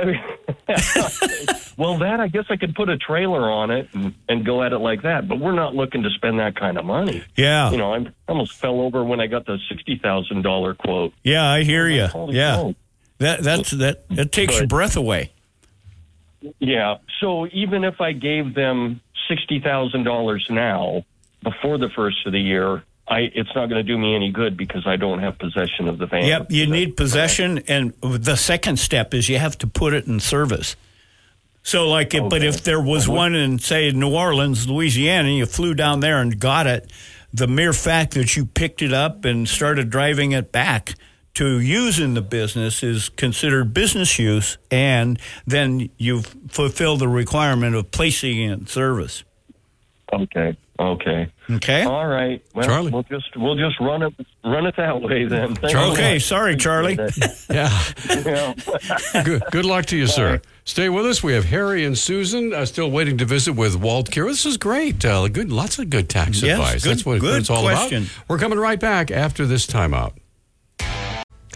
well, 1.77 1.97
that 1.99 2.19
I 2.19 2.27
guess 2.27 2.45
I 2.49 2.57
could 2.57 2.73
put 2.75 2.89
a 2.89 2.97
trailer 2.97 3.49
on 3.51 3.71
it 3.71 3.87
and, 3.93 4.15
and 4.27 4.45
go 4.45 4.63
at 4.63 4.73
it 4.73 4.79
like 4.79 5.03
that, 5.03 5.27
but 5.27 5.39
we're 5.39 5.53
not 5.53 5.75
looking 5.75 6.03
to 6.03 6.09
spend 6.09 6.39
that 6.39 6.55
kind 6.55 6.77
of 6.77 6.85
money. 6.85 7.23
Yeah. 7.35 7.71
You 7.71 7.77
know, 7.77 7.93
I 7.93 8.05
almost 8.27 8.53
fell 8.53 8.81
over 8.81 9.03
when 9.03 9.19
I 9.19 9.27
got 9.27 9.45
the 9.45 9.59
sixty 9.69 9.99
thousand 10.01 10.41
dollar 10.41 10.73
quote. 10.73 11.13
Yeah, 11.23 11.47
I 11.47 11.63
hear 11.63 11.87
you. 11.87 12.07
Yeah. 12.29 12.55
smoke. 12.55 12.75
That 13.19 13.43
that's 13.43 13.71
that 13.71 14.07
that 14.09 14.31
takes 14.31 14.57
your 14.57 14.67
breath 14.67 14.95
away. 14.97 15.31
Yeah. 16.59 16.97
So 17.19 17.47
even 17.47 17.83
if 17.83 18.01
I 18.01 18.11
gave 18.13 18.53
them 18.53 19.01
sixty 19.27 19.59
thousand 19.59 20.03
dollars 20.03 20.45
now 20.49 21.05
before 21.43 21.77
the 21.77 21.89
first 21.95 22.25
of 22.25 22.33
the 22.33 22.39
year, 22.39 22.83
I 23.07 23.31
it's 23.33 23.53
not 23.55 23.67
going 23.67 23.83
to 23.83 23.83
do 23.83 23.97
me 23.97 24.15
any 24.15 24.31
good 24.31 24.57
because 24.57 24.85
I 24.85 24.95
don't 24.95 25.19
have 25.19 25.37
possession 25.37 25.87
of 25.87 25.97
the 25.97 26.07
van. 26.07 26.25
Yep, 26.25 26.51
you 26.51 26.67
need 26.67 26.97
possession, 26.97 27.59
and 27.67 27.93
the 28.01 28.35
second 28.35 28.77
step 28.77 29.13
is 29.13 29.29
you 29.29 29.37
have 29.37 29.57
to 29.59 29.67
put 29.67 29.93
it 29.93 30.07
in 30.07 30.19
service. 30.19 30.75
So, 31.63 31.87
like, 31.87 32.15
if, 32.15 32.27
but 32.27 32.43
if 32.43 32.63
there 32.63 32.81
was 32.81 33.07
uh-huh. 33.07 33.17
one 33.17 33.35
in, 33.35 33.59
say, 33.59 33.91
New 33.91 34.15
Orleans, 34.15 34.67
Louisiana, 34.67 35.29
you 35.29 35.45
flew 35.45 35.75
down 35.75 35.99
there 35.99 36.19
and 36.19 36.39
got 36.39 36.65
it, 36.65 36.91
the 37.31 37.47
mere 37.47 37.71
fact 37.71 38.15
that 38.15 38.35
you 38.35 38.47
picked 38.47 38.81
it 38.81 38.93
up 38.93 39.25
and 39.25 39.47
started 39.47 39.91
driving 39.91 40.31
it 40.31 40.51
back 40.51 40.95
to 41.35 41.59
use 41.59 41.99
in 41.99 42.13
the 42.13 42.21
business 42.21 42.83
is 42.83 43.09
considered 43.09 43.73
business 43.73 44.19
use, 44.19 44.57
and 44.69 45.19
then 45.47 45.89
you 45.97 46.21
fulfill 46.49 46.97
the 46.97 47.07
requirement 47.07 47.75
of 47.75 47.91
placing 47.91 48.41
it 48.41 48.51
in 48.51 48.67
service. 48.67 49.23
Okay. 50.13 50.57
Okay. 50.79 51.31
Okay. 51.49 51.83
All 51.83 52.07
right. 52.07 52.43
Well, 52.55 52.65
Charlie. 52.65 52.91
we'll 52.91 53.03
just 53.03 53.37
we'll 53.37 53.55
just 53.55 53.79
run 53.79 54.01
it 54.01 54.13
run 54.43 54.65
it 54.65 54.75
that 54.77 54.99
way 55.01 55.25
then. 55.25 55.53
Thanks 55.55 55.75
a 55.75 55.91
Okay, 55.91 56.13
lot. 56.13 56.21
sorry, 56.21 56.55
Charlie. 56.57 56.97
Yeah. 57.49 57.83
Yeah. 58.09 58.53
good, 59.23 59.43
good 59.51 59.65
luck 59.65 59.85
to 59.87 59.97
you, 59.97 60.07
sir. 60.07 60.41
Stay 60.65 60.89
with 60.89 61.05
us. 61.05 61.21
We 61.21 61.33
have 61.33 61.45
Harry 61.45 61.85
and 61.85 61.97
Susan 61.97 62.53
uh, 62.53 62.65
still 62.65 62.89
waiting 62.89 63.17
to 63.19 63.25
visit 63.25 63.53
with 63.53 63.75
Walt 63.75 64.09
Kero. 64.09 64.27
This 64.29 64.45
is 64.45 64.57
great. 64.57 65.03
Uh, 65.05 65.27
good, 65.27 65.51
lots 65.51 65.77
of 65.79 65.89
good 65.89 66.09
tax 66.09 66.41
Yes, 66.41 66.57
advice. 66.57 66.83
good- 66.83 66.89
That's 66.91 67.05
what, 67.05 67.13
what 67.13 67.21
good 67.21 67.39
it's 67.41 67.49
all 67.49 67.61
question. 67.63 68.03
about. 68.03 68.23
We're 68.27 68.37
coming 68.39 68.57
right 68.59 68.79
back 68.79 69.11
after 69.11 69.45
this 69.45 69.67
timeout. 69.67 70.13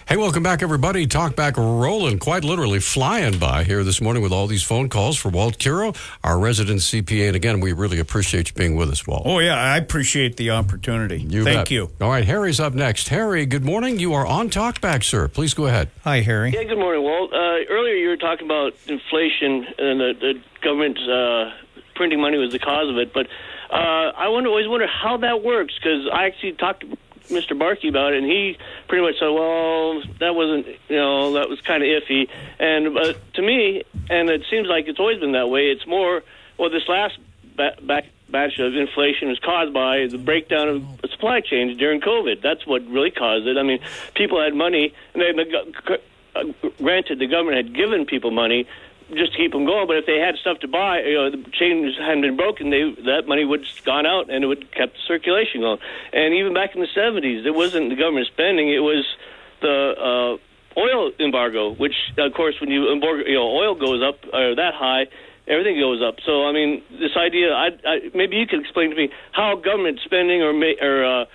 Hey, 0.08 0.18
welcome 0.18 0.44
back, 0.44 0.62
everybody. 0.62 1.08
Talk 1.08 1.36
back 1.36 1.58
rolling, 1.58 2.20
quite 2.20 2.44
literally 2.44 2.80
flying 2.80 3.39
by 3.39 3.63
here 3.63 3.84
this 3.84 4.00
morning 4.00 4.22
with 4.22 4.32
all 4.32 4.46
these 4.46 4.62
phone 4.62 4.88
calls 4.88 5.18
for 5.18 5.30
Walt 5.30 5.58
Kero, 5.58 5.98
our 6.24 6.38
resident 6.38 6.82
CPA. 6.82 7.26
And 7.26 7.36
again, 7.36 7.60
we 7.60 7.74
really 7.74 7.98
appreciate 7.98 8.50
you 8.50 8.54
being 8.54 8.76
with 8.76 8.91
us, 8.91 9.08
Walt. 9.08 9.24
Oh, 9.26 9.39
yeah, 9.39 9.56
I 9.56 9.78
appreciate 9.78 10.38
the 10.38 10.52
opportunity. 10.52 11.22
You 11.22 11.44
Thank 11.44 11.58
bet. 11.58 11.72
you. 11.72 11.89
All 12.00 12.12
right, 12.12 12.24
Harry's 12.24 12.60
up 12.60 12.76
next. 12.76 13.08
Harry, 13.10 13.48
good 13.48 13.65
morning. 13.65 14.00
You 14.00 14.13
are 14.13 14.28
on 14.28 14.52
Talkback, 14.52 15.04
sir. 15.04 15.28
Please 15.28 15.56
go 15.56 15.65
ahead. 15.65 15.89
Hi, 16.04 16.22
Harry. 16.22 16.52
Yeah, 16.52 16.65
good 16.65 16.78
morning, 16.78 17.02
Walt. 17.02 17.34
Uh, 17.34 17.65
earlier 17.68 17.96
you 17.96 18.10
were 18.10 18.18
talking 18.18 18.46
about 18.46 18.74
inflation 18.86 19.65
and 19.80 20.00
the, 20.00 20.13
the 20.22 20.34
government 20.62 21.00
uh, 21.00 21.50
printing 21.96 22.22
money 22.22 22.38
was 22.38 22.52
the 22.52 22.60
cause 22.60 22.91
of 22.91 22.98
it, 23.00 23.12
but 23.12 23.26
uh, 23.72 24.12
I 24.15 24.28
wonder, 24.28 24.52
always 24.52 24.68
wonder 24.68 24.86
how 24.86 25.18
that 25.18 25.44
works 25.44 25.74
because 25.82 26.08
I 26.13 26.26
actually 26.26 26.54
talked 26.54 26.82
to 26.82 26.96
Mr. 27.30 27.58
Barkey 27.58 27.90
about 27.90 28.14
it, 28.14 28.20
and 28.20 28.28
he 28.28 28.58
pretty 28.88 29.04
much 29.04 29.20
said, 29.20 29.30
"Well, 29.30 30.02
that 30.20 30.36
wasn't, 30.36 30.68
you 30.90 30.96
know, 30.96 31.34
that 31.34 31.50
was 31.50 31.60
kind 31.62 31.84
of 31.84 31.90
iffy." 31.90 32.28
And 32.60 32.94
but 32.94 33.18
to 33.36 33.42
me, 33.42 33.84
and 34.10 34.30
it 34.30 34.44
seems 34.50 34.68
like 34.68 34.88
it's 34.88 35.00
always 35.00 35.20
been 35.20 35.34
that 35.34 35.50
way. 35.50 35.68
It's 35.68 35.86
more, 35.88 36.24
well, 36.58 36.70
this 36.70 36.88
last 36.88 37.18
ba- 37.56 37.78
back 37.82 38.06
batch 38.30 38.60
of 38.60 38.76
inflation 38.76 39.30
was 39.30 39.40
caused 39.40 39.74
by 39.74 40.08
the 40.08 40.18
breakdown 40.18 40.68
of 40.68 41.12
supply 41.12 41.42
chains 41.42 41.78
during 41.78 42.02
COVID. 42.02 42.42
That's 42.42 42.66
what 42.66 42.86
really 42.88 43.12
caused 43.12 43.48
it. 43.48 43.58
I 43.58 43.64
mean, 43.64 43.80
people 44.16 44.42
had 44.42 44.54
money, 44.54 44.94
and 45.14 45.22
they, 45.22 46.00
uh, 46.36 46.44
granted, 46.82 47.20
the 47.20 47.28
government 47.28 47.58
had 47.58 47.76
given 47.76 48.06
people 48.06 48.32
money 48.32 48.68
just 49.10 49.34
to 49.34 49.38
keep 49.38 49.52
them 49.52 49.65
going. 49.65 49.88
But 49.88 49.98
if 49.98 50.06
they 50.06 50.18
had 50.18 50.36
stuff 50.38 50.60
to 50.60 50.68
buy, 50.68 51.02
you 51.02 51.15
know, 51.15 51.32
the 51.32 51.44
chains 51.52 51.96
hadn't 51.98 52.22
been 52.22 52.36
broken, 52.36 52.70
they 52.70 52.91
that 53.06 53.28
money 53.28 53.46
would 53.46 53.65
have 53.65 53.86
gone 53.86 54.06
out 54.06 54.30
and 54.30 54.44
it 54.44 54.48
would 54.48 54.72
kept 54.72 54.94
the 54.94 55.04
circulation 55.08 55.62
going. 55.62 55.80
And 56.13 56.34
even 56.34 56.54
back 56.54 56.76
in 56.76 56.82
the 56.82 56.88
'70s, 56.88 57.46
it 57.46 57.54
wasn't 57.54 57.89
the 57.89 57.96
government 57.96 58.28
spending; 58.28 58.70
it 58.70 58.80
was 58.80 59.06
the 59.62 60.39
uh, 60.80 60.80
oil 60.80 61.12
embargo. 61.20 61.74
Which, 61.74 61.96
of 62.18 62.34
course, 62.34 62.56
when 62.60 62.72
you 62.72 62.91
embargo, 62.91 63.24
you 63.28 63.36
know, 63.36 63.50
oil 63.50 63.76
goes 63.76 64.02
up 64.02 64.20
or 64.34 64.56
that 64.56 64.74
high. 64.74 65.08
Everything 65.48 65.80
goes 65.80 66.02
up. 66.02 66.15
So, 66.26 66.48
I 66.48 66.52
mean, 66.54 66.82
this 66.89 67.15
idea, 67.15 67.54
I, 67.54 67.68
I, 67.86 68.00
maybe 68.15 68.36
you 68.36 68.48
could 68.48 68.62
explain 68.62 68.89
to 68.89 68.96
me 68.96 69.12
how 69.32 69.56
government 69.56 70.00
spending 70.04 70.41
or, 70.41 70.56
or 70.82 71.06
uh, 71.06 71.26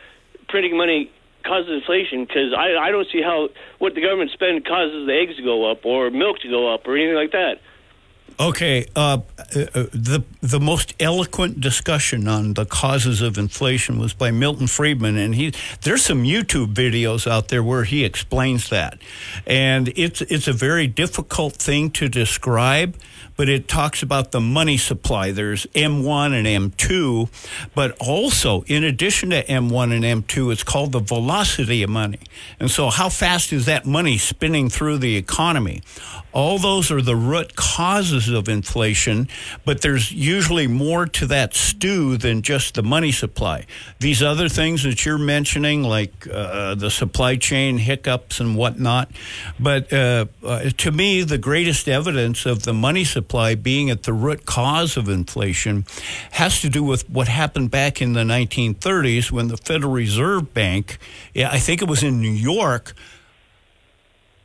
printing 0.49 0.77
money 0.77 1.13
causes 1.45 1.71
inflation 1.71 2.25
because 2.25 2.53
I, 2.57 2.77
I 2.77 2.91
don't 2.91 3.09
see 3.13 3.23
how 3.23 3.49
what 3.79 3.95
the 3.95 4.01
government 4.01 4.31
spend 4.33 4.65
causes 4.65 5.07
the 5.07 5.15
eggs 5.15 5.37
to 5.37 5.43
go 5.43 5.71
up 5.71 5.85
or 5.85 6.11
milk 6.11 6.39
to 6.41 6.49
go 6.49 6.73
up 6.73 6.87
or 6.87 6.97
anything 6.97 7.17
like 7.17 7.33
that. 7.33 7.61
Okay, 8.39 8.87
uh, 8.97 9.19
uh, 9.39 9.87
the 9.93 10.25
the 10.41 10.61
most 10.61 10.95
eloquent 10.99 11.61
discussion 11.61 12.27
on 12.27 12.55
the 12.55 12.65
causes 12.65 13.21
of 13.21 13.37
inflation 13.37 13.99
was 13.99 14.15
by 14.15 14.31
Milton 14.31 14.67
Friedman, 14.67 15.19
and 15.19 15.35
he 15.35 15.53
there's 15.83 16.03
some 16.03 16.23
YouTube 16.23 16.73
videos 16.73 17.31
out 17.31 17.49
there 17.49 17.63
where 17.63 17.85
he 17.85 18.03
explains 18.03 18.71
that, 18.71 18.99
and 19.47 19.89
it's 19.95 20.23
it's 20.23 20.49
a 20.49 20.55
very 20.55 20.87
difficult 20.87 21.55
thing 21.57 21.91
to 21.91 22.09
describe, 22.09 22.97
but 23.41 23.49
it 23.49 23.67
talks 23.67 24.03
about 24.03 24.33
the 24.33 24.41
money 24.41 24.77
supply. 24.77 25.31
There's 25.31 25.65
M1 25.69 26.35
and 26.35 26.75
M2, 26.77 27.71
but 27.75 27.97
also 27.99 28.65
in 28.67 28.85
addition 28.85 29.31
to 29.31 29.43
M1 29.43 29.95
and 29.95 30.27
M2, 30.27 30.53
it's 30.53 30.63
called 30.63 30.93
the 30.93 31.01
velocity 31.01 31.83
of 31.83 31.89
money, 31.89 32.19
and 32.59 32.71
so 32.71 32.91
how 32.91 33.09
fast 33.09 33.51
is 33.55 33.65
that 33.65 33.87
money 33.87 34.19
spinning 34.19 34.69
through 34.69 34.99
the 34.99 35.17
economy? 35.17 35.81
All 36.33 36.59
those 36.59 36.91
are 36.91 37.03
the 37.03 37.17
root 37.17 37.57
causes 37.57 38.29
of 38.29 38.49
inflation, 38.49 39.27
but 39.65 39.81
there's 39.81 40.13
usually 40.13 40.69
more 40.69 41.07
to 41.07 41.27
that 41.27 41.55
stew 41.55 42.17
than 42.19 42.43
just 42.43 42.75
the 42.75 42.85
money 42.85 43.11
supply. 43.11 43.67
These 43.99 44.23
other 44.23 44.49
things 44.49 44.85
that 44.85 45.05
you're 45.05 45.19
mentioning, 45.19 45.83
like 45.83 46.29
uh, 46.29 46.77
the 46.77 46.91
supply 46.91 47.37
chain 47.37 47.79
hiccups 47.79 48.39
and 48.39 48.55
whatnot, 48.55 49.11
but 49.59 49.93
uh, 49.93 50.27
uh, 50.45 50.71
to 50.77 50.93
me, 50.93 51.23
the 51.23 51.39
greatest 51.39 51.89
evidence 51.89 52.47
of 52.47 52.63
the 52.63 52.75
money 52.75 53.03
supply 53.05 53.30
being 53.63 53.91
at 53.91 54.03
the 54.03 54.13
root 54.13 54.47
cause 54.47 54.97
of 54.97 55.09
inflation 55.09 55.85
has 56.33 56.61
to 56.61 56.69
do 56.69 56.83
with 56.83 57.09
what 57.09 57.29
happened 57.29 57.71
back 57.71 58.03
in 58.03 58.13
the 58.13 58.21
1930s 58.23 59.31
when 59.31 59.49
the 59.49 59.57
Federal 59.57 59.93
Reserve 59.93 60.53
Bank, 60.53 60.99
I 61.37 61.59
think 61.59 61.83
it 61.83 61.89
was 61.89 62.03
in 62.03 62.21
New 62.21 62.31
York, 62.31 62.95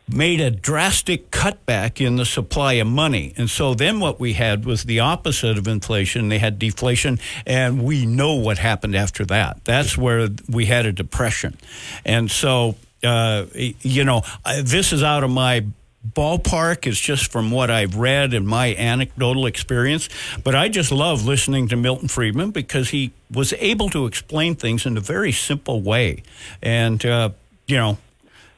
made 0.07 0.39
a 0.39 0.51
drastic 0.51 1.31
cutback 1.31 2.05
in 2.05 2.15
the 2.15 2.25
supply 2.25 2.73
of 2.73 2.87
money. 2.87 3.33
And 3.37 3.49
so 3.49 3.73
then 3.73 3.99
what 3.99 4.19
we 4.19 4.33
had 4.33 4.65
was 4.65 4.83
the 4.83 4.99
opposite 4.99 5.57
of 5.57 5.67
inflation. 5.67 6.29
They 6.29 6.37
had 6.37 6.59
deflation, 6.59 7.19
and 7.45 7.83
we 7.83 8.05
know 8.05 8.35
what 8.35 8.59
happened 8.59 8.95
after 8.95 9.25
that. 9.25 9.65
That's 9.65 9.97
where 9.97 10.29
we 10.47 10.67
had 10.67 10.85
a 10.85 10.91
depression. 10.91 11.57
And 12.05 12.29
so, 12.29 12.75
uh, 13.03 13.45
you 13.53 14.03
know, 14.03 14.21
this 14.61 14.93
is 14.93 15.01
out 15.01 15.23
of 15.23 15.31
my 15.31 15.65
ballpark 16.13 16.85
is 16.87 16.99
just 16.99 17.31
from 17.31 17.51
what 17.51 17.69
I've 17.69 17.95
read 17.95 18.33
and 18.33 18.47
my 18.47 18.75
anecdotal 18.75 19.45
experience. 19.45 20.09
But 20.43 20.55
I 20.55 20.69
just 20.69 20.91
love 20.91 21.25
listening 21.25 21.67
to 21.69 21.75
Milton 21.75 22.07
Friedman 22.07 22.51
because 22.51 22.89
he 22.89 23.11
was 23.31 23.53
able 23.53 23.89
to 23.89 24.05
explain 24.05 24.55
things 24.55 24.85
in 24.85 24.97
a 24.97 25.01
very 25.01 25.31
simple 25.31 25.81
way. 25.81 26.23
And, 26.61 27.03
uh, 27.05 27.29
you 27.67 27.77
know, 27.77 27.97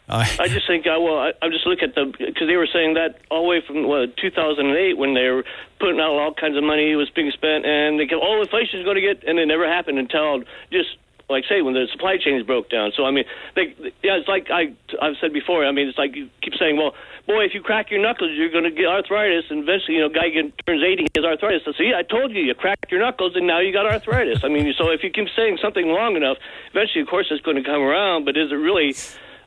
I 0.10 0.48
just 0.48 0.66
think, 0.68 0.88
uh, 0.88 0.96
well, 1.00 1.20
I, 1.20 1.34
I'm 1.42 1.52
just 1.52 1.68
look 1.68 1.84
at 1.84 1.94
the 1.94 2.06
because 2.06 2.48
they 2.48 2.56
were 2.56 2.68
saying 2.72 2.94
that 2.94 3.20
all 3.30 3.44
the 3.44 3.50
way 3.50 3.62
from 3.66 3.86
what, 3.88 4.16
2008 4.16 4.98
when 4.98 5.14
they 5.14 5.28
were 5.28 5.44
putting 5.80 6.00
out 6.00 6.12
all 6.12 6.34
kinds 6.34 6.56
of 6.56 6.64
money 6.64 6.96
was 6.96 7.10
being 7.10 7.30
spent, 7.32 7.66
and 7.66 8.00
they 8.00 8.06
go, 8.06 8.22
oh, 8.24 8.42
inflation 8.42 8.80
is 8.80 8.86
going 8.86 8.96
to 8.96 9.02
get, 9.02 9.28
and 9.28 9.38
it 9.38 9.46
never 9.48 9.68
happened 9.68 10.00
until 10.00 10.44
just 10.72 10.96
like 11.30 11.44
say 11.50 11.62
when 11.62 11.74
the 11.74 11.88
supply 11.92 12.16
chains 12.18 12.46
broke 12.46 12.70
down. 12.70 12.94
So 12.96 13.04
I 13.04 13.12
mean, 13.12 13.26
they, 13.56 13.76
yeah, 14.02 14.16
it's 14.16 14.30
like 14.30 14.48
I 14.50 14.74
I've 15.02 15.18
said 15.20 15.34
before. 15.34 15.66
I 15.66 15.74
mean, 15.74 15.90
it's 15.90 15.98
like 15.98 16.16
you 16.16 16.30
keep 16.42 16.54
saying, 16.56 16.78
well, 16.78 16.96
boy, 17.28 17.44
if 17.44 17.54
you 17.54 17.62
crack 17.62 17.92
your 17.92 18.02
knuckles, 18.02 18.32
you're 18.34 18.50
going 18.50 18.64
to 18.64 18.72
get 18.72 18.88
arthritis, 18.88 19.52
and 19.52 19.62
eventually, 19.64 19.96
you 19.96 20.02
know, 20.02 20.10
guy 20.10 20.30
get, 20.30 20.58
turns 20.66 20.82
80, 20.82 21.04
he 21.04 21.10
has 21.16 21.26
arthritis. 21.26 21.62
So 21.66 21.74
see, 21.78 21.92
I 21.94 22.02
told 22.02 22.32
you, 22.32 22.42
you 22.42 22.56
cracked 22.56 22.90
your 22.90 23.02
knuckles, 23.02 23.36
and 23.36 23.46
now 23.46 23.60
you 23.60 23.74
got 23.74 23.86
arthritis. 23.86 24.44
I 24.44 24.48
mean, 24.48 24.74
so 24.78 24.90
if 24.90 25.04
you 25.04 25.12
keep 25.12 25.28
saying 25.36 25.60
something 25.62 25.86
long 25.88 26.16
enough, 26.16 26.38
eventually, 26.72 27.02
of 27.02 27.08
course, 27.08 27.28
it's 27.30 27.44
going 27.44 27.58
to 27.58 27.64
come 27.64 27.82
around. 27.84 28.26
But 28.26 28.38
is 28.38 28.52
it 28.52 28.56
really? 28.56 28.96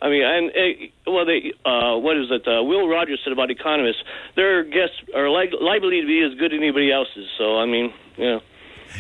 I 0.03 0.09
mean, 0.09 0.23
and 0.23 0.51
uh, 0.51 1.11
well, 1.11 1.25
they 1.27 1.53
uh, 1.65 1.97
what 1.99 2.17
is 2.17 2.31
it? 2.31 2.47
Uh, 2.47 2.63
Will 2.63 2.89
Rogers 2.89 3.21
said 3.25 3.33
about 3.33 3.51
economists, 3.51 4.03
their 4.37 4.65
guests 4.65 4.97
are 5.15 5.29
li- 5.29 5.53
likely 5.61 6.01
to 6.01 6.07
be 6.07 6.23
as 6.23 6.39
good 6.39 6.55
as 6.55 6.59
anybody 6.59 6.93
else's. 6.93 7.29
So 7.37 7.59
I 7.59 7.67
mean, 7.67 7.93
yeah. 8.17 8.39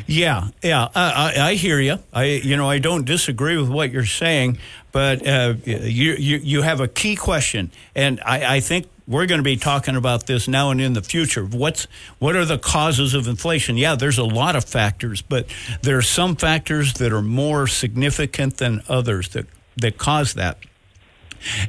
Yeah, 0.07 0.49
yeah, 0.63 0.89
I, 0.95 1.35
I, 1.37 1.49
I 1.51 1.55
hear 1.55 1.81
you. 1.81 1.99
I, 2.13 2.25
you 2.25 2.57
know, 2.57 2.69
I 2.69 2.79
don't 2.79 3.05
disagree 3.05 3.57
with 3.57 3.69
what 3.69 3.91
you're 3.91 4.05
saying, 4.05 4.59
but 4.93 5.27
uh, 5.27 5.55
you, 5.65 6.13
you, 6.15 6.37
you 6.39 6.63
have 6.63 6.81
a 6.81 6.89
key 6.89 7.17
question, 7.17 7.71
and 7.95 8.21
I, 8.25 8.57
I 8.57 8.61
think 8.61 8.89
we're 9.07 9.27
going 9.27 9.41
to 9.41 9.45
be 9.45 9.57
talking 9.57 9.97
about 9.97 10.27
this 10.27 10.47
now 10.47 10.71
and 10.71 10.81
in 10.81 10.93
the 10.93 11.03
future. 11.03 11.45
What's 11.45 11.89
what 12.21 12.37
are 12.37 12.45
the 12.45 12.59
causes 12.59 13.13
of 13.13 13.27
inflation? 13.27 13.77
Yeah, 13.77 13.97
there's 13.97 14.19
a 14.19 14.25
lot 14.25 14.55
of 14.55 14.65
factors, 14.65 15.21
but 15.21 15.47
there 15.83 15.99
are 15.99 16.03
some 16.03 16.37
factors 16.37 16.95
that 16.95 17.13
are 17.13 17.23
more 17.23 17.67
significant 17.67 18.59
than 18.59 18.83
others 18.89 19.31
that 19.31 19.47
that 19.77 19.99
cause 19.99 20.35
that. 20.35 20.59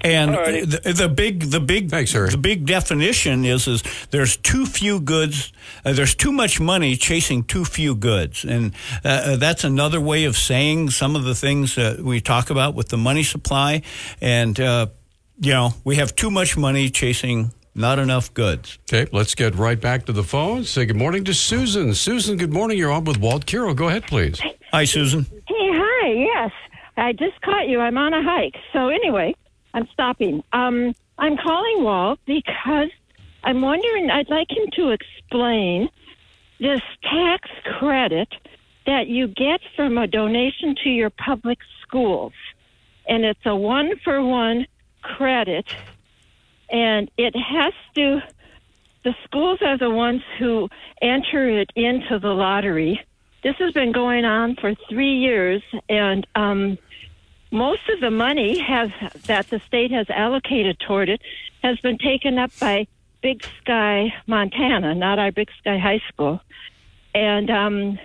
And 0.01 0.33
the, 0.33 0.93
the 0.93 1.09
big, 1.09 1.51
the 1.51 1.59
big, 1.59 1.89
Thanks, 1.89 2.13
the 2.13 2.37
big 2.39 2.65
definition 2.65 3.45
is 3.45 3.67
is 3.67 3.83
there's 4.11 4.37
too 4.37 4.65
few 4.65 4.99
goods. 4.99 5.53
Uh, 5.85 5.93
there's 5.93 6.15
too 6.15 6.31
much 6.31 6.59
money 6.59 6.95
chasing 6.95 7.43
too 7.43 7.65
few 7.65 7.95
goods, 7.95 8.43
and 8.43 8.73
uh, 9.03 9.07
uh, 9.07 9.35
that's 9.37 9.63
another 9.63 9.99
way 9.99 10.25
of 10.25 10.37
saying 10.37 10.89
some 10.89 11.15
of 11.15 11.23
the 11.23 11.35
things 11.35 11.75
that 11.75 12.01
we 12.01 12.21
talk 12.21 12.49
about 12.49 12.75
with 12.75 12.89
the 12.89 12.97
money 12.97 13.23
supply. 13.23 13.81
And 14.19 14.59
uh, 14.59 14.87
you 15.39 15.53
know, 15.53 15.73
we 15.83 15.95
have 15.95 16.15
too 16.15 16.31
much 16.31 16.57
money 16.57 16.89
chasing 16.89 17.51
not 17.73 17.99
enough 17.99 18.33
goods. 18.33 18.79
Okay, 18.91 19.09
let's 19.11 19.35
get 19.35 19.55
right 19.55 19.79
back 19.79 20.05
to 20.05 20.11
the 20.11 20.23
phone. 20.23 20.63
Say 20.63 20.85
good 20.85 20.97
morning 20.97 21.23
to 21.25 21.33
Susan. 21.33 21.93
Susan, 21.93 22.37
good 22.37 22.53
morning. 22.53 22.77
You're 22.77 22.91
on 22.91 23.05
with 23.05 23.17
Walt 23.17 23.45
Kero. 23.45 23.75
Go 23.75 23.87
ahead, 23.87 24.03
please. 24.03 24.41
Hi, 24.71 24.85
Susan. 24.85 25.25
Hey, 25.47 25.69
hi. 25.73 26.07
Yes, 26.11 26.51
I 26.97 27.13
just 27.13 27.39
caught 27.41 27.67
you. 27.67 27.79
I'm 27.79 27.97
on 27.97 28.13
a 28.13 28.23
hike. 28.23 28.55
So 28.73 28.89
anyway, 28.89 29.33
I'm 29.73 29.87
stopping. 29.93 30.43
Um, 30.53 30.93
I'm 31.17 31.37
calling 31.37 31.83
Walt 31.83 32.19
because 32.25 32.89
I'm 33.43 33.61
wondering. 33.61 34.09
I'd 34.09 34.29
like 34.29 34.51
him 34.51 34.67
to 34.75 34.89
explain 34.89 35.89
this 36.59 36.81
tax 37.03 37.49
credit 37.79 38.29
that 38.85 39.07
you 39.07 39.27
get 39.27 39.61
from 39.75 39.97
a 39.97 40.07
donation 40.07 40.75
to 40.83 40.89
your 40.89 41.09
public 41.09 41.59
schools, 41.81 42.33
and 43.07 43.23
it's 43.23 43.45
a 43.45 43.55
one 43.55 43.91
for 44.03 44.21
one 44.23 44.65
credit, 45.01 45.65
and 46.69 47.09
it 47.17 47.35
has 47.35 47.73
to. 47.95 48.21
The 49.03 49.15
schools 49.23 49.59
are 49.63 49.79
the 49.79 49.89
ones 49.89 50.21
who 50.37 50.69
enter 51.01 51.49
it 51.59 51.71
into 51.75 52.19
the 52.19 52.33
lottery. 52.33 53.01
This 53.43 53.55
has 53.57 53.73
been 53.73 53.91
going 53.91 54.25
on 54.25 54.55
for 54.55 54.75
three 54.87 55.17
years, 55.17 55.63
and 55.89 56.27
um, 56.35 56.77
most 57.51 57.87
of 57.89 57.99
the 57.99 58.11
money 58.11 58.65
that 59.27 59.49
the 59.49 59.59
state 59.67 59.91
has 59.91 60.09
allocated 60.09 60.79
toward 60.79 61.09
it 61.09 61.21
has 61.63 61.79
been 61.79 61.97
taken 61.97 62.39
up 62.39 62.51
by 62.59 62.87
Big 63.21 63.43
Sky, 63.61 64.13
Montana, 64.25 64.95
not 64.95 65.19
our 65.19 65.31
Big 65.31 65.49
Sky 65.59 65.77
High 65.77 66.01
School. 66.11 66.41
And 67.13 67.49
um, 67.49 67.99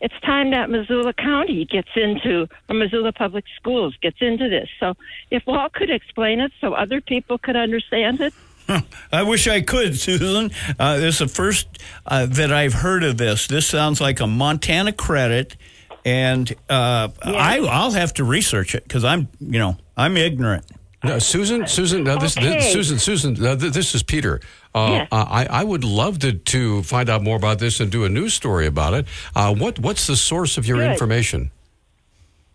it's 0.00 0.18
time 0.24 0.50
that 0.50 0.70
Missoula 0.70 1.12
County 1.12 1.64
gets 1.64 1.90
into, 1.94 2.48
or 2.68 2.74
Missoula 2.74 3.12
Public 3.12 3.44
Schools 3.56 3.96
gets 4.00 4.18
into 4.20 4.48
this. 4.48 4.68
So 4.80 4.94
if 5.30 5.46
Walt 5.46 5.72
could 5.72 5.90
explain 5.90 6.40
it 6.40 6.52
so 6.60 6.74
other 6.74 7.00
people 7.00 7.38
could 7.38 7.56
understand 7.56 8.20
it. 8.20 8.32
I 9.12 9.22
wish 9.22 9.46
I 9.48 9.60
could, 9.60 9.98
Susan. 9.98 10.50
Uh, 10.78 10.96
this 10.96 11.14
is 11.14 11.18
the 11.18 11.28
first 11.28 11.66
uh, 12.06 12.26
that 12.26 12.52
I've 12.52 12.74
heard 12.74 13.04
of 13.04 13.18
this. 13.18 13.46
This 13.46 13.66
sounds 13.66 14.00
like 14.00 14.20
a 14.20 14.26
Montana 14.26 14.92
credit, 14.92 15.56
and 16.04 16.50
uh, 16.68 17.08
I, 17.22 17.60
I'll 17.60 17.92
have 17.92 18.14
to 18.14 18.24
research 18.24 18.74
it 18.74 18.82
because 18.84 19.04
I'm, 19.04 19.28
you 19.40 19.58
know, 19.58 19.76
I'm 19.96 20.16
ignorant. 20.16 20.64
No, 21.04 21.18
Susan, 21.18 21.66
Susan, 21.66 22.06
uh, 22.06 22.16
this, 22.18 22.36
Okay. 22.38 22.54
this, 22.58 22.72
Susan, 22.72 22.98
Susan, 22.98 23.44
uh, 23.44 23.56
th- 23.56 23.72
this 23.72 23.94
is 23.94 24.02
Peter. 24.04 24.40
Uh, 24.74 24.88
Yes. 24.90 25.08
uh, 25.10 25.26
I, 25.28 25.46
I 25.46 25.64
would 25.64 25.82
love 25.84 26.20
to, 26.20 26.32
to 26.32 26.82
find 26.84 27.08
out 27.10 27.22
more 27.22 27.36
about 27.36 27.58
this 27.58 27.80
and 27.80 27.90
do 27.90 28.04
a 28.04 28.08
news 28.08 28.34
story 28.34 28.66
about 28.66 28.94
it. 28.94 29.06
Uh, 29.34 29.52
what 29.54 29.78
What's 29.80 30.06
the 30.06 30.16
source 30.16 30.56
of 30.58 30.66
your 30.66 30.78
Good. 30.78 30.92
information? 30.92 31.50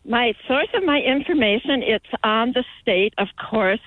My 0.06 0.34
source 0.48 0.70
of 0.74 0.86
my 0.86 1.00
information, 1.02 1.84
it's 1.84 2.06
on 2.24 2.54
the 2.54 2.64
state, 2.82 3.14
of 3.18 3.28
course, 3.50 3.82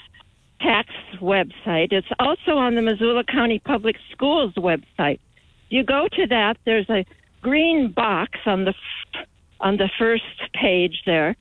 tax 0.61 0.91
website. 1.21 1.93
It's 1.93 2.07
also 2.19 2.59
on 2.59 2.75
the 2.75 2.83
Missoula 2.83 3.25
County 3.25 3.59
Public 3.61 3.97
Schools 4.13 4.53
website. 4.55 5.21
You 5.71 5.83
go 5.85 6.07
to 6.13 6.27
that, 6.27 6.59
there's 6.67 6.91
a 6.91 7.07
green 7.41 7.91
box 7.93 8.39
on 8.45 8.65
the 8.67 8.75
f- 9.15 9.27
on 9.61 9.77
the 9.77 9.91
first 9.99 10.25
page 10.55 11.03
there. 11.07 11.37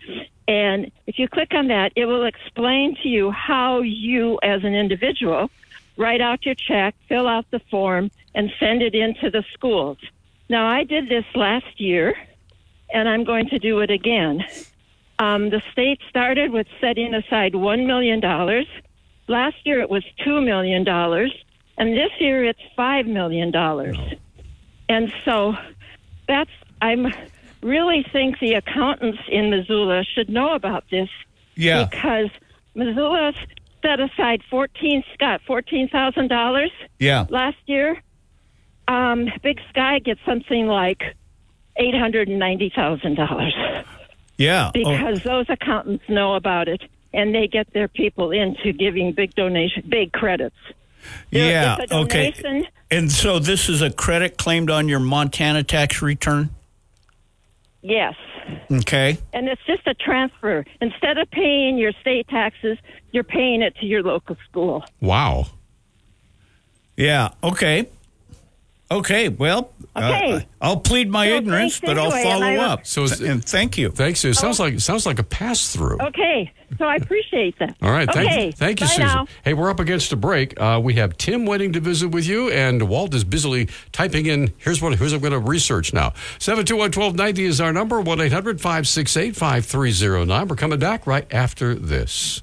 And 0.47 0.91
if 1.07 1.20
you 1.20 1.28
click 1.28 1.53
on 1.53 1.67
that, 1.67 1.91
it 1.95 2.05
will 2.05 2.26
explain 2.26 2.95
to 3.03 3.07
you 3.07 3.32
how 3.32 3.82
you 3.82 4.39
as 4.43 4.63
an 4.63 4.76
individual 4.76 5.49
write 5.99 6.22
out 6.22 6.45
your 6.45 6.55
check, 6.55 6.95
fill 7.09 7.28
out 7.28 7.45
the 7.51 7.59
form 7.70 8.09
and 8.34 8.49
send 8.59 8.82
it 8.82 8.95
into 8.95 9.30
the 9.30 9.43
schools. 9.53 9.97
Now 10.47 10.65
I 10.65 10.86
did 10.86 11.09
this 11.09 11.26
last 11.36 11.80
year 11.80 12.15
and 12.91 13.07
I'm 13.07 13.26
going 13.26 13.49
to 13.49 13.59
do 13.59 13.80
it 13.82 13.91
again. 13.91 14.43
Um, 15.20 15.49
the 15.49 15.61
state 15.74 15.99
started 16.09 16.51
with 16.51 16.67
setting 16.80 17.13
aside 17.13 17.51
$1 17.53 17.86
million. 17.86 18.22
Last 19.28 19.57
year 19.65 19.82
it 19.82 19.89
was 19.89 20.03
$2 20.26 20.43
million. 20.43 20.88
And 21.78 21.93
this 21.93 22.11
year 22.20 22.45
it's 22.45 22.61
$5 22.78 23.05
million. 23.05 23.53
And 24.88 25.13
so 25.26 25.53
that's, 26.28 26.49
I'm 26.82 27.13
really 27.62 28.05
think 28.12 28.39
the 28.39 28.53
accountants 28.53 29.20
in 29.30 29.49
Missoula 29.49 30.03
should 30.03 30.30
know 30.30 30.53
about 30.53 30.86
this 30.89 31.10
Yeah. 31.55 31.86
because 31.86 32.30
Missoula 32.76 33.34
set 33.82 33.99
aside 33.99 34.41
14, 34.49 35.03
Scott, 35.14 35.41
$14,000 35.47 36.70
Yeah. 36.99 37.26
last 37.30 37.57
year. 37.66 38.01
Um, 38.88 39.30
Big 39.43 39.60
Sky 39.70 39.99
gets 39.99 40.20
something 40.26 40.68
like 40.68 41.16
eight 41.78 41.95
hundred 41.95 42.28
and 42.28 42.39
ninety 42.39 42.70
thousand 42.76 43.16
dollars 43.16 43.53
Yeah. 44.38 44.68
Oh, 44.68 44.72
because 44.74 45.24
those 45.24 45.45
accountants 45.47 46.03
know 46.10 46.34
about 46.36 46.68
it 46.68 46.82
and 47.14 47.34
they 47.34 47.47
get 47.47 47.72
their 47.74 47.88
people 47.88 48.32
into 48.32 48.74
giving 48.74 49.12
big 49.14 49.36
donation, 49.36 49.84
big 49.88 50.12
credits. 50.12 50.55
There- 51.32 51.49
yeah. 51.51 51.78
Okay. 51.91 52.34
And 52.91 53.12
so 53.12 53.38
this 53.39 53.70
is 53.70 53.82
a 53.82 53.91
credit 53.91 54.38
claimed 54.38 54.70
on 54.72 54.89
your 54.89 54.99
Montana 54.99 55.64
tax 55.64 56.01
return. 56.01 56.49
Yes, 57.82 58.15
Okay. 58.71 59.17
and 59.34 59.47
it's 59.47 59.61
just 59.65 59.88
a 59.88 59.93
transfer. 59.93 60.65
Instead 60.82 61.17
of 61.17 61.32
paying 61.32 61.77
your 61.77 61.93
state 62.01 62.27
taxes, 62.27 62.77
you're 63.11 63.23
paying 63.23 63.61
it 63.61 63.75
to 63.77 63.86
your 63.86 64.03
local 64.03 64.36
school. 64.49 64.84
Wow. 64.99 65.47
Yeah. 66.97 67.30
Okay. 67.41 67.88
Okay. 68.91 69.29
Well, 69.29 69.71
uh, 69.95 69.99
Okay. 69.99 70.47
I'll 70.61 70.77
plead 70.79 71.09
my 71.09 71.27
So 71.27 71.35
ignorance, 71.35 71.79
but 71.79 71.97
I'll 71.97 72.11
anyway, 72.11 72.21
and 72.21 72.29
follow 72.41 72.45
I- 72.45 72.73
up. 72.73 72.87
So 72.87 73.03
is- 73.03 73.21
and 73.21 73.43
thank 73.43 73.77
you. 73.77 73.89
Thanks. 73.91 74.23
It 74.25 74.35
sounds 74.35 74.59
like 74.59 74.73
it 74.75 74.81
sounds 74.81 75.05
like 75.05 75.19
a 75.19 75.23
pass 75.23 75.69
through. 75.73 75.97
Okay, 76.01 76.51
so 76.77 76.85
I 76.85 76.95
appreciate 76.95 77.57
that. 77.59 77.75
All 77.81 77.91
right, 77.91 78.09
thank, 78.11 78.29
okay, 78.29 78.45
you, 78.47 78.51
thank 78.51 78.79
you, 78.81 78.87
bye 78.87 78.91
Susan. 78.93 79.05
Now. 79.07 79.27
Hey, 79.43 79.53
we're 79.53 79.69
up 79.69 79.79
against 79.79 80.11
a 80.11 80.15
break. 80.15 80.59
Uh, 80.59 80.79
we 80.83 80.95
have 80.95 81.17
Tim 81.17 81.45
waiting 81.45 81.71
to 81.73 81.79
visit 81.79 82.09
with 82.09 82.27
you, 82.27 82.49
and 82.49 82.87
Walt 82.89 83.13
is 83.13 83.23
busily 83.23 83.67
typing 83.91 84.25
in. 84.25 84.51
Here's 84.57 84.81
what 84.81 84.97
here's 84.97 85.11
what 85.13 85.17
I'm 85.23 85.29
going 85.29 85.43
to 85.43 85.49
research 85.49 85.93
now. 85.93 86.13
Seven 86.39 86.65
two 86.65 86.77
one 86.77 86.91
twelve 86.91 87.15
ninety 87.15 87.45
is 87.45 87.61
our 87.61 87.71
number. 87.73 88.01
One 88.01 88.17
568 88.19 89.35
5309 89.35 90.47
We're 90.47 90.55
coming 90.55 90.79
back 90.79 91.05
right 91.07 91.25
after 91.31 91.75
this. 91.75 92.41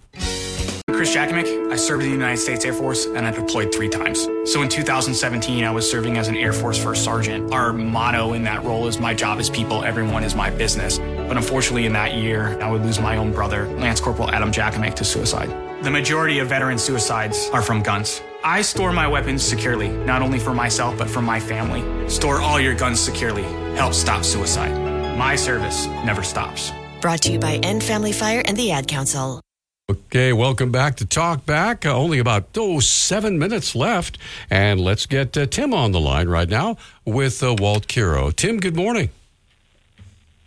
Chris 0.93 1.15
Jakimick. 1.15 1.73
I 1.73 1.77
served 1.77 2.05
in 2.05 2.09
the 2.09 2.15
United 2.15 2.39
States 2.39 2.65
Air 2.65 2.73
Force 2.73 3.07
and 3.07 3.27
I 3.27 3.33
deployed 3.33 3.75
three 3.75 3.89
times. 3.89 4.23
So 4.45 4.63
in 4.63 4.69
2017, 4.69 5.65
I 5.65 5.71
was 5.71 5.91
serving 5.91 6.17
as 6.17 6.29
an 6.29 6.37
Air 6.37 6.53
Force 6.53 6.83
First 6.83 7.05
Sergeant. 7.05 7.53
Our 7.53 7.73
motto 7.73 8.35
in 8.35 8.45
that 8.45 8.63
role 8.63 8.87
is 8.87 8.99
my 8.99 9.13
job 9.13 9.41
is 9.41 9.51
people, 9.51 9.85
everyone 9.85 10.23
is 10.23 10.37
my 10.37 10.49
business. 10.49 10.99
But 10.99 11.37
unfortunately, 11.37 11.87
in 11.87 11.93
that 11.93 12.15
year, 12.15 12.57
I 12.63 12.71
would 12.71 12.83
lose 12.83 13.01
my 13.01 13.17
own 13.17 13.33
brother, 13.33 13.67
Lance 13.79 14.01
Corporal 14.01 14.31
Adam 14.31 14.53
Jakimick, 14.53 14.95
to 14.95 15.05
suicide. 15.05 15.51
The 15.83 15.91
majority 15.91 16.39
of 16.39 16.49
veteran 16.49 16.79
suicides 16.79 17.51
are 17.53 17.63
from 17.63 17.83
guns. 17.83 18.23
I 18.45 18.63
store 18.63 18.93
my 18.93 19.09
weapons 19.09 19.43
securely, 19.43 19.89
not 19.89 20.23
only 20.23 20.39
for 20.39 20.55
myself, 20.55 20.97
but 20.97 21.11
for 21.11 21.21
my 21.21 21.41
family. 21.41 22.09
Store 22.09 22.41
all 22.41 22.61
your 22.61 22.75
guns 22.75 23.01
securely. 23.01 23.43
Help 23.75 23.93
stop 23.93 24.25
suicide. 24.25 24.73
My 25.19 25.35
service 25.35 25.87
never 26.05 26.23
stops. 26.23 26.73
Brought 27.01 27.23
to 27.23 27.33
you 27.33 27.39
by 27.39 27.57
End 27.57 27.83
Family 27.83 28.13
Fire 28.13 28.43
and 28.47 28.57
the 28.57 28.71
Ad 28.71 28.89
Council. 28.89 29.43
Okay, 29.89 30.33
welcome 30.33 30.73
back 30.73 30.97
to 30.97 31.07
Talk 31.07 31.47
Back. 31.47 31.87
Uh, 31.87 31.95
only 31.97 32.19
about 32.19 32.49
oh 32.57 32.81
seven 32.81 33.39
minutes 33.39 33.77
left, 33.77 34.19
and 34.51 34.81
let's 34.81 35.07
get 35.07 35.37
uh, 35.37 35.47
Tim 35.47 35.73
on 35.73 35.93
the 35.93 36.01
line 36.01 36.29
right 36.29 36.49
now 36.49 36.77
with 37.05 37.41
uh, 37.41 37.55
Walt 37.57 37.87
Kero. 37.87 38.35
Tim, 38.35 38.59
good 38.59 38.75
morning. 38.75 39.11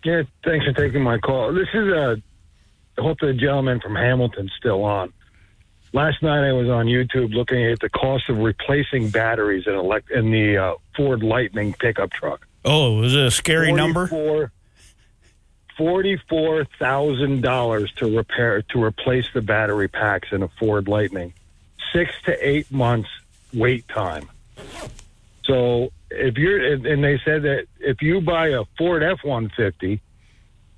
Yeah, 0.04 0.24
thanks 0.44 0.66
for 0.66 0.74
taking 0.74 1.02
my 1.04 1.20
call. 1.20 1.54
This 1.54 1.70
is 1.74 1.88
a. 1.88 2.22
I 2.98 3.02
hope 3.02 3.22
the 3.22 3.32
gentleman 3.32 3.80
from 3.80 3.96
Hamilton's 3.96 4.52
still 4.58 4.84
on. 4.84 5.14
Last 5.94 6.22
night 6.22 6.46
I 6.46 6.52
was 6.52 6.68
on 6.68 6.88
YouTube 6.88 7.34
looking 7.34 7.64
at 7.64 7.80
the 7.80 7.90
cost 7.90 8.28
of 8.28 8.40
replacing 8.40 9.10
batteries 9.10 9.68
in 9.68 9.74
elect 9.74 10.12
in 10.12 10.32
the 10.32 10.58
uh, 10.58 10.74
Ford 10.98 11.24
Lightning 11.24 11.72
pickup 11.80 12.12
truck. 12.12 12.46
Oh, 12.66 12.96
was 12.96 13.16
it 13.16 13.26
a 13.26 13.32
scary 13.32 13.72
number? 13.72 14.52
Forty-four 15.80 16.66
thousand 16.78 17.42
dollars 17.42 17.90
to 17.94 18.18
repair 18.18 18.62
to 18.64 18.84
replace 18.84 19.28
the 19.34 19.42
battery 19.42 19.88
packs 19.88 20.28
in 20.34 20.44
a 20.44 20.50
Ford 20.60 20.90
Lightning. 20.90 21.34
Six 21.94 22.12
to 22.26 22.48
eight 22.48 22.70
months 22.70 23.08
wait 23.54 23.88
time. 23.88 24.30
So 25.46 25.94
if 26.12 26.38
you're 26.38 26.74
and 26.74 27.02
they 27.02 27.18
said 27.24 27.44
that 27.44 27.68
if 27.80 28.02
you 28.02 28.20
buy 28.20 28.50
a 28.50 28.66
Ford 28.78 29.04
F 29.04 29.20
one 29.24 29.50
fifty 29.56 30.02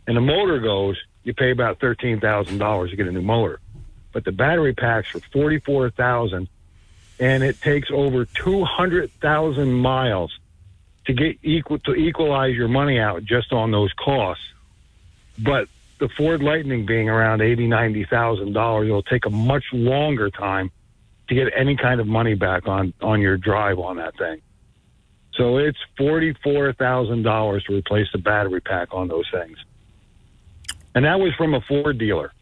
and 0.06 0.16
the 0.16 0.22
motor 0.22 0.60
goes, 0.60 0.98
you 1.24 1.34
pay 1.34 1.50
about 1.50 1.80
thirteen 1.80 2.20
thousand 2.20 2.60
dollars 2.60 2.92
to 2.92 2.96
get 2.96 3.08
a 3.08 3.12
new 3.12 3.24
motor. 3.24 3.60
But 4.12 4.24
the 4.24 4.32
battery 4.32 4.76
packs 4.76 5.10
for 5.10 5.20
forty 5.34 5.58
four 5.60 5.90
thousand, 5.90 6.48
and 7.20 7.44
it 7.44 7.60
takes 7.60 7.90
over 7.92 8.26
two 8.26 8.64
hundred 8.66 9.12
thousand 9.20 9.74
miles 9.74 10.38
to 11.06 11.14
get 11.14 11.40
equal 11.42 11.80
to 11.80 11.96
equalize 11.96 12.56
your 12.56 12.68
money 12.68 13.00
out 13.00 13.24
just 13.26 13.52
on 13.52 13.72
those 13.72 13.92
costs. 13.94 14.44
But 15.40 15.68
the 16.00 16.10
Ford 16.10 16.42
Lightning 16.42 16.86
being 16.86 17.10
around 17.10 17.42
eighty, 17.42 17.68
ninety 17.68 18.06
thousand 18.06 18.54
dollars, 18.54 18.88
it'll 18.88 19.04
take 19.04 19.26
a 19.26 19.30
much 19.30 19.64
longer 19.72 20.30
time 20.30 20.72
to 21.30 21.36
get 21.36 21.52
any 21.56 21.76
kind 21.76 22.02
of 22.02 22.08
money 22.08 22.36
back 22.36 22.68
on 22.68 22.94
on 23.02 23.22
your 23.22 23.38
drive 23.38 23.80
on 23.80 23.98
that 23.98 24.18
thing. 24.18 24.42
So 25.34 25.58
it's 25.58 25.80
forty 25.98 26.34
four 26.44 26.74
thousand 26.74 27.24
dollars 27.24 27.64
to 27.66 27.76
replace 27.76 28.08
the 28.12 28.18
battery 28.18 28.62
pack 28.62 28.90
on 28.94 29.08
those 29.08 29.30
things, 29.32 29.58
and 30.96 31.06
that 31.06 31.20
was 31.20 31.34
from 31.36 31.54
a 31.54 31.62
Ford 31.62 31.98
dealer. 31.98 32.34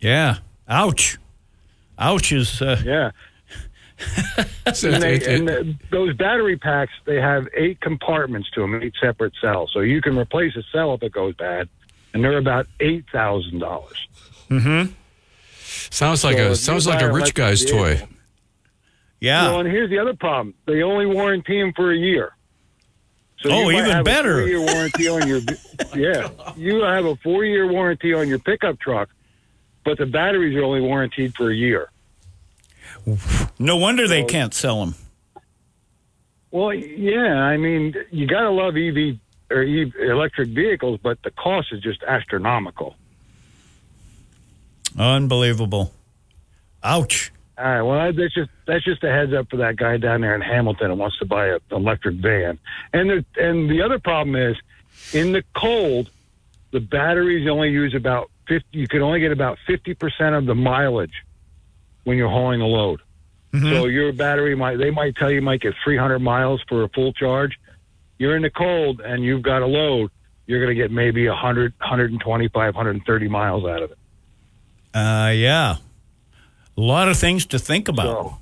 Yeah. 0.00 0.38
Ouch. 0.68 1.18
Ouch 1.98 2.32
is. 2.32 2.62
Uh, 2.62 2.80
yeah. 2.84 3.10
and, 4.66 5.02
they, 5.02 5.22
and 5.34 5.48
the, 5.48 5.76
those 5.90 6.14
battery 6.16 6.56
packs, 6.56 6.92
they 7.04 7.20
have 7.20 7.46
eight 7.54 7.80
compartments 7.80 8.50
to 8.52 8.60
them, 8.60 8.82
eight 8.82 8.94
separate 9.00 9.34
cells. 9.40 9.70
So 9.74 9.80
you 9.80 10.00
can 10.00 10.16
replace 10.16 10.56
a 10.56 10.62
cell 10.72 10.94
if 10.94 11.02
it 11.02 11.12
goes 11.12 11.34
bad, 11.34 11.68
and 12.14 12.22
they're 12.24 12.38
about 12.38 12.66
eight 12.80 13.04
thousand 13.12 13.58
dollars. 13.60 14.06
Mm-hmm. 14.48 14.92
Sounds 15.90 16.24
like 16.24 16.36
So 16.38 16.50
a 16.52 16.56
sounds 16.56 16.86
like 16.86 17.02
a 17.02 17.06
rich 17.06 17.14
electric 17.14 17.34
guy's 17.34 17.64
toy. 17.64 17.94
vehicle- 17.94 18.08
Well, 19.22 19.60
and 19.60 19.68
here's 19.68 19.90
the 19.90 19.98
other 19.98 20.14
problem: 20.14 20.54
they 20.66 20.82
only 20.82 21.06
warranty 21.06 21.60
them 21.60 21.72
for 21.74 21.92
a 21.92 21.96
year. 21.96 22.32
So 23.42 23.50
Oh, 23.50 23.68
you 23.70 23.78
even 23.78 23.90
have 23.90 24.04
better. 24.04 24.42
A 24.42 24.46
year 24.46 24.60
warranty 24.60 25.08
on 25.08 25.26
your 25.26 25.40
yeah. 25.96 26.28
You 26.56 26.82
have 26.82 27.04
a 27.06 27.16
four 27.16 27.44
year 27.44 27.66
warranty 27.70 28.12
on 28.12 28.28
your 28.28 28.38
pickup 28.38 28.78
truck, 28.80 29.08
but 29.84 29.96
the 29.98 30.06
batteries 30.06 30.56
are 30.56 30.62
only 30.64 30.80
warranted 30.82 31.34
for 31.34 31.50
a 31.50 31.54
year. 31.54 31.90
No 33.58 33.76
wonder 33.76 34.06
they 34.06 34.24
can't 34.24 34.52
sell 34.52 34.84
them. 34.84 34.94
Well, 36.50 36.74
yeah, 36.74 37.34
I 37.44 37.56
mean, 37.56 37.94
you 38.10 38.26
got 38.26 38.40
to 38.42 38.50
love 38.50 38.76
EV 38.76 39.18
or 39.50 39.62
electric 39.62 40.50
vehicles, 40.50 41.00
but 41.02 41.22
the 41.22 41.30
cost 41.30 41.68
is 41.72 41.80
just 41.80 42.02
astronomical. 42.02 42.94
Unbelievable. 44.98 45.92
Ouch. 46.82 47.32
All 47.58 47.64
right, 47.64 47.82
well, 47.82 48.12
that's 48.12 48.34
just 48.34 48.50
that's 48.66 48.84
just 48.84 49.04
a 49.04 49.10
heads 49.10 49.34
up 49.34 49.50
for 49.50 49.58
that 49.58 49.76
guy 49.76 49.98
down 49.98 50.22
there 50.22 50.34
in 50.34 50.40
Hamilton 50.40 50.88
that 50.88 50.94
wants 50.94 51.18
to 51.18 51.26
buy 51.26 51.48
an 51.48 51.58
electric 51.70 52.16
van. 52.16 52.58
And 52.94 53.10
the 53.10 53.24
and 53.36 53.70
the 53.70 53.82
other 53.82 53.98
problem 53.98 54.34
is, 54.34 54.56
in 55.12 55.32
the 55.32 55.44
cold, 55.54 56.10
the 56.70 56.80
batteries 56.80 57.46
only 57.46 57.68
use 57.68 57.94
about 57.94 58.30
fifty. 58.48 58.78
You 58.78 58.88
can 58.88 59.02
only 59.02 59.20
get 59.20 59.30
about 59.30 59.58
fifty 59.66 59.92
percent 59.92 60.34
of 60.34 60.46
the 60.46 60.54
mileage 60.54 61.22
when 62.04 62.16
you're 62.16 62.30
hauling 62.30 62.62
a 62.62 62.66
load. 62.66 63.02
Mm-hmm. 63.52 63.68
So 63.68 63.86
your 63.86 64.12
battery 64.12 64.54
might 64.54 64.76
they 64.76 64.90
might 64.90 65.16
tell 65.16 65.30
you 65.30 65.42
might 65.42 65.60
get 65.60 65.74
300 65.84 66.20
miles 66.20 66.62
for 66.68 66.84
a 66.84 66.88
full 66.88 67.12
charge. 67.12 67.58
You're 68.20 68.36
in 68.36 68.42
the 68.42 68.50
cold 68.50 69.00
and 69.00 69.24
you've 69.24 69.40
got 69.40 69.62
a 69.62 69.66
load. 69.66 70.10
You're 70.46 70.60
going 70.60 70.76
to 70.76 70.80
get 70.80 70.90
maybe 70.90 71.26
100, 71.26 71.72
125, 71.78 72.74
130 72.74 73.28
miles 73.28 73.64
out 73.64 73.82
of 73.82 73.92
it. 73.92 73.98
Uh, 74.92 75.30
yeah. 75.30 75.76
A 76.76 76.80
lot 76.80 77.08
of 77.08 77.16
things 77.16 77.46
to 77.46 77.58
think 77.58 77.88
about. 77.88 78.34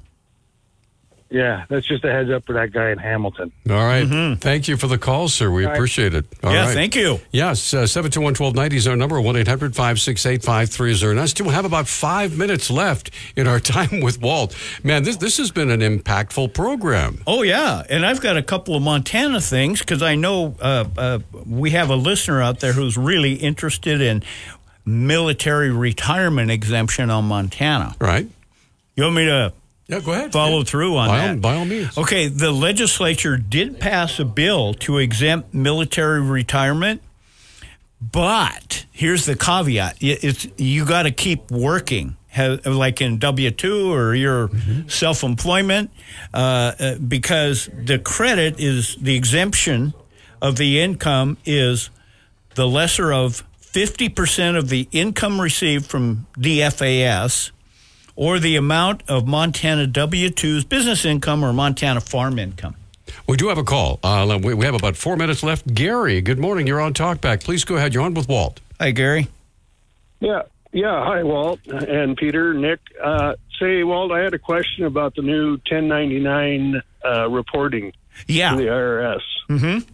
Yeah, 1.30 1.66
that's 1.68 1.84
just 1.86 2.04
a 2.04 2.10
heads 2.10 2.30
up 2.30 2.46
for 2.46 2.54
that 2.54 2.72
guy 2.72 2.88
in 2.90 2.96
Hamilton. 2.96 3.52
All 3.68 3.76
right. 3.76 4.38
Thank 4.40 4.66
you 4.66 4.78
for 4.78 4.86
the 4.86 4.96
call, 4.96 5.28
sir. 5.28 5.50
We 5.50 5.64
All 5.64 5.70
right. 5.70 5.76
appreciate 5.76 6.14
it. 6.14 6.24
All 6.42 6.48
Mm-hmm. 6.48 6.54
Yeah, 6.54 6.64
right. 6.66 6.74
thank 6.74 6.96
you. 6.96 7.20
Yes, 7.32 7.74
uh, 7.74 7.86
721 7.86 8.30
1290 8.32 8.76
is 8.78 8.88
our 8.88 8.96
number, 8.96 9.20
1 9.20 9.36
800 9.36 9.76
568 9.76 10.42
5309. 10.42 11.28
Still 11.28 11.50
have 11.50 11.66
about 11.66 11.86
five 11.86 12.38
minutes 12.38 12.70
left 12.70 13.10
in 13.36 13.46
our 13.46 13.60
time 13.74 14.00
with 14.00 14.22
Walt. 14.22 14.56
Man, 14.82 15.02
this, 15.02 15.16
this 15.18 15.36
has 15.36 15.50
been 15.50 15.70
an 15.70 15.80
impactful 15.80 16.54
program. 16.54 17.20
Oh 17.26 17.42
yeah, 17.42 17.82
and 17.90 18.06
I've 18.06 18.22
got 18.22 18.38
a 18.38 18.42
couple 18.42 18.74
of 18.74 18.82
Montana 18.82 19.42
things 19.42 19.80
because 19.80 20.02
I 20.02 20.14
know 20.14 20.56
uh, 20.62 20.86
uh, 20.96 21.18
we 21.46 21.72
have 21.72 21.90
a 21.90 21.96
listener 21.96 22.40
out 22.40 22.60
there 22.60 22.72
who's 22.72 22.96
really 22.96 23.34
interested 23.34 24.00
in 24.00 24.22
military 24.86 25.70
retirement 25.70 26.50
exemption 26.50 27.10
on 27.10 27.24
Montana. 27.26 27.94
Right. 28.00 28.26
You 28.96 29.02
want 29.04 29.16
me 29.16 29.26
to? 29.26 29.52
Yeah, 29.88 30.00
go 30.00 30.12
ahead. 30.12 30.32
Follow 30.32 30.64
through 30.64 30.96
on 30.98 31.08
By 31.08 31.16
that. 31.18 31.30
all- 31.30 31.36
by 31.36 31.54
all 31.56 31.64
means. 31.64 31.96
Okay, 31.96 32.28
the 32.28 32.52
legislature 32.52 33.36
did 33.38 33.80
pass 33.80 34.18
a 34.18 34.24
bill 34.24 34.74
to 34.74 34.98
exempt 34.98 35.54
military 35.54 36.20
retirement, 36.20 37.00
but 38.00 38.84
here's 38.92 39.24
the 39.26 39.34
caveat: 39.34 39.96
it's 40.00 40.46
you 40.56 40.84
got 40.84 41.02
to 41.04 41.10
keep 41.10 41.50
working. 41.50 42.16
Have, 42.30 42.66
like 42.66 43.00
in 43.00 43.18
W 43.18 43.50
two 43.50 43.90
or 43.92 44.14
your 44.14 44.50
self 44.86 45.24
employment, 45.24 45.90
uh, 46.34 46.72
uh, 46.78 46.94
because 46.98 47.70
the 47.72 47.98
credit 47.98 48.60
is 48.60 48.96
the 49.00 49.16
exemption 49.16 49.94
of 50.42 50.56
the 50.56 50.78
income 50.80 51.38
is 51.46 51.88
the 52.54 52.68
lesser 52.68 53.12
of 53.12 53.42
fifty 53.58 54.10
percent 54.10 54.58
of 54.58 54.68
the 54.68 54.86
income 54.92 55.40
received 55.40 55.86
from 55.86 56.26
DFAS, 56.38 57.50
or 58.18 58.40
the 58.40 58.56
amount 58.56 59.00
of 59.06 59.28
Montana 59.28 59.86
W 59.86 60.28
2's 60.28 60.64
business 60.64 61.04
income 61.04 61.44
or 61.44 61.52
Montana 61.52 62.00
farm 62.00 62.36
income. 62.36 62.74
We 63.28 63.36
do 63.36 63.46
have 63.46 63.58
a 63.58 63.62
call. 63.62 64.00
Uh, 64.02 64.40
we, 64.42 64.54
we 64.54 64.64
have 64.64 64.74
about 64.74 64.96
four 64.96 65.16
minutes 65.16 65.44
left. 65.44 65.72
Gary, 65.72 66.20
good 66.20 66.40
morning. 66.40 66.66
You're 66.66 66.80
on 66.80 66.94
Talkback. 66.94 67.44
Please 67.44 67.64
go 67.64 67.76
ahead. 67.76 67.94
You're 67.94 68.02
on 68.02 68.14
with 68.14 68.28
Walt. 68.28 68.60
Hi, 68.80 68.90
Gary. 68.90 69.28
Yeah, 70.18 70.42
yeah. 70.72 71.04
Hi, 71.04 71.22
Walt 71.22 71.60
and 71.68 72.16
Peter, 72.16 72.54
Nick. 72.54 72.80
Uh, 73.00 73.34
say, 73.60 73.84
Walt, 73.84 74.10
I 74.10 74.18
had 74.18 74.34
a 74.34 74.38
question 74.38 74.84
about 74.84 75.14
the 75.14 75.22
new 75.22 75.52
1099 75.52 76.82
uh, 77.04 77.30
reporting. 77.30 77.92
Yeah. 78.26 78.50
To 78.50 78.56
the 78.56 78.64
IRS. 78.64 79.20
Mm-hmm. 79.48 79.92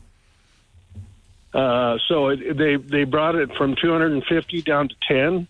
Uh, 1.52 1.98
so 2.08 2.28
it, 2.28 2.56
they 2.56 2.76
they 2.76 3.04
brought 3.04 3.34
it 3.34 3.54
from 3.54 3.76
250 3.76 4.62
down 4.62 4.88
to 4.88 4.94
10. 5.06 5.46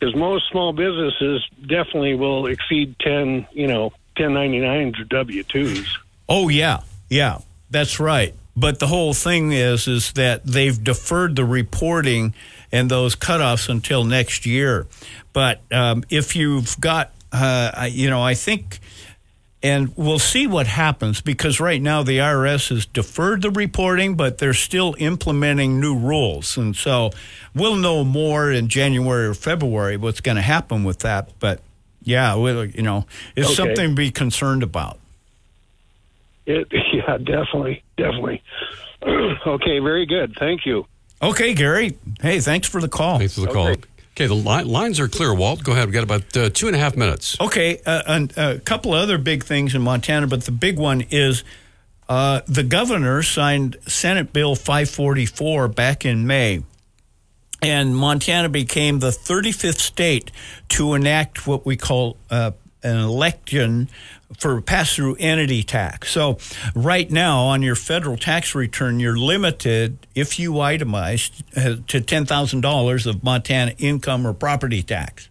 Because 0.00 0.16
most 0.16 0.48
small 0.50 0.72
businesses 0.72 1.46
definitely 1.60 2.14
will 2.14 2.46
exceed 2.46 2.96
10, 3.00 3.46
you 3.52 3.66
know, 3.66 3.92
1099s 4.16 4.98
or 4.98 5.04
W 5.04 5.44
2s. 5.44 5.86
Oh 6.28 6.48
yeah, 6.48 6.80
yeah, 7.10 7.38
that's 7.70 8.00
right. 8.00 8.34
But 8.56 8.78
the 8.78 8.86
whole 8.86 9.14
thing 9.14 9.52
is, 9.52 9.86
is 9.86 10.12
that 10.14 10.44
they've 10.44 10.82
deferred 10.82 11.36
the 11.36 11.44
reporting 11.44 12.34
and 12.72 12.90
those 12.90 13.14
cutoffs 13.14 13.68
until 13.68 14.04
next 14.04 14.46
year. 14.46 14.86
But 15.32 15.60
um, 15.70 16.04
if 16.10 16.34
you've 16.34 16.78
got, 16.80 17.12
uh, 17.32 17.88
you 17.90 18.10
know, 18.10 18.22
I 18.22 18.34
think, 18.34 18.80
and 19.62 19.92
we'll 19.96 20.18
see 20.18 20.46
what 20.46 20.66
happens 20.66 21.20
because 21.20 21.60
right 21.60 21.82
now 21.82 22.02
the 22.02 22.18
IRS 22.18 22.70
has 22.70 22.86
deferred 22.86 23.42
the 23.42 23.50
reporting, 23.50 24.14
but 24.14 24.38
they're 24.38 24.54
still 24.54 24.94
implementing 24.98 25.78
new 25.80 25.96
rules, 25.96 26.56
and 26.56 26.74
so 26.74 27.10
we'll 27.54 27.76
know 27.76 28.02
more 28.04 28.50
in 28.50 28.68
January 28.68 29.26
or 29.26 29.34
February 29.34 29.96
what's 29.96 30.20
going 30.20 30.36
to 30.36 30.42
happen 30.42 30.82
with 30.84 31.00
that. 31.00 31.30
But 31.40 31.60
yeah, 32.02 32.34
well, 32.36 32.64
you 32.64 32.82
know, 32.82 33.06
it's 33.36 33.48
Okay. 33.48 33.54
something 33.54 33.90
to 33.90 33.94
be 33.94 34.10
concerned 34.10 34.62
about. 34.62 34.98
It, 36.46 36.68
yeah, 36.94 37.18
definitely, 37.18 37.82
definitely. 37.96 38.42
okay, 39.06 39.78
very 39.80 40.06
good. 40.06 40.34
Thank 40.38 40.64
you. 40.64 40.86
Okay, 41.22 41.52
Gary. 41.52 41.98
Hey, 42.22 42.40
thanks 42.40 42.66
for 42.66 42.80
the 42.80 42.88
call. 42.88 43.18
Thanks 43.18 43.34
for 43.34 43.42
the 43.42 43.48
call. 43.48 43.74
Okay, 44.16 44.26
the 44.26 44.34
li- 44.34 44.64
lines 44.64 45.00
are 45.00 45.08
clear, 45.08 45.32
Walt. 45.34 45.62
Go 45.62 45.72
ahead. 45.72 45.86
We've 45.86 45.94
got 45.94 46.02
about 46.02 46.36
uh, 46.36 46.50
two 46.50 46.66
and 46.66 46.76
a 46.76 46.78
half 46.78 46.96
minutes. 46.96 47.40
Okay, 47.40 47.80
uh, 47.86 48.26
a 48.36 48.58
couple 48.58 48.92
other 48.92 49.18
big 49.18 49.44
things 49.44 49.74
in 49.74 49.82
Montana, 49.82 50.26
but 50.26 50.44
the 50.44 50.52
big 50.52 50.78
one 50.78 51.02
is 51.10 51.44
uh, 52.08 52.40
the 52.46 52.64
governor 52.64 53.22
signed 53.22 53.76
Senate 53.86 54.32
Bill 54.32 54.56
544 54.56 55.68
back 55.68 56.04
in 56.04 56.26
May. 56.26 56.62
And 57.62 57.94
Montana 57.94 58.48
became 58.48 58.98
the 59.00 59.10
35th 59.10 59.78
state 59.78 60.30
to 60.70 60.94
enact 60.94 61.46
what 61.46 61.64
we 61.64 61.76
call 61.76 62.16
uh, 62.30 62.52
an 62.82 62.96
election 62.96 63.88
for 64.38 64.60
pass 64.60 64.94
through 64.94 65.16
entity 65.18 65.62
tax. 65.62 66.10
So, 66.10 66.38
right 66.74 67.10
now 67.10 67.40
on 67.40 67.62
your 67.62 67.74
federal 67.74 68.16
tax 68.16 68.54
return, 68.54 69.00
you're 69.00 69.18
limited, 69.18 69.98
if 70.14 70.38
you 70.38 70.52
itemize, 70.52 71.30
uh, 71.56 71.82
to 71.88 72.00
$10,000 72.00 73.06
of 73.06 73.24
Montana 73.24 73.74
income 73.78 74.26
or 74.26 74.32
property 74.32 74.82
tax. 74.82 75.28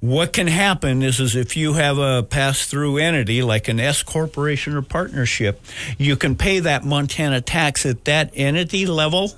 What 0.00 0.32
can 0.32 0.46
happen 0.46 1.02
is, 1.02 1.20
is 1.20 1.34
if 1.34 1.56
you 1.56 1.72
have 1.72 1.98
a 1.98 2.22
pass 2.22 2.66
through 2.66 2.98
entity 2.98 3.42
like 3.42 3.66
an 3.68 3.80
S 3.80 4.02
corporation 4.02 4.74
or 4.74 4.82
partnership, 4.82 5.60
you 5.98 6.16
can 6.16 6.36
pay 6.36 6.60
that 6.60 6.84
Montana 6.84 7.40
tax 7.40 7.86
at 7.86 8.04
that 8.04 8.30
entity 8.34 8.86
level 8.86 9.32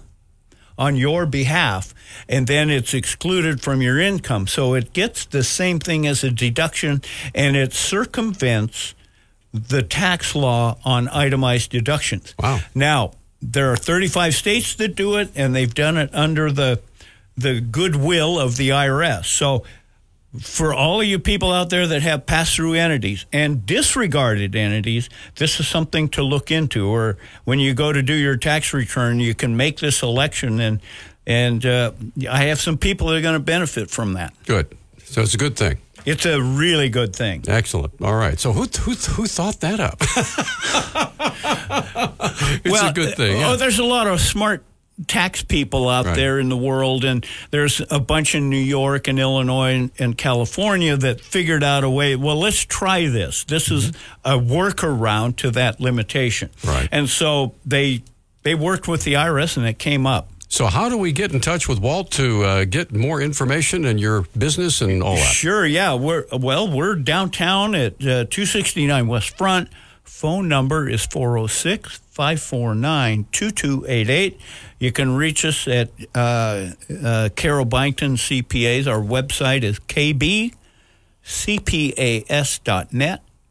on 0.79 0.97
your 0.97 1.27
behalf, 1.27 1.93
and 2.29 2.47
then 2.47 2.71
it's 2.71 2.95
excluded 2.95 3.61
from 3.61 3.83
your 3.83 3.99
income. 3.99 4.47
So 4.47 4.75
it 4.75 4.93
gets 4.93 5.25
the 5.25 5.43
same 5.43 5.81
thing 5.81 6.07
as 6.07 6.23
a 6.25 6.31
deduction, 6.31 7.03
and 7.35 7.57
it 7.57 7.73
circumvents 7.73 8.95
the 9.53 9.83
tax 9.83 10.35
law 10.35 10.79
on 10.85 11.09
itemized 11.09 11.71
deductions. 11.71 12.35
Wow. 12.39 12.61
Now, 12.75 13.13
there 13.43 13.73
are 13.73 13.77
35 13.77 14.35
states 14.35 14.75
that 14.77 14.95
do 14.95 15.17
it, 15.17 15.31
and 15.35 15.55
they've 15.55 15.75
done 15.75 15.97
it 15.97 16.11
under 16.15 16.51
the 16.51 16.81
the 17.37 17.61
goodwill 17.61 18.37
of 18.37 18.57
the 18.57 18.71
IRS. 18.71 19.27
So 19.27 19.63
for 20.41 20.75
all 20.75 21.01
of 21.01 21.07
you 21.07 21.19
people 21.19 21.53
out 21.53 21.71
there 21.71 21.87
that 21.87 22.03
have 22.03 22.27
pass 22.27 22.55
through 22.55 22.75
entities 22.75 23.25
and 23.33 23.65
disregarded 23.65 24.55
entities, 24.55 25.09
this 25.37 25.59
is 25.59 25.67
something 25.67 26.09
to 26.11 26.23
look 26.23 26.51
into. 26.51 26.87
Or 26.87 27.17
when 27.45 27.59
you 27.59 27.75
go 27.75 27.93
to 27.93 28.03
do 28.03 28.13
your 28.13 28.37
tax 28.37 28.75
return, 28.75 29.21
you 29.21 29.35
can 29.35 29.57
make 29.57 29.79
this 29.79 30.03
election, 30.03 30.61
and 30.61 30.81
and 31.27 31.65
uh, 31.65 31.93
I 32.29 32.45
have 32.45 32.61
some 32.61 32.79
people 32.79 33.09
that 33.09 33.17
are 33.17 33.23
going 33.23 33.35
to 33.35 33.41
benefit 33.41 33.91
from 33.91 34.15
that. 34.15 34.35
Good. 34.47 34.77
So 35.05 35.23
it's 35.23 35.35
a 35.35 35.39
good 35.39 35.57
thing. 35.57 35.79
It's 36.05 36.27
a 36.27 36.41
really 36.41 36.89
good 36.89 37.15
thing. 37.15 37.45
Excellent. 37.49 37.95
All 38.01 38.15
right. 38.15 38.39
So 38.39 38.53
who 38.53 38.65
who 38.65 38.93
who 38.93 39.27
thought 39.27 39.61
that 39.61 39.81
up? 39.81 40.01
it's 42.65 42.71
well, 42.71 42.91
a 42.91 42.93
good 42.93 43.17
thing. 43.17 43.43
Oh, 43.43 43.57
there's 43.57 43.79
a 43.79 43.85
lot 43.85 44.07
of 44.07 44.21
smart 44.21 44.63
tax 45.07 45.43
people 45.43 45.89
out 45.89 46.07
Right. 46.07 46.17
there 46.17 46.39
in 46.39 46.49
the 46.49 46.57
world, 46.57 47.05
and 47.05 47.25
there's 47.51 47.81
a 47.91 48.01
bunch 48.01 48.35
in 48.35 48.51
New 48.51 48.57
York 48.57 49.07
and 49.09 49.19
Illinois 49.19 49.75
and, 49.75 49.91
and 49.99 50.19
California 50.19 50.97
that 50.97 51.21
figured 51.21 51.63
out 51.63 51.85
a 51.85 51.91
way. 51.91 52.17
Well, 52.17 52.37
let's 52.39 52.65
try 52.65 53.07
this. 53.09 53.45
This 53.45 53.71
is 53.71 53.93
a 54.25 54.39
workaround 54.39 55.37
to 55.37 55.51
that 55.53 55.81
limitation. 55.81 56.51
Right. 56.65 56.89
And 56.91 57.09
so 57.09 57.55
they 57.65 58.03
they 58.43 58.55
worked 58.55 58.89
with 58.89 59.05
the 59.05 59.15
IRS, 59.15 59.57
and 59.57 59.67
it 59.67 59.79
came 59.79 60.07
up. 60.07 60.31
So 60.51 60.67
how 60.67 60.89
do 60.89 60.97
we 60.97 61.13
get 61.13 61.33
in 61.33 61.41
touch 61.41 61.69
with 61.69 61.79
Walt 61.79 62.11
to 62.13 62.43
uh, 62.43 62.65
get 62.65 62.91
more 62.93 63.21
information 63.21 63.85
in 63.85 63.99
your 63.99 64.23
business 64.37 64.81
and 64.81 65.03
all 65.03 65.17
that? 65.17 65.21
Sure, 65.35 65.67
yeah. 65.67 65.95
We're 65.95 66.25
well, 66.33 66.71
we're 66.71 66.95
downtown 66.95 67.75
at 67.75 67.93
uh, 68.01 68.25
269 68.31 69.07
West 69.09 69.37
Front. 69.37 69.69
Phone 70.19 70.49
number 70.49 70.89
is 70.89 71.07
406 71.07 71.99
549 72.11 73.27
2288. 73.31 74.41
You 74.81 74.91
can 74.91 75.15
reach 75.15 75.45
us 75.45 75.69
at 75.69 75.91
uh, 76.13 76.19
uh, 76.19 77.29
Kero 77.37 77.65
Byington 77.65 78.17
CPAs. 78.17 78.89
Our 78.89 79.01
website 79.01 79.63
is 79.63 79.79
kbcpas.net. 79.79 80.53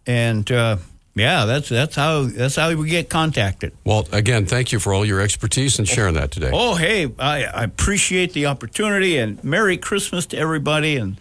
And 0.08 0.52
uh, 0.52 0.78
yeah, 1.16 1.46
that's 1.46 1.70
that's 1.70 1.96
how 1.96 2.24
that's 2.24 2.58
how 2.58 2.76
we 2.76 2.90
get 2.90 3.10
contacted. 3.10 3.72
Well, 3.86 4.06
again, 4.12 4.46
thank 4.46 4.74
you 4.74 4.80
for 4.80 4.94
all 4.94 5.06
your 5.06 5.22
expertise 5.22 5.80
and 5.80 5.88
sharing 5.88 6.16
that 6.16 6.32
today. 6.32 6.52
Oh, 6.52 6.76
hey, 6.76 7.10
I, 7.18 7.46
I 7.46 7.64
appreciate 7.64 8.34
the 8.34 8.48
opportunity 8.48 9.18
and 9.18 9.42
Merry 9.42 9.78
Christmas 9.78 10.26
to 10.26 10.38
everybody. 10.38 10.98
And 10.98 11.16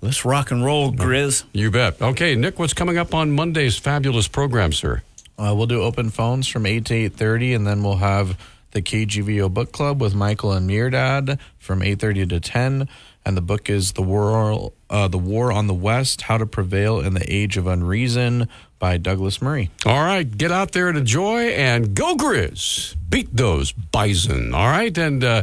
let's 0.00 0.24
rock 0.24 0.50
and 0.50 0.64
roll, 0.64 0.92
Grizz. 0.92 1.44
You 1.52 1.70
bet. 1.70 2.00
Okay, 2.00 2.34
Nick, 2.34 2.58
what's 2.58 2.74
coming 2.74 2.98
up 2.98 3.14
on 3.14 3.30
Monday's 3.30 3.78
fabulous 3.78 4.28
program, 4.28 4.72
sir? 4.72 5.02
Uh, 5.38 5.54
we'll 5.56 5.66
do 5.66 5.82
open 5.82 6.10
phones 6.10 6.48
from 6.48 6.66
eight 6.66 6.84
to 6.86 6.94
eight 6.94 7.14
thirty, 7.14 7.54
and 7.54 7.66
then 7.66 7.82
we'll 7.82 7.96
have 7.96 8.38
the 8.72 8.82
KGVO 8.82 9.52
book 9.52 9.72
club 9.72 10.00
with 10.00 10.14
Michael 10.14 10.52
and 10.52 10.68
Mirdad 10.68 11.38
from 11.58 11.82
eight 11.82 12.00
thirty 12.00 12.26
to 12.26 12.40
ten. 12.40 12.88
And 13.24 13.36
the 13.36 13.42
book 13.42 13.68
is 13.68 13.92
the 13.92 14.02
war, 14.02 14.72
uh, 14.88 15.08
the 15.08 15.18
war 15.18 15.52
on 15.52 15.66
the 15.66 15.74
West: 15.74 16.22
How 16.22 16.38
to 16.38 16.46
Prevail 16.46 17.00
in 17.00 17.14
the 17.14 17.32
Age 17.32 17.56
of 17.56 17.66
Unreason 17.66 18.48
by 18.78 18.96
Douglas 18.96 19.42
Murray. 19.42 19.70
All 19.84 20.02
right, 20.02 20.24
get 20.36 20.52
out 20.52 20.72
there 20.72 20.88
and 20.88 20.96
enjoy 20.96 21.48
and 21.48 21.94
go 21.94 22.14
Grizz. 22.16 22.96
Beat 23.08 23.34
those 23.34 23.72
bison. 23.72 24.54
All 24.54 24.68
right. 24.68 24.96
And 24.96 25.24
uh, 25.24 25.42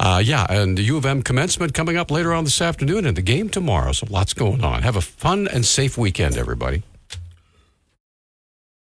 uh, 0.00 0.22
yeah, 0.24 0.46
and 0.48 0.78
the 0.78 0.82
U 0.82 0.96
of 0.96 1.04
M 1.04 1.22
commencement 1.22 1.74
coming 1.74 1.96
up 1.96 2.10
later 2.10 2.32
on 2.32 2.44
this 2.44 2.60
afternoon 2.60 3.06
and 3.06 3.16
the 3.16 3.22
game 3.22 3.48
tomorrow. 3.48 3.92
So 3.92 4.06
lots 4.08 4.32
going 4.32 4.64
on. 4.64 4.82
Have 4.82 4.96
a 4.96 5.02
fun 5.02 5.46
and 5.48 5.64
safe 5.64 5.98
weekend, 5.98 6.36
everybody. 6.36 6.82